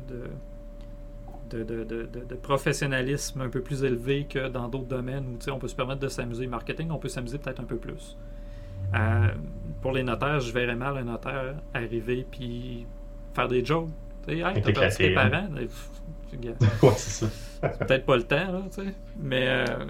de, 1.50 1.64
de, 2.06 2.36
professionnalisme 2.36 3.42
un 3.42 3.50
peu 3.50 3.62
plus 3.62 3.84
élevé 3.84 4.26
que 4.26 4.50
dans 4.50 4.68
d'autres 4.68 4.88
domaines 4.88 5.38
où 5.38 5.52
on 5.52 5.60
peut 5.60 5.68
se 5.68 5.76
permettre 5.76 6.02
de 6.02 6.10
s'amuser. 6.10 6.48
Marketing, 6.48 6.90
on 6.92 6.98
peut 6.98 7.10
s'amuser 7.10 7.38
peut-être 7.38 7.60
un 7.60 7.66
peu 7.66 7.78
plus. 7.78 8.18
Euh, 8.96 9.28
pour 9.82 9.92
les 9.92 10.04
notaires, 10.04 10.40
je 10.40 10.52
verrais 10.52 10.76
mal 10.76 10.98
un 10.98 11.04
notaire 11.04 11.56
arriver 11.74 12.26
puis 12.30 12.86
faire 13.38 13.48
des 13.48 13.64
jokes. 13.64 13.90
Hey, 14.28 14.42
t'as 14.42 14.72
perdu 14.74 14.96
tes 14.98 15.14
parents. 15.14 15.50
ouais, 15.54 16.94
c'est 16.98 17.26
ça. 17.26 17.70
peut-être 17.70 18.06
pas 18.06 18.18
le 18.18 18.24
temps, 18.24 18.52
là, 18.52 18.62
tu 18.70 18.84
sais. 18.84 18.94
Mais 19.18 19.46
euh, 19.48 19.86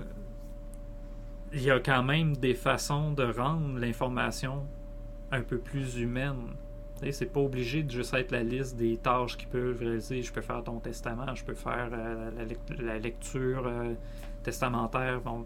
il 1.53 1.63
y 1.63 1.71
a 1.71 1.79
quand 1.79 2.03
même 2.03 2.36
des 2.38 2.53
façons 2.53 3.12
de 3.12 3.23
rendre 3.23 3.79
l'information 3.79 4.65
un 5.31 5.41
peu 5.41 5.57
plus 5.57 5.97
humaine. 5.97 6.53
C'est 7.12 7.31
pas 7.31 7.41
obligé 7.41 7.83
de 7.83 7.91
juste 7.91 8.13
être 8.15 8.31
la 8.31 8.43
liste 8.43 8.75
des 8.75 8.97
tâches 8.97 9.38
qu'ils 9.38 9.49
peuvent 9.49 9.79
réaliser. 9.79 10.21
Je 10.21 10.31
peux 10.31 10.41
faire 10.41 10.63
ton 10.63 10.79
testament, 10.79 11.33
je 11.36 11.43
peux 11.43 11.53
faire 11.53 11.89
euh, 11.91 12.31
la, 12.79 12.97
lecture 12.97 13.67
euh, 13.67 13.93
testamentaire. 14.41 15.21
Bon, 15.21 15.45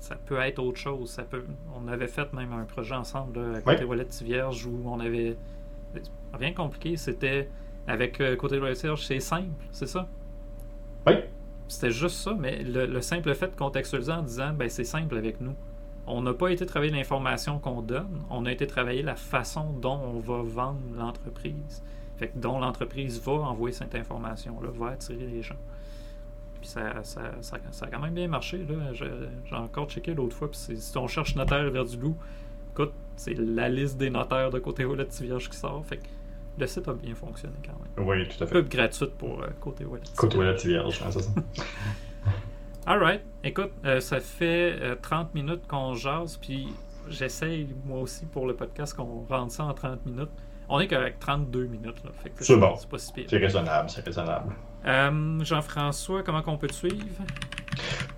ça 0.00 0.16
peut 0.16 0.38
être 0.38 0.58
autre 0.58 0.78
chose. 0.78 1.10
Ça 1.10 1.22
peut... 1.22 1.44
On 1.74 1.86
avait 1.86 2.08
fait 2.08 2.32
même 2.32 2.52
un 2.52 2.64
projet 2.64 2.94
ensemble 2.94 3.40
là, 3.40 3.58
à 3.58 3.60
côté 3.60 3.84
Wallet 3.84 4.08
Vierge 4.22 4.66
où 4.66 4.82
on 4.86 5.00
avait. 5.00 5.36
Rien 6.34 6.52
compliqué, 6.52 6.96
c'était 6.96 7.48
avec 7.86 8.22
côté 8.36 8.58
Wallet 8.58 8.74
Vierge, 8.74 9.06
c'est 9.06 9.20
simple, 9.20 9.64
c'est 9.72 9.86
ça? 9.86 10.08
Oui. 11.06 11.14
C'était 11.68 11.90
juste 11.90 12.16
ça, 12.16 12.34
mais 12.38 12.62
le, 12.62 13.00
simple 13.02 13.34
fait 13.34 13.48
de 13.48 13.56
contextualiser 13.56 14.12
en 14.12 14.22
disant 14.22 14.52
ben, 14.54 14.68
c'est 14.68 14.84
simple 14.84 15.16
avec 15.16 15.40
nous. 15.40 15.54
On 16.06 16.22
n'a 16.22 16.32
pas 16.32 16.50
été 16.50 16.64
travailler 16.64 16.92
l'information 16.92 17.58
qu'on 17.58 17.82
donne, 17.82 18.22
on 18.30 18.46
a 18.46 18.52
été 18.52 18.66
travailler 18.66 19.02
la 19.02 19.16
façon 19.16 19.72
dont 19.72 20.00
on 20.02 20.18
va 20.20 20.42
vendre 20.42 20.80
l'entreprise. 20.96 21.82
Fait 22.16 22.28
que 22.28 22.38
dont 22.38 22.58
l'entreprise 22.58 23.20
va 23.20 23.32
envoyer 23.32 23.74
cette 23.74 23.94
information-là, 23.94 24.70
va 24.72 24.88
attirer 24.88 25.26
les 25.26 25.42
gens. 25.42 25.58
Puis 26.60 26.70
ça, 26.70 27.04
ça, 27.04 27.32
ça, 27.42 27.58
ça, 27.70 27.86
a 27.86 27.88
quand 27.88 28.00
même 28.00 28.14
bien 28.14 28.28
marché. 28.28 28.66
J'ai 28.94 29.54
encore 29.54 29.88
checké 29.88 30.14
l'autre 30.14 30.34
fois. 30.34 30.50
Puis 30.50 30.76
si 30.78 30.98
on 30.98 31.06
cherche 31.06 31.36
notaire 31.36 31.70
vers 31.70 31.84
du 31.84 31.98
loup, 31.98 32.16
écoute, 32.72 32.92
c'est 33.18 33.34
la 33.34 33.68
liste 33.68 33.98
des 33.98 34.10
notaires 34.10 34.50
de 34.50 34.58
côté 34.58 34.86
Vierge 35.20 35.50
qui 35.50 35.56
sort. 35.56 35.84
Fait 35.84 35.98
que 35.98 36.06
le 36.56 36.66
site 36.66 36.88
a 36.88 36.92
bien 36.92 37.14
fonctionné 37.14 37.56
quand 37.64 37.72
même. 37.72 38.08
Oui, 38.08 38.28
tout 38.28 38.42
à 38.42 38.46
fait. 38.46 38.54
Pub 38.54 38.68
gratuite 38.68 39.14
pour 39.14 39.42
euh, 39.42 39.48
Côté 39.60 39.84
Wallet. 39.84 40.04
Côté 40.16 40.38
Wallet 40.38 40.56
Vierge, 40.56 41.02
c'est 41.10 41.20
ça. 41.20 41.30
Alright. 42.86 43.22
Écoute, 43.44 43.72
euh, 43.84 44.00
ça 44.00 44.20
fait 44.20 44.96
30 45.02 45.26
euh, 45.26 45.30
minutes 45.34 45.66
qu'on 45.68 45.94
jase, 45.94 46.36
puis 46.36 46.68
j'essaye 47.08 47.68
moi 47.84 48.00
aussi 48.00 48.24
pour 48.26 48.46
le 48.46 48.54
podcast 48.54 48.94
qu'on 48.94 49.26
rentre 49.28 49.52
ça 49.52 49.64
en 49.64 49.74
30 49.74 50.06
minutes. 50.06 50.30
On 50.68 50.80
est 50.80 50.86
qu'avec 50.86 51.18
32 51.18 51.66
minutes. 51.66 52.02
C'est 52.40 52.56
bon. 52.56 52.76
C'est 52.76 52.88
pas 52.88 52.98
si 52.98 53.12
pire. 53.12 53.26
C'est 53.28 53.38
raisonnable, 53.38 53.90
c'est 53.90 54.04
raisonnable. 54.04 54.54
Jean-François, 55.44 56.22
comment 56.22 56.42
on 56.46 56.56
peut 56.56 56.68
te 56.68 56.74
suivre? 56.74 57.24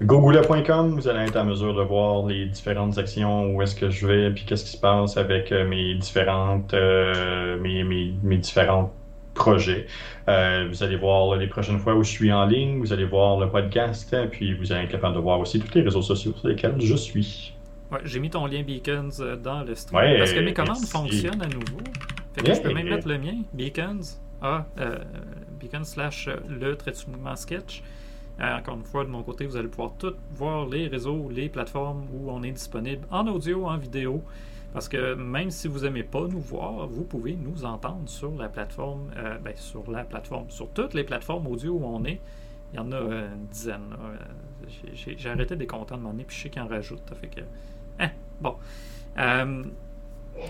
Gogoulet.com, 0.02 0.94
vous 0.94 1.08
allez 1.08 1.28
être 1.28 1.36
en 1.36 1.44
mesure 1.44 1.74
de 1.74 1.82
voir 1.82 2.26
les 2.26 2.46
différentes 2.46 2.96
actions, 2.98 3.54
où 3.54 3.62
est-ce 3.62 3.74
que 3.74 3.90
je 3.90 4.06
vais, 4.06 4.30
puis 4.30 4.44
qu'est-ce 4.44 4.64
qui 4.64 4.70
se 4.72 4.80
passe 4.80 5.16
avec 5.16 5.52
euh, 5.52 5.66
mes 5.68 5.94
différentes 5.94 6.72
euh, 6.74 7.58
mes, 7.58 7.84
mes, 7.84 8.14
mes, 8.22 8.38
différents 8.38 8.92
projets. 9.34 9.86
Euh, 10.28 10.66
vous 10.68 10.82
allez 10.82 10.96
voir 10.96 11.36
les 11.36 11.46
prochaines 11.46 11.78
fois 11.78 11.94
où 11.94 12.02
je 12.02 12.10
suis 12.10 12.32
en 12.32 12.46
ligne, 12.46 12.78
vous 12.78 12.92
allez 12.92 13.04
voir 13.04 13.38
le 13.38 13.48
podcast, 13.48 14.16
puis 14.30 14.54
vous 14.54 14.72
allez 14.72 14.84
être 14.84 14.90
capable 14.90 15.14
de 15.14 15.20
voir 15.20 15.38
aussi 15.38 15.60
tous 15.60 15.74
les 15.74 15.82
réseaux 15.82 16.02
sociaux 16.02 16.34
sur 16.38 16.48
lesquels 16.48 16.80
je 16.80 16.96
suis. 16.96 17.54
Ouais, 17.92 18.00
j'ai 18.04 18.20
mis 18.20 18.30
ton 18.30 18.46
lien 18.46 18.62
Beacons 18.62 19.36
dans 19.42 19.62
le 19.64 19.74
stream. 19.74 20.18
parce 20.18 20.32
que 20.32 20.40
mes 20.40 20.54
commandes 20.54 20.86
fonctionnent 20.86 21.42
à 21.42 21.48
nouveau. 21.48 21.80
Fait 22.34 22.42
que 22.42 22.54
je 22.54 22.60
peux 22.60 22.72
même 22.72 22.88
mettre 22.88 23.08
le 23.08 23.18
mien, 23.18 23.42
Beacons, 23.52 24.18
ah, 24.40 24.64
Beacons 25.60 25.84
slash 25.84 26.28
le 26.48 26.76
traitement 26.76 27.36
sketch. 27.36 27.82
Euh, 28.40 28.56
encore 28.56 28.76
une 28.76 28.84
fois, 28.84 29.04
de 29.04 29.10
mon 29.10 29.22
côté, 29.22 29.46
vous 29.46 29.56
allez 29.56 29.68
pouvoir 29.68 29.92
tout 29.98 30.14
voir 30.32 30.66
les 30.66 30.88
réseaux, 30.88 31.28
les 31.30 31.48
plateformes 31.48 32.06
où 32.12 32.30
on 32.30 32.42
est 32.42 32.52
disponible 32.52 33.06
en 33.10 33.26
audio, 33.26 33.66
en 33.66 33.76
vidéo. 33.76 34.22
Parce 34.72 34.88
que 34.88 35.14
même 35.14 35.50
si 35.50 35.68
vous 35.68 35.80
n'aimez 35.80 36.04
pas 36.04 36.26
nous 36.26 36.40
voir, 36.40 36.86
vous 36.86 37.04
pouvez 37.04 37.34
nous 37.34 37.64
entendre 37.64 38.08
sur 38.08 38.30
la 38.36 38.48
plateforme, 38.48 39.10
euh, 39.16 39.36
ben, 39.38 39.52
sur 39.56 39.90
la 39.90 40.04
plateforme, 40.04 40.48
sur 40.48 40.68
toutes 40.70 40.94
les 40.94 41.04
plateformes 41.04 41.46
audio 41.48 41.72
où 41.72 41.84
on 41.84 42.04
est. 42.04 42.20
Il 42.72 42.76
y 42.76 42.78
en 42.78 42.92
a 42.92 42.96
euh, 42.96 43.34
une 43.34 43.46
dizaine. 43.46 43.96
J'ai 44.94 45.28
arrêté 45.28 45.56
de 45.56 45.60
les 45.60 45.66
compter 45.66 45.96
de 45.96 46.22
puis 46.22 46.36
je 46.36 46.42
sais 46.42 46.50
qu'ils 46.50 46.62
en 46.62 46.68
rajoutent. 46.68 47.12
fait 47.20 47.26
que, 47.26 47.40
hein, 47.98 48.10
bon. 48.40 48.54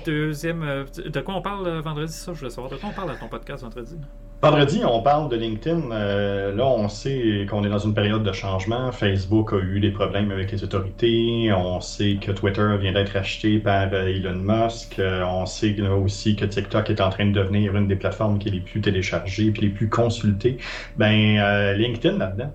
deuxième. 0.05 0.61
de 0.61 1.21
quoi 1.21 1.35
on 1.35 1.43
parle 1.43 1.81
vendredi, 1.81 2.13
ça, 2.13 2.35
je 2.35 2.39
voulais 2.39 2.51
savoir. 2.51 2.71
De 2.71 2.77
quoi 2.77 2.91
on 2.91 2.93
parle 2.93 3.11
à 3.13 3.17
ton 3.17 3.29
podcast 3.29 3.63
vendredi? 3.63 3.97
Vendredi, 4.43 4.81
on 4.87 5.03
parle 5.03 5.29
de 5.29 5.37
LinkedIn. 5.37 5.91
Euh, 5.93 6.55
là, 6.55 6.67
on 6.67 6.89
sait 6.89 7.47
qu'on 7.51 7.63
est 7.63 7.69
dans 7.69 7.79
une 7.79 7.93
période 7.93 8.23
de 8.23 8.33
changement. 8.33 8.91
Facebook 8.91 9.53
a 9.53 9.59
eu 9.59 9.81
des 9.81 9.91
problèmes 9.91 10.31
avec 10.31 10.51
les 10.51 10.65
autorités. 10.65 11.53
On 11.53 11.79
sait 11.83 12.17
que 12.19 12.33
Twitter 12.33 12.67
vient 12.81 12.93
d'être 12.93 13.15
acheté 13.17 13.59
par 13.59 13.93
euh, 13.93 14.07
Elon 14.07 14.37
Musk. 14.37 14.99
Euh, 14.99 15.25
on 15.27 15.45
sait 15.45 15.79
aussi 15.83 16.37
que 16.37 16.47
TikTok 16.47 16.89
est 16.89 17.03
en 17.03 17.11
train 17.11 17.27
de 17.27 17.33
devenir 17.33 17.77
une 17.77 17.87
des 17.87 17.97
plateformes 17.97 18.39
qui 18.39 18.49
est 18.49 18.53
les 18.53 18.61
plus 18.61 18.81
téléchargées 18.81 19.53
et 19.55 19.61
les 19.61 19.69
plus 19.69 19.91
consultées. 19.91 20.57
Ben, 20.97 21.75
LinkedIn 21.77 22.17
là-dedans, 22.17 22.51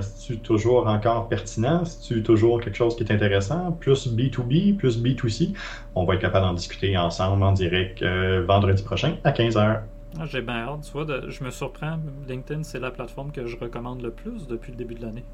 c'est 0.00 0.42
toujours 0.42 0.88
encore 0.88 1.28
pertinent? 1.28 1.84
C'est 1.84 2.24
toujours 2.24 2.60
quelque 2.60 2.76
chose 2.76 2.96
qui 2.96 3.04
est 3.04 3.12
intéressant? 3.12 3.70
Plus 3.78 4.08
B2B, 4.08 4.76
plus 4.76 5.00
B2C? 5.00 5.54
On 5.94 6.04
va 6.04 6.14
être 6.14 6.20
capable 6.20 6.46
d'en 6.46 6.54
discuter 6.54 6.96
ensemble 6.98 7.44
en 7.44 7.52
direct 7.52 8.02
vendredi 8.02 8.82
prochain 8.82 9.14
à 9.22 9.30
15h. 9.30 9.82
Ah, 10.18 10.26
j'ai 10.26 10.42
bien 10.42 10.68
hâte. 10.68 10.82
Tu 10.82 10.92
vois, 10.92 11.28
je 11.28 11.44
me 11.44 11.50
surprends. 11.50 11.98
LinkedIn, 12.28 12.62
c'est 12.62 12.80
la 12.80 12.90
plateforme 12.90 13.32
que 13.32 13.46
je 13.46 13.56
recommande 13.56 14.02
le 14.02 14.10
plus 14.10 14.46
depuis 14.46 14.72
le 14.72 14.78
début 14.78 14.94
de 14.94 15.02
l'année. 15.02 15.24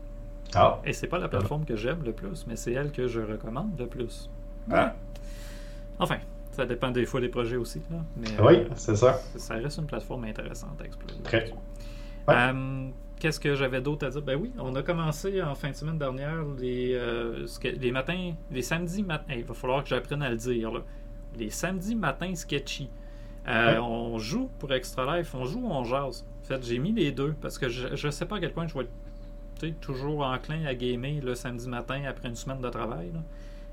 Ah. 0.54 0.78
Et 0.84 0.92
c'est 0.92 1.08
pas 1.08 1.18
la 1.18 1.28
plateforme 1.28 1.64
que 1.64 1.76
j'aime 1.76 2.02
le 2.04 2.12
plus, 2.12 2.46
mais 2.46 2.56
c'est 2.56 2.72
elle 2.72 2.90
que 2.90 3.06
je 3.06 3.20
recommande 3.20 3.78
le 3.78 3.86
plus. 3.86 4.30
Ah. 4.70 4.94
Enfin, 5.98 6.18
ça 6.52 6.64
dépend 6.64 6.90
des 6.90 7.06
fois 7.06 7.20
des 7.20 7.28
projets 7.28 7.56
aussi. 7.56 7.82
Là, 7.90 7.98
oui, 8.42 8.56
euh, 8.56 8.64
c'est 8.74 8.96
ça. 8.96 9.20
Ça 9.36 9.54
reste 9.54 9.78
une 9.78 9.86
plateforme 9.86 10.24
intéressante 10.24 10.80
à 10.80 10.84
explorer. 10.84 11.20
Très. 11.22 11.52
Euh, 12.28 12.88
qu'est-ce 13.18 13.40
que 13.40 13.54
j'avais 13.54 13.80
d'autre 13.80 14.06
à 14.06 14.10
dire? 14.10 14.22
Ben 14.22 14.36
oui, 14.36 14.52
on 14.58 14.74
a 14.74 14.82
commencé 14.82 15.42
en 15.42 15.54
fin 15.54 15.70
de 15.70 15.76
semaine 15.76 15.98
dernière 15.98 16.44
les, 16.58 16.94
euh, 16.94 17.46
les 17.64 17.92
matins, 17.92 18.32
les 18.50 18.62
samedis 18.62 19.02
matins. 19.02 19.34
il 19.36 19.44
va 19.44 19.54
falloir 19.54 19.82
que 19.82 19.88
j'apprenne 19.90 20.22
à 20.22 20.30
le 20.30 20.36
dire. 20.36 20.82
Les 21.36 21.50
samedis 21.50 21.94
matins 21.94 22.34
sketchy. 22.34 22.90
Euh, 23.48 23.72
Ouais. 23.74 23.78
On 23.78 24.18
joue 24.18 24.50
pour 24.58 24.72
Extra 24.72 25.18
Life, 25.18 25.34
on 25.34 25.44
joue 25.44 25.60
ou 25.60 25.70
on 25.72 25.84
jase? 25.84 26.26
En 26.42 26.44
fait, 26.46 26.64
j'ai 26.64 26.78
mis 26.78 26.92
les 26.92 27.12
deux 27.12 27.34
parce 27.40 27.58
que 27.58 27.68
je, 27.68 27.94
je 27.96 28.10
sais 28.10 28.26
pas 28.26 28.36
à 28.36 28.40
quel 28.40 28.52
point 28.52 28.66
je 28.66 28.74
vais 28.74 28.86
être 29.62 29.80
toujours 29.80 30.24
enclin 30.24 30.64
à 30.66 30.74
gamer 30.74 31.20
le 31.22 31.34
samedi 31.34 31.68
matin 31.68 32.02
après 32.06 32.28
une 32.28 32.36
semaine 32.36 32.60
de 32.60 32.68
travail. 32.68 33.10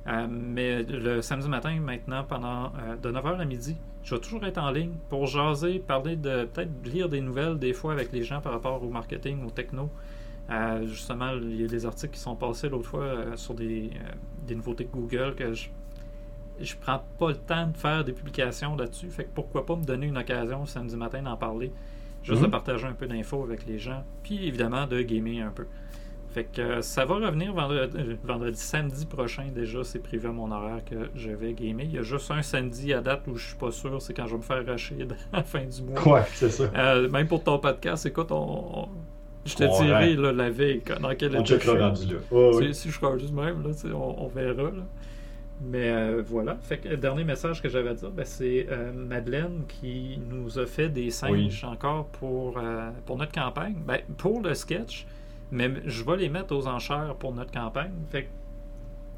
Euh, 0.07 0.27
mais 0.29 0.83
le 0.83 1.21
samedi 1.21 1.49
matin, 1.49 1.79
maintenant, 1.79 2.23
pendant 2.23 2.71
euh, 2.79 2.95
de 2.95 3.11
9h 3.11 3.39
à 3.39 3.45
midi, 3.45 3.75
je 4.03 4.15
vais 4.15 4.21
toujours 4.21 4.45
être 4.45 4.59
en 4.59 4.71
ligne 4.71 4.93
pour 5.09 5.25
jaser, 5.27 5.79
parler 5.79 6.15
de 6.15 6.45
peut-être 6.45 6.71
lire 6.85 7.09
des 7.09 7.21
nouvelles 7.21 7.57
des 7.57 7.73
fois 7.73 7.93
avec 7.93 8.11
les 8.11 8.23
gens 8.23 8.39
par 8.39 8.53
rapport 8.53 8.81
au 8.83 8.89
marketing, 8.89 9.43
au 9.45 9.49
techno. 9.51 9.89
Justement, 10.83 11.31
il 11.31 11.59
y 11.59 11.63
a 11.63 11.67
des 11.67 11.85
articles 11.87 12.13
qui 12.13 12.19
sont 12.19 12.35
passés 12.35 12.69
l'autre 12.69 12.87
fois 12.87 13.35
sur 13.35 13.55
des, 13.55 13.89
des 14.47 14.53
nouveautés 14.55 14.83
de 14.83 14.91
Google 14.91 15.33
que 15.35 15.53
je 15.53 15.69
je 16.59 16.75
prends 16.79 17.01
pas 17.19 17.29
le 17.29 17.35
temps 17.37 17.67
de 17.67 17.77
faire 17.77 18.03
des 18.03 18.13
publications 18.13 18.75
là-dessus. 18.75 19.09
Fait 19.09 19.23
que 19.25 19.29
pourquoi 19.33 19.65
pas 19.65 19.75
me 19.75 19.83
donner 19.83 20.07
une 20.07 20.17
occasion 20.17 20.65
samedi 20.65 20.95
matin 20.95 21.21
d'en 21.21 21.37
parler? 21.37 21.71
Juste 22.23 22.39
Mhm. 22.41 22.47
de 22.47 22.51
partager 22.51 22.85
un 22.87 22.93
peu 22.93 23.07
d'infos 23.07 23.43
avec 23.43 23.65
les 23.65 23.77
gens. 23.79 24.03
Puis 24.23 24.47
évidemment 24.47 24.87
de 24.87 25.01
gamer 25.01 25.41
un 25.45 25.51
peu. 25.51 25.65
Fait 26.29 26.43
que 26.45 26.59
euh, 26.61 26.81
ça 26.81 27.05
va 27.05 27.15
revenir 27.15 27.53
vendredi, 27.53 27.95
euh, 27.97 28.15
vendredi, 28.23 28.57
samedi 28.59 29.05
prochain 29.05 29.45
déjà, 29.55 29.83
c'est 29.85 29.99
prévu 29.99 30.27
à 30.27 30.31
mon 30.33 30.51
horaire 30.51 30.83
que 30.83 31.09
je 31.15 31.29
vais 31.29 31.53
gamer. 31.53 31.85
Il 31.85 31.93
y 31.93 31.97
a 31.97 32.01
juste 32.01 32.29
un 32.31 32.41
samedi 32.41 32.93
à 32.93 32.99
date 33.01 33.21
où 33.27 33.37
je 33.37 33.47
suis 33.47 33.55
pas 33.55 33.71
sûr, 33.71 34.01
c'est 34.01 34.13
quand 34.13 34.25
je 34.25 34.31
vais 34.31 34.37
me 34.37 34.41
faire 34.43 34.65
racher 34.65 34.97
à 35.33 35.37
la 35.37 35.43
fin 35.43 35.63
du 35.63 35.81
mois. 35.83 36.05
Ouais, 36.15 36.23
c'est 36.33 36.49
ça. 36.49 36.65
Euh, 36.75 37.07
même 37.09 37.27
pour 37.27 37.41
ton 37.43 37.57
podcast, 37.59 38.05
écoute, 38.05 38.31
on, 38.31 38.81
on- 38.83 38.89
je 39.45 39.55
te 39.55 39.63
Ouais. 39.63 39.69
dirai 39.85 40.15
là, 40.15 40.31
la 40.33 40.49
veille 40.49 40.81
dans 40.99 41.13
quel 41.15 41.37
On 41.37 41.41
état 41.43 41.55
je 41.57 41.59
suis. 41.61 42.15
Ouais, 42.31 42.51
Si- 42.73 42.89
je 42.89 42.97
suis 42.97 43.19
juste 43.19 43.33
même, 43.33 43.63
là, 43.63 43.69
on, 43.93 44.23
on 44.25 44.27
verra. 44.27 44.63
là. 44.63 44.83
Mais 45.61 45.89
euh, 45.89 46.21
voilà. 46.25 46.57
Fait 46.57 46.77
que 46.79 46.89
le 46.89 46.97
dernier 46.97 47.23
message 47.23 47.61
que 47.61 47.69
j'avais 47.69 47.89
à 47.89 47.93
dire, 47.93 48.11
ben, 48.11 48.25
c'est 48.25 48.67
euh, 48.69 48.91
Madeleine 48.91 49.63
qui 49.67 50.19
nous 50.29 50.59
a 50.59 50.65
fait 50.65 50.89
des 50.89 51.09
singes 51.11 51.63
encore 51.63 52.07
pour, 52.07 52.57
euh, 52.57 52.89
pour 53.05 53.17
notre 53.17 53.31
campagne. 53.31 53.75
Ben, 53.87 53.99
pour 54.17 54.41
le 54.41 54.53
sketch, 54.53 55.07
mais 55.51 55.71
je 55.85 56.03
vais 56.03 56.17
les 56.17 56.29
mettre 56.29 56.53
aux 56.55 56.67
enchères 56.67 57.15
pour 57.17 57.33
notre 57.33 57.51
campagne. 57.51 57.91
Fait 58.09 58.23
que 58.23 58.29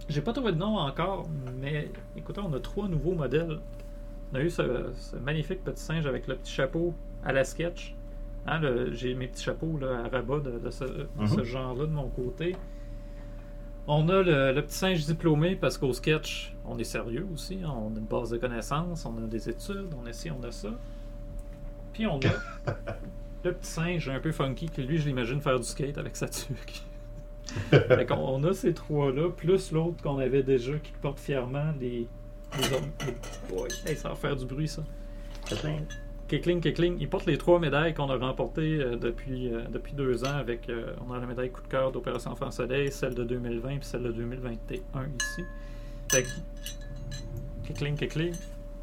j'ai 0.10 0.22
pas 0.22 0.32
trouvé 0.32 0.52
de 0.52 0.58
nom 0.58 0.78
encore, 0.78 1.28
mais 1.60 1.90
écoutez, 2.16 2.40
on 2.44 2.54
a 2.54 2.60
trois 2.60 2.88
nouveaux 2.88 3.14
modèles. 3.16 3.60
On 4.32 4.36
a 4.36 4.42
eu 4.42 4.50
ce, 4.50 4.92
ce 4.94 5.16
magnifique 5.16 5.64
petit 5.64 5.82
singe 5.82 6.06
avec 6.06 6.28
le 6.28 6.36
petit 6.36 6.52
chapeau 6.52 6.94
à 7.26 7.32
la 7.34 7.44
sketch. 7.44 7.96
Hein, 8.46 8.60
le- 8.60 8.94
j'ai 8.94 9.16
mes 9.16 9.28
petits 9.28 9.44
chapeaux 9.44 9.78
là, 9.82 10.04
à 10.06 10.08
rabat 10.10 10.40
de, 10.40 10.60
de 10.60 10.70
ce, 10.70 10.84
Mhm. 11.18 11.28
ce 11.28 11.44
genre-là 11.44 11.86
de 11.88 11.92
mon 11.92 12.10
côté. 12.10 12.56
On 13.88 14.10
a 14.10 14.22
le, 14.22 14.52
le 14.52 14.62
petit 14.66 14.76
singe 14.76 15.06
diplômé 15.06 15.56
parce 15.56 15.78
qu'au 15.78 15.94
sketch, 15.94 16.54
on 16.66 16.78
est 16.78 16.84
sérieux 16.84 17.26
aussi. 17.34 17.60
hein. 17.64 17.74
On 17.74 17.96
a 17.96 18.00
une 18.00 18.06
base 18.06 18.30
de 18.32 18.38
connaissances, 18.38 19.06
on 19.06 19.18
a 19.18 19.28
des 19.28 19.50
études, 19.50 19.94
on 20.02 20.06
a 20.06 20.12
ci, 20.14 20.30
on 20.30 20.44
a 20.44 20.52
ça. 20.52 20.70
Puis 21.94 22.06
on 22.06 22.20
a 22.20 22.74
le 23.46 23.54
petit 23.54 23.70
singe 23.72 24.10
un 24.10 24.20
peu 24.20 24.32
funky 24.34 24.68
qui, 24.70 24.84
lui, 24.84 24.98
je 24.98 25.08
l'imagine 25.08 25.40
faire 25.42 25.58
du 25.60 25.66
skate 25.66 25.98
avec 25.98 26.16
sa 26.18 26.28
tuque. 26.28 26.82
fait 27.70 28.06
qu'on 28.06 28.16
on 28.18 28.44
a 28.44 28.54
ces 28.54 28.74
trois-là, 28.74 29.30
plus 29.30 29.72
l'autre 29.72 30.04
qu'on 30.04 30.18
avait 30.20 30.44
déjà 30.44 30.74
qui 30.80 30.92
porte 31.02 31.20
fièrement 31.20 31.72
les. 31.80 32.08
les, 32.60 32.74
hommes- 32.74 32.92
hey, 33.86 33.96
ça 33.96 34.10
va 34.10 34.16
faire 34.16 34.36
du 34.36 34.46
bruit 34.46 34.68
ça. 34.68 34.84
Kekling, 36.28 36.60
Kekling, 36.60 36.98
il 37.00 37.10
porte 37.10 37.26
les 37.26 37.38
trois 37.38 37.58
médailles 37.60 37.94
qu'on 37.94 38.10
a 38.10 38.18
remportées 38.18 38.80
euh, 38.82 38.98
depuis, 38.98 39.54
euh, 39.54 39.62
depuis 39.72 39.94
deux 39.94 40.26
ans 40.26 40.36
avec. 40.36 40.68
euh, 40.70 40.92
on 41.08 41.14
a 41.14 41.20
la 41.20 41.26
médaille 41.26 41.50
coup 41.52 41.62
de 41.62 41.68
cœur 41.68 41.92
d'Opération 41.92 42.32
Enfant 42.32 42.52
Soleil, 42.52 42.92
celle 42.92 43.14
de 43.16 43.24
2020 43.24 43.70
puis 43.78 43.80
celle 43.84 44.04
de 44.04 44.12
2021 44.12 45.04
ici. 45.22 45.44
Fait 46.12 46.24
que. 46.24 46.28
Kekling, 47.68 47.96
Kekling. 47.96 48.34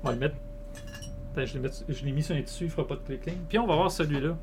On 0.03 0.07
va 0.09 0.15
le 0.15 0.21
mettre. 0.21 0.37
Attends, 1.37 1.45
je 1.47 2.05
l'ai 2.05 2.13
mis 2.13 2.23
sur 2.23 2.35
un 2.35 2.43
tissu, 2.43 2.65
il 2.65 2.71
fera 2.71 2.87
pas 2.87 2.95
de 2.97 3.01
clickling. 3.01 3.39
Puis 3.49 3.59
on 3.59 3.67
va 3.67 3.75
voir 3.77 3.91
celui-là. 3.91 4.37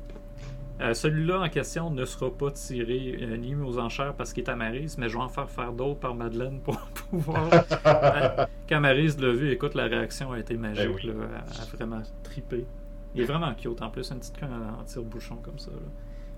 Celui-là 0.94 1.40
en 1.40 1.48
question 1.48 1.90
ne 1.90 2.04
sera 2.04 2.28
pas 2.30 2.50
tiré 2.50 3.16
ni 3.38 3.54
mis 3.54 3.64
aux 3.64 3.78
enchères 3.78 4.14
parce 4.14 4.32
qu'il 4.32 4.42
est 4.42 4.50
à 4.50 4.56
Maryse, 4.56 4.98
mais 4.98 5.08
je 5.08 5.16
vais 5.16 5.22
en 5.22 5.28
faire 5.28 5.48
faire 5.48 5.72
d'autres 5.72 6.00
par 6.00 6.14
Madeleine 6.14 6.58
pour 6.60 6.76
pouvoir. 7.10 7.48
Quand 8.68 8.80
Maryse 8.80 9.16
l'a 9.20 9.30
vu, 9.32 9.50
écoute, 9.52 9.74
la 9.74 9.84
réaction 9.86 10.32
a 10.32 10.40
été 10.40 10.56
magique. 10.56 10.84
Ben 10.88 10.94
oui. 10.94 11.06
là. 11.06 11.12
Elle 11.54 11.60
a 11.60 11.64
vraiment 11.76 12.02
trippé. 12.24 12.66
Il 13.14 13.22
est 13.22 13.24
vraiment 13.24 13.52
cute 13.54 13.82
en 13.82 13.90
plus, 13.90 14.10
un 14.10 14.16
petit 14.16 14.32
en, 14.42 14.84
tire-bouchon 14.84 15.36
comme 15.36 15.58
ça. 15.58 15.70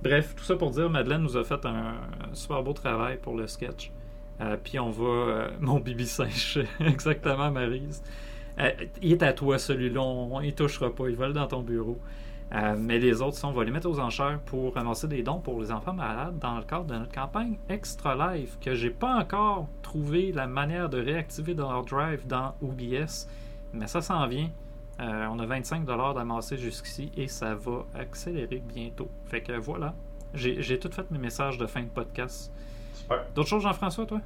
Bref, 0.02 0.34
tout 0.36 0.44
ça 0.44 0.56
pour 0.56 0.70
dire, 0.70 0.90
Madeleine 0.90 1.22
nous 1.22 1.36
a 1.36 1.44
fait 1.44 1.64
un, 1.64 1.94
super 2.32 2.62
beau 2.62 2.72
travail 2.72 3.18
pour 3.18 3.36
le 3.36 3.46
sketch. 3.46 3.92
Euh, 4.40 4.56
Puis 4.62 4.78
on 4.78 4.90
va. 4.90 5.04
euh, 5.04 5.50
mon 5.60 5.78
bibi 5.78 6.06
singe, 6.06 6.60
exactement, 6.80 7.50
Maryse. 7.50 8.02
Euh, 8.58 8.70
il 9.02 9.12
est 9.12 9.22
à 9.22 9.32
toi 9.32 9.58
celui-là, 9.58 10.00
on, 10.00 10.40
il 10.40 10.54
touchera 10.54 10.94
pas, 10.94 11.08
il 11.08 11.16
vole 11.16 11.32
dans 11.32 11.46
ton 11.46 11.62
bureau. 11.62 11.98
Mais 12.78 13.00
les 13.00 13.20
autres, 13.20 13.36
ça, 13.36 13.48
on 13.48 13.52
va 13.52 13.64
les 13.64 13.72
mettre 13.72 13.88
aux 13.88 13.98
enchères 13.98 14.38
pour 14.46 14.74
ramasser 14.74 15.08
des 15.08 15.24
dons 15.24 15.40
pour 15.40 15.60
les 15.60 15.72
enfants 15.72 15.94
malades 15.94 16.38
dans 16.38 16.56
le 16.56 16.62
cadre 16.62 16.84
de 16.84 16.94
notre 16.94 17.10
campagne 17.10 17.56
Extra 17.68 18.36
Life, 18.36 18.58
que 18.60 18.74
j'ai 18.74 18.90
pas 18.90 19.16
encore 19.16 19.66
trouvé 19.82 20.30
la 20.30 20.46
manière 20.46 20.88
de 20.88 21.00
réactiver 21.00 21.54
dans 21.54 21.72
leur 21.72 21.84
drive 21.84 22.24
dans 22.28 22.54
OBS, 22.62 23.26
mais 23.72 23.88
ça 23.88 24.00
s'en 24.00 24.28
vient. 24.28 24.50
Euh, 25.00 25.26
on 25.30 25.38
a 25.40 25.46
25$ 25.46 26.14
d'amasser 26.14 26.56
jusqu'ici 26.56 27.10
et 27.16 27.26
ça 27.26 27.54
va 27.54 27.84
accélérer 27.94 28.62
bientôt. 28.64 29.08
Fait 29.26 29.40
que 29.40 29.52
voilà, 29.52 29.94
j'ai 30.34 30.62
j'ai 30.62 30.78
tout 30.78 30.90
fait 30.92 31.10
mes 31.10 31.18
messages 31.18 31.58
de 31.58 31.66
fin 31.66 31.82
de 31.82 31.88
podcast. 31.88 32.52
Super. 32.92 33.24
D'autres 33.34 33.48
choses, 33.48 33.62
Jean-François, 33.62 34.06
toi? 34.06 34.20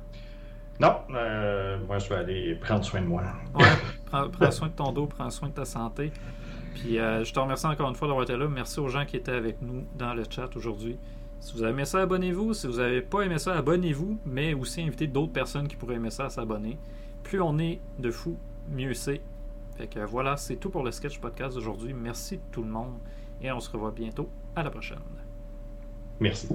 Non, 0.81 0.97
euh, 1.14 1.79
moi 1.87 1.99
je 1.99 2.09
vais 2.09 2.16
aller 2.16 2.55
prendre 2.55 2.85
soin 2.85 3.01
de 3.01 3.07
moi. 3.07 3.23
Ouais, 3.55 3.64
prends, 4.07 4.29
prends 4.29 4.51
soin 4.51 4.69
de 4.69 4.75
ton 4.75 4.93
dos, 4.93 5.07
prends 5.07 5.31
soin 5.31 5.49
de 5.49 5.55
ta 5.55 5.64
santé. 5.64 6.12
Puis 6.75 6.99
euh, 6.99 7.25
je 7.25 7.33
te 7.33 7.41
remercie 7.41 7.66
encore 7.66 7.89
une 7.89 7.95
fois 7.95 8.07
d'avoir 8.07 8.25
été 8.25 8.37
là. 8.37 8.47
Merci 8.47 8.79
aux 8.79 8.89
gens 8.89 9.05
qui 9.05 9.16
étaient 9.16 9.33
avec 9.33 9.61
nous 9.62 9.85
dans 9.97 10.14
le 10.14 10.25
chat 10.29 10.55
aujourd'hui. 10.55 10.99
Si 11.41 11.55
vous 11.55 11.62
avez 11.62 11.73
aimé 11.73 11.85
ça, 11.85 12.01
abonnez-vous. 12.01 12.53
Si 12.53 12.66
vous 12.66 12.77
n'avez 12.77 13.01
pas 13.01 13.23
aimé 13.23 13.39
ça, 13.39 13.55
abonnez-vous. 13.57 14.19
Mais 14.27 14.55
aussi 14.55 14.83
invitez 14.83 15.07
d'autres 15.07 15.33
personnes 15.33 15.66
qui 15.66 15.77
pourraient 15.77 15.97
aimer 15.97 16.11
ça 16.11 16.27
à 16.27 16.31
s'abonner. 16.31 16.79
Plus 17.23 17.41
on 17.41 17.59
est 17.59 17.81
de 17.99 18.11
fous, 18.11 18.39
mieux 18.71 18.95
c'est. 18.95 19.21
Fait 19.79 19.87
que 19.87 20.01
voilà, 20.01 20.37
c'est 20.37 20.57
tout 20.57 20.70
pour 20.70 20.83
le 20.83 20.91
sketch 20.91 21.20
podcast 21.20 21.55
d'aujourd'hui. 21.55 21.95
Merci 21.95 22.41
tout 22.51 22.64
le 22.64 22.68
monde 22.68 22.99
et 23.41 23.53
on 23.53 23.61
se 23.61 23.70
revoit 23.70 23.93
bientôt. 23.93 24.29
À 24.57 24.64
la 24.64 24.70
prochaine. 24.70 24.99
Merci. 26.18 26.49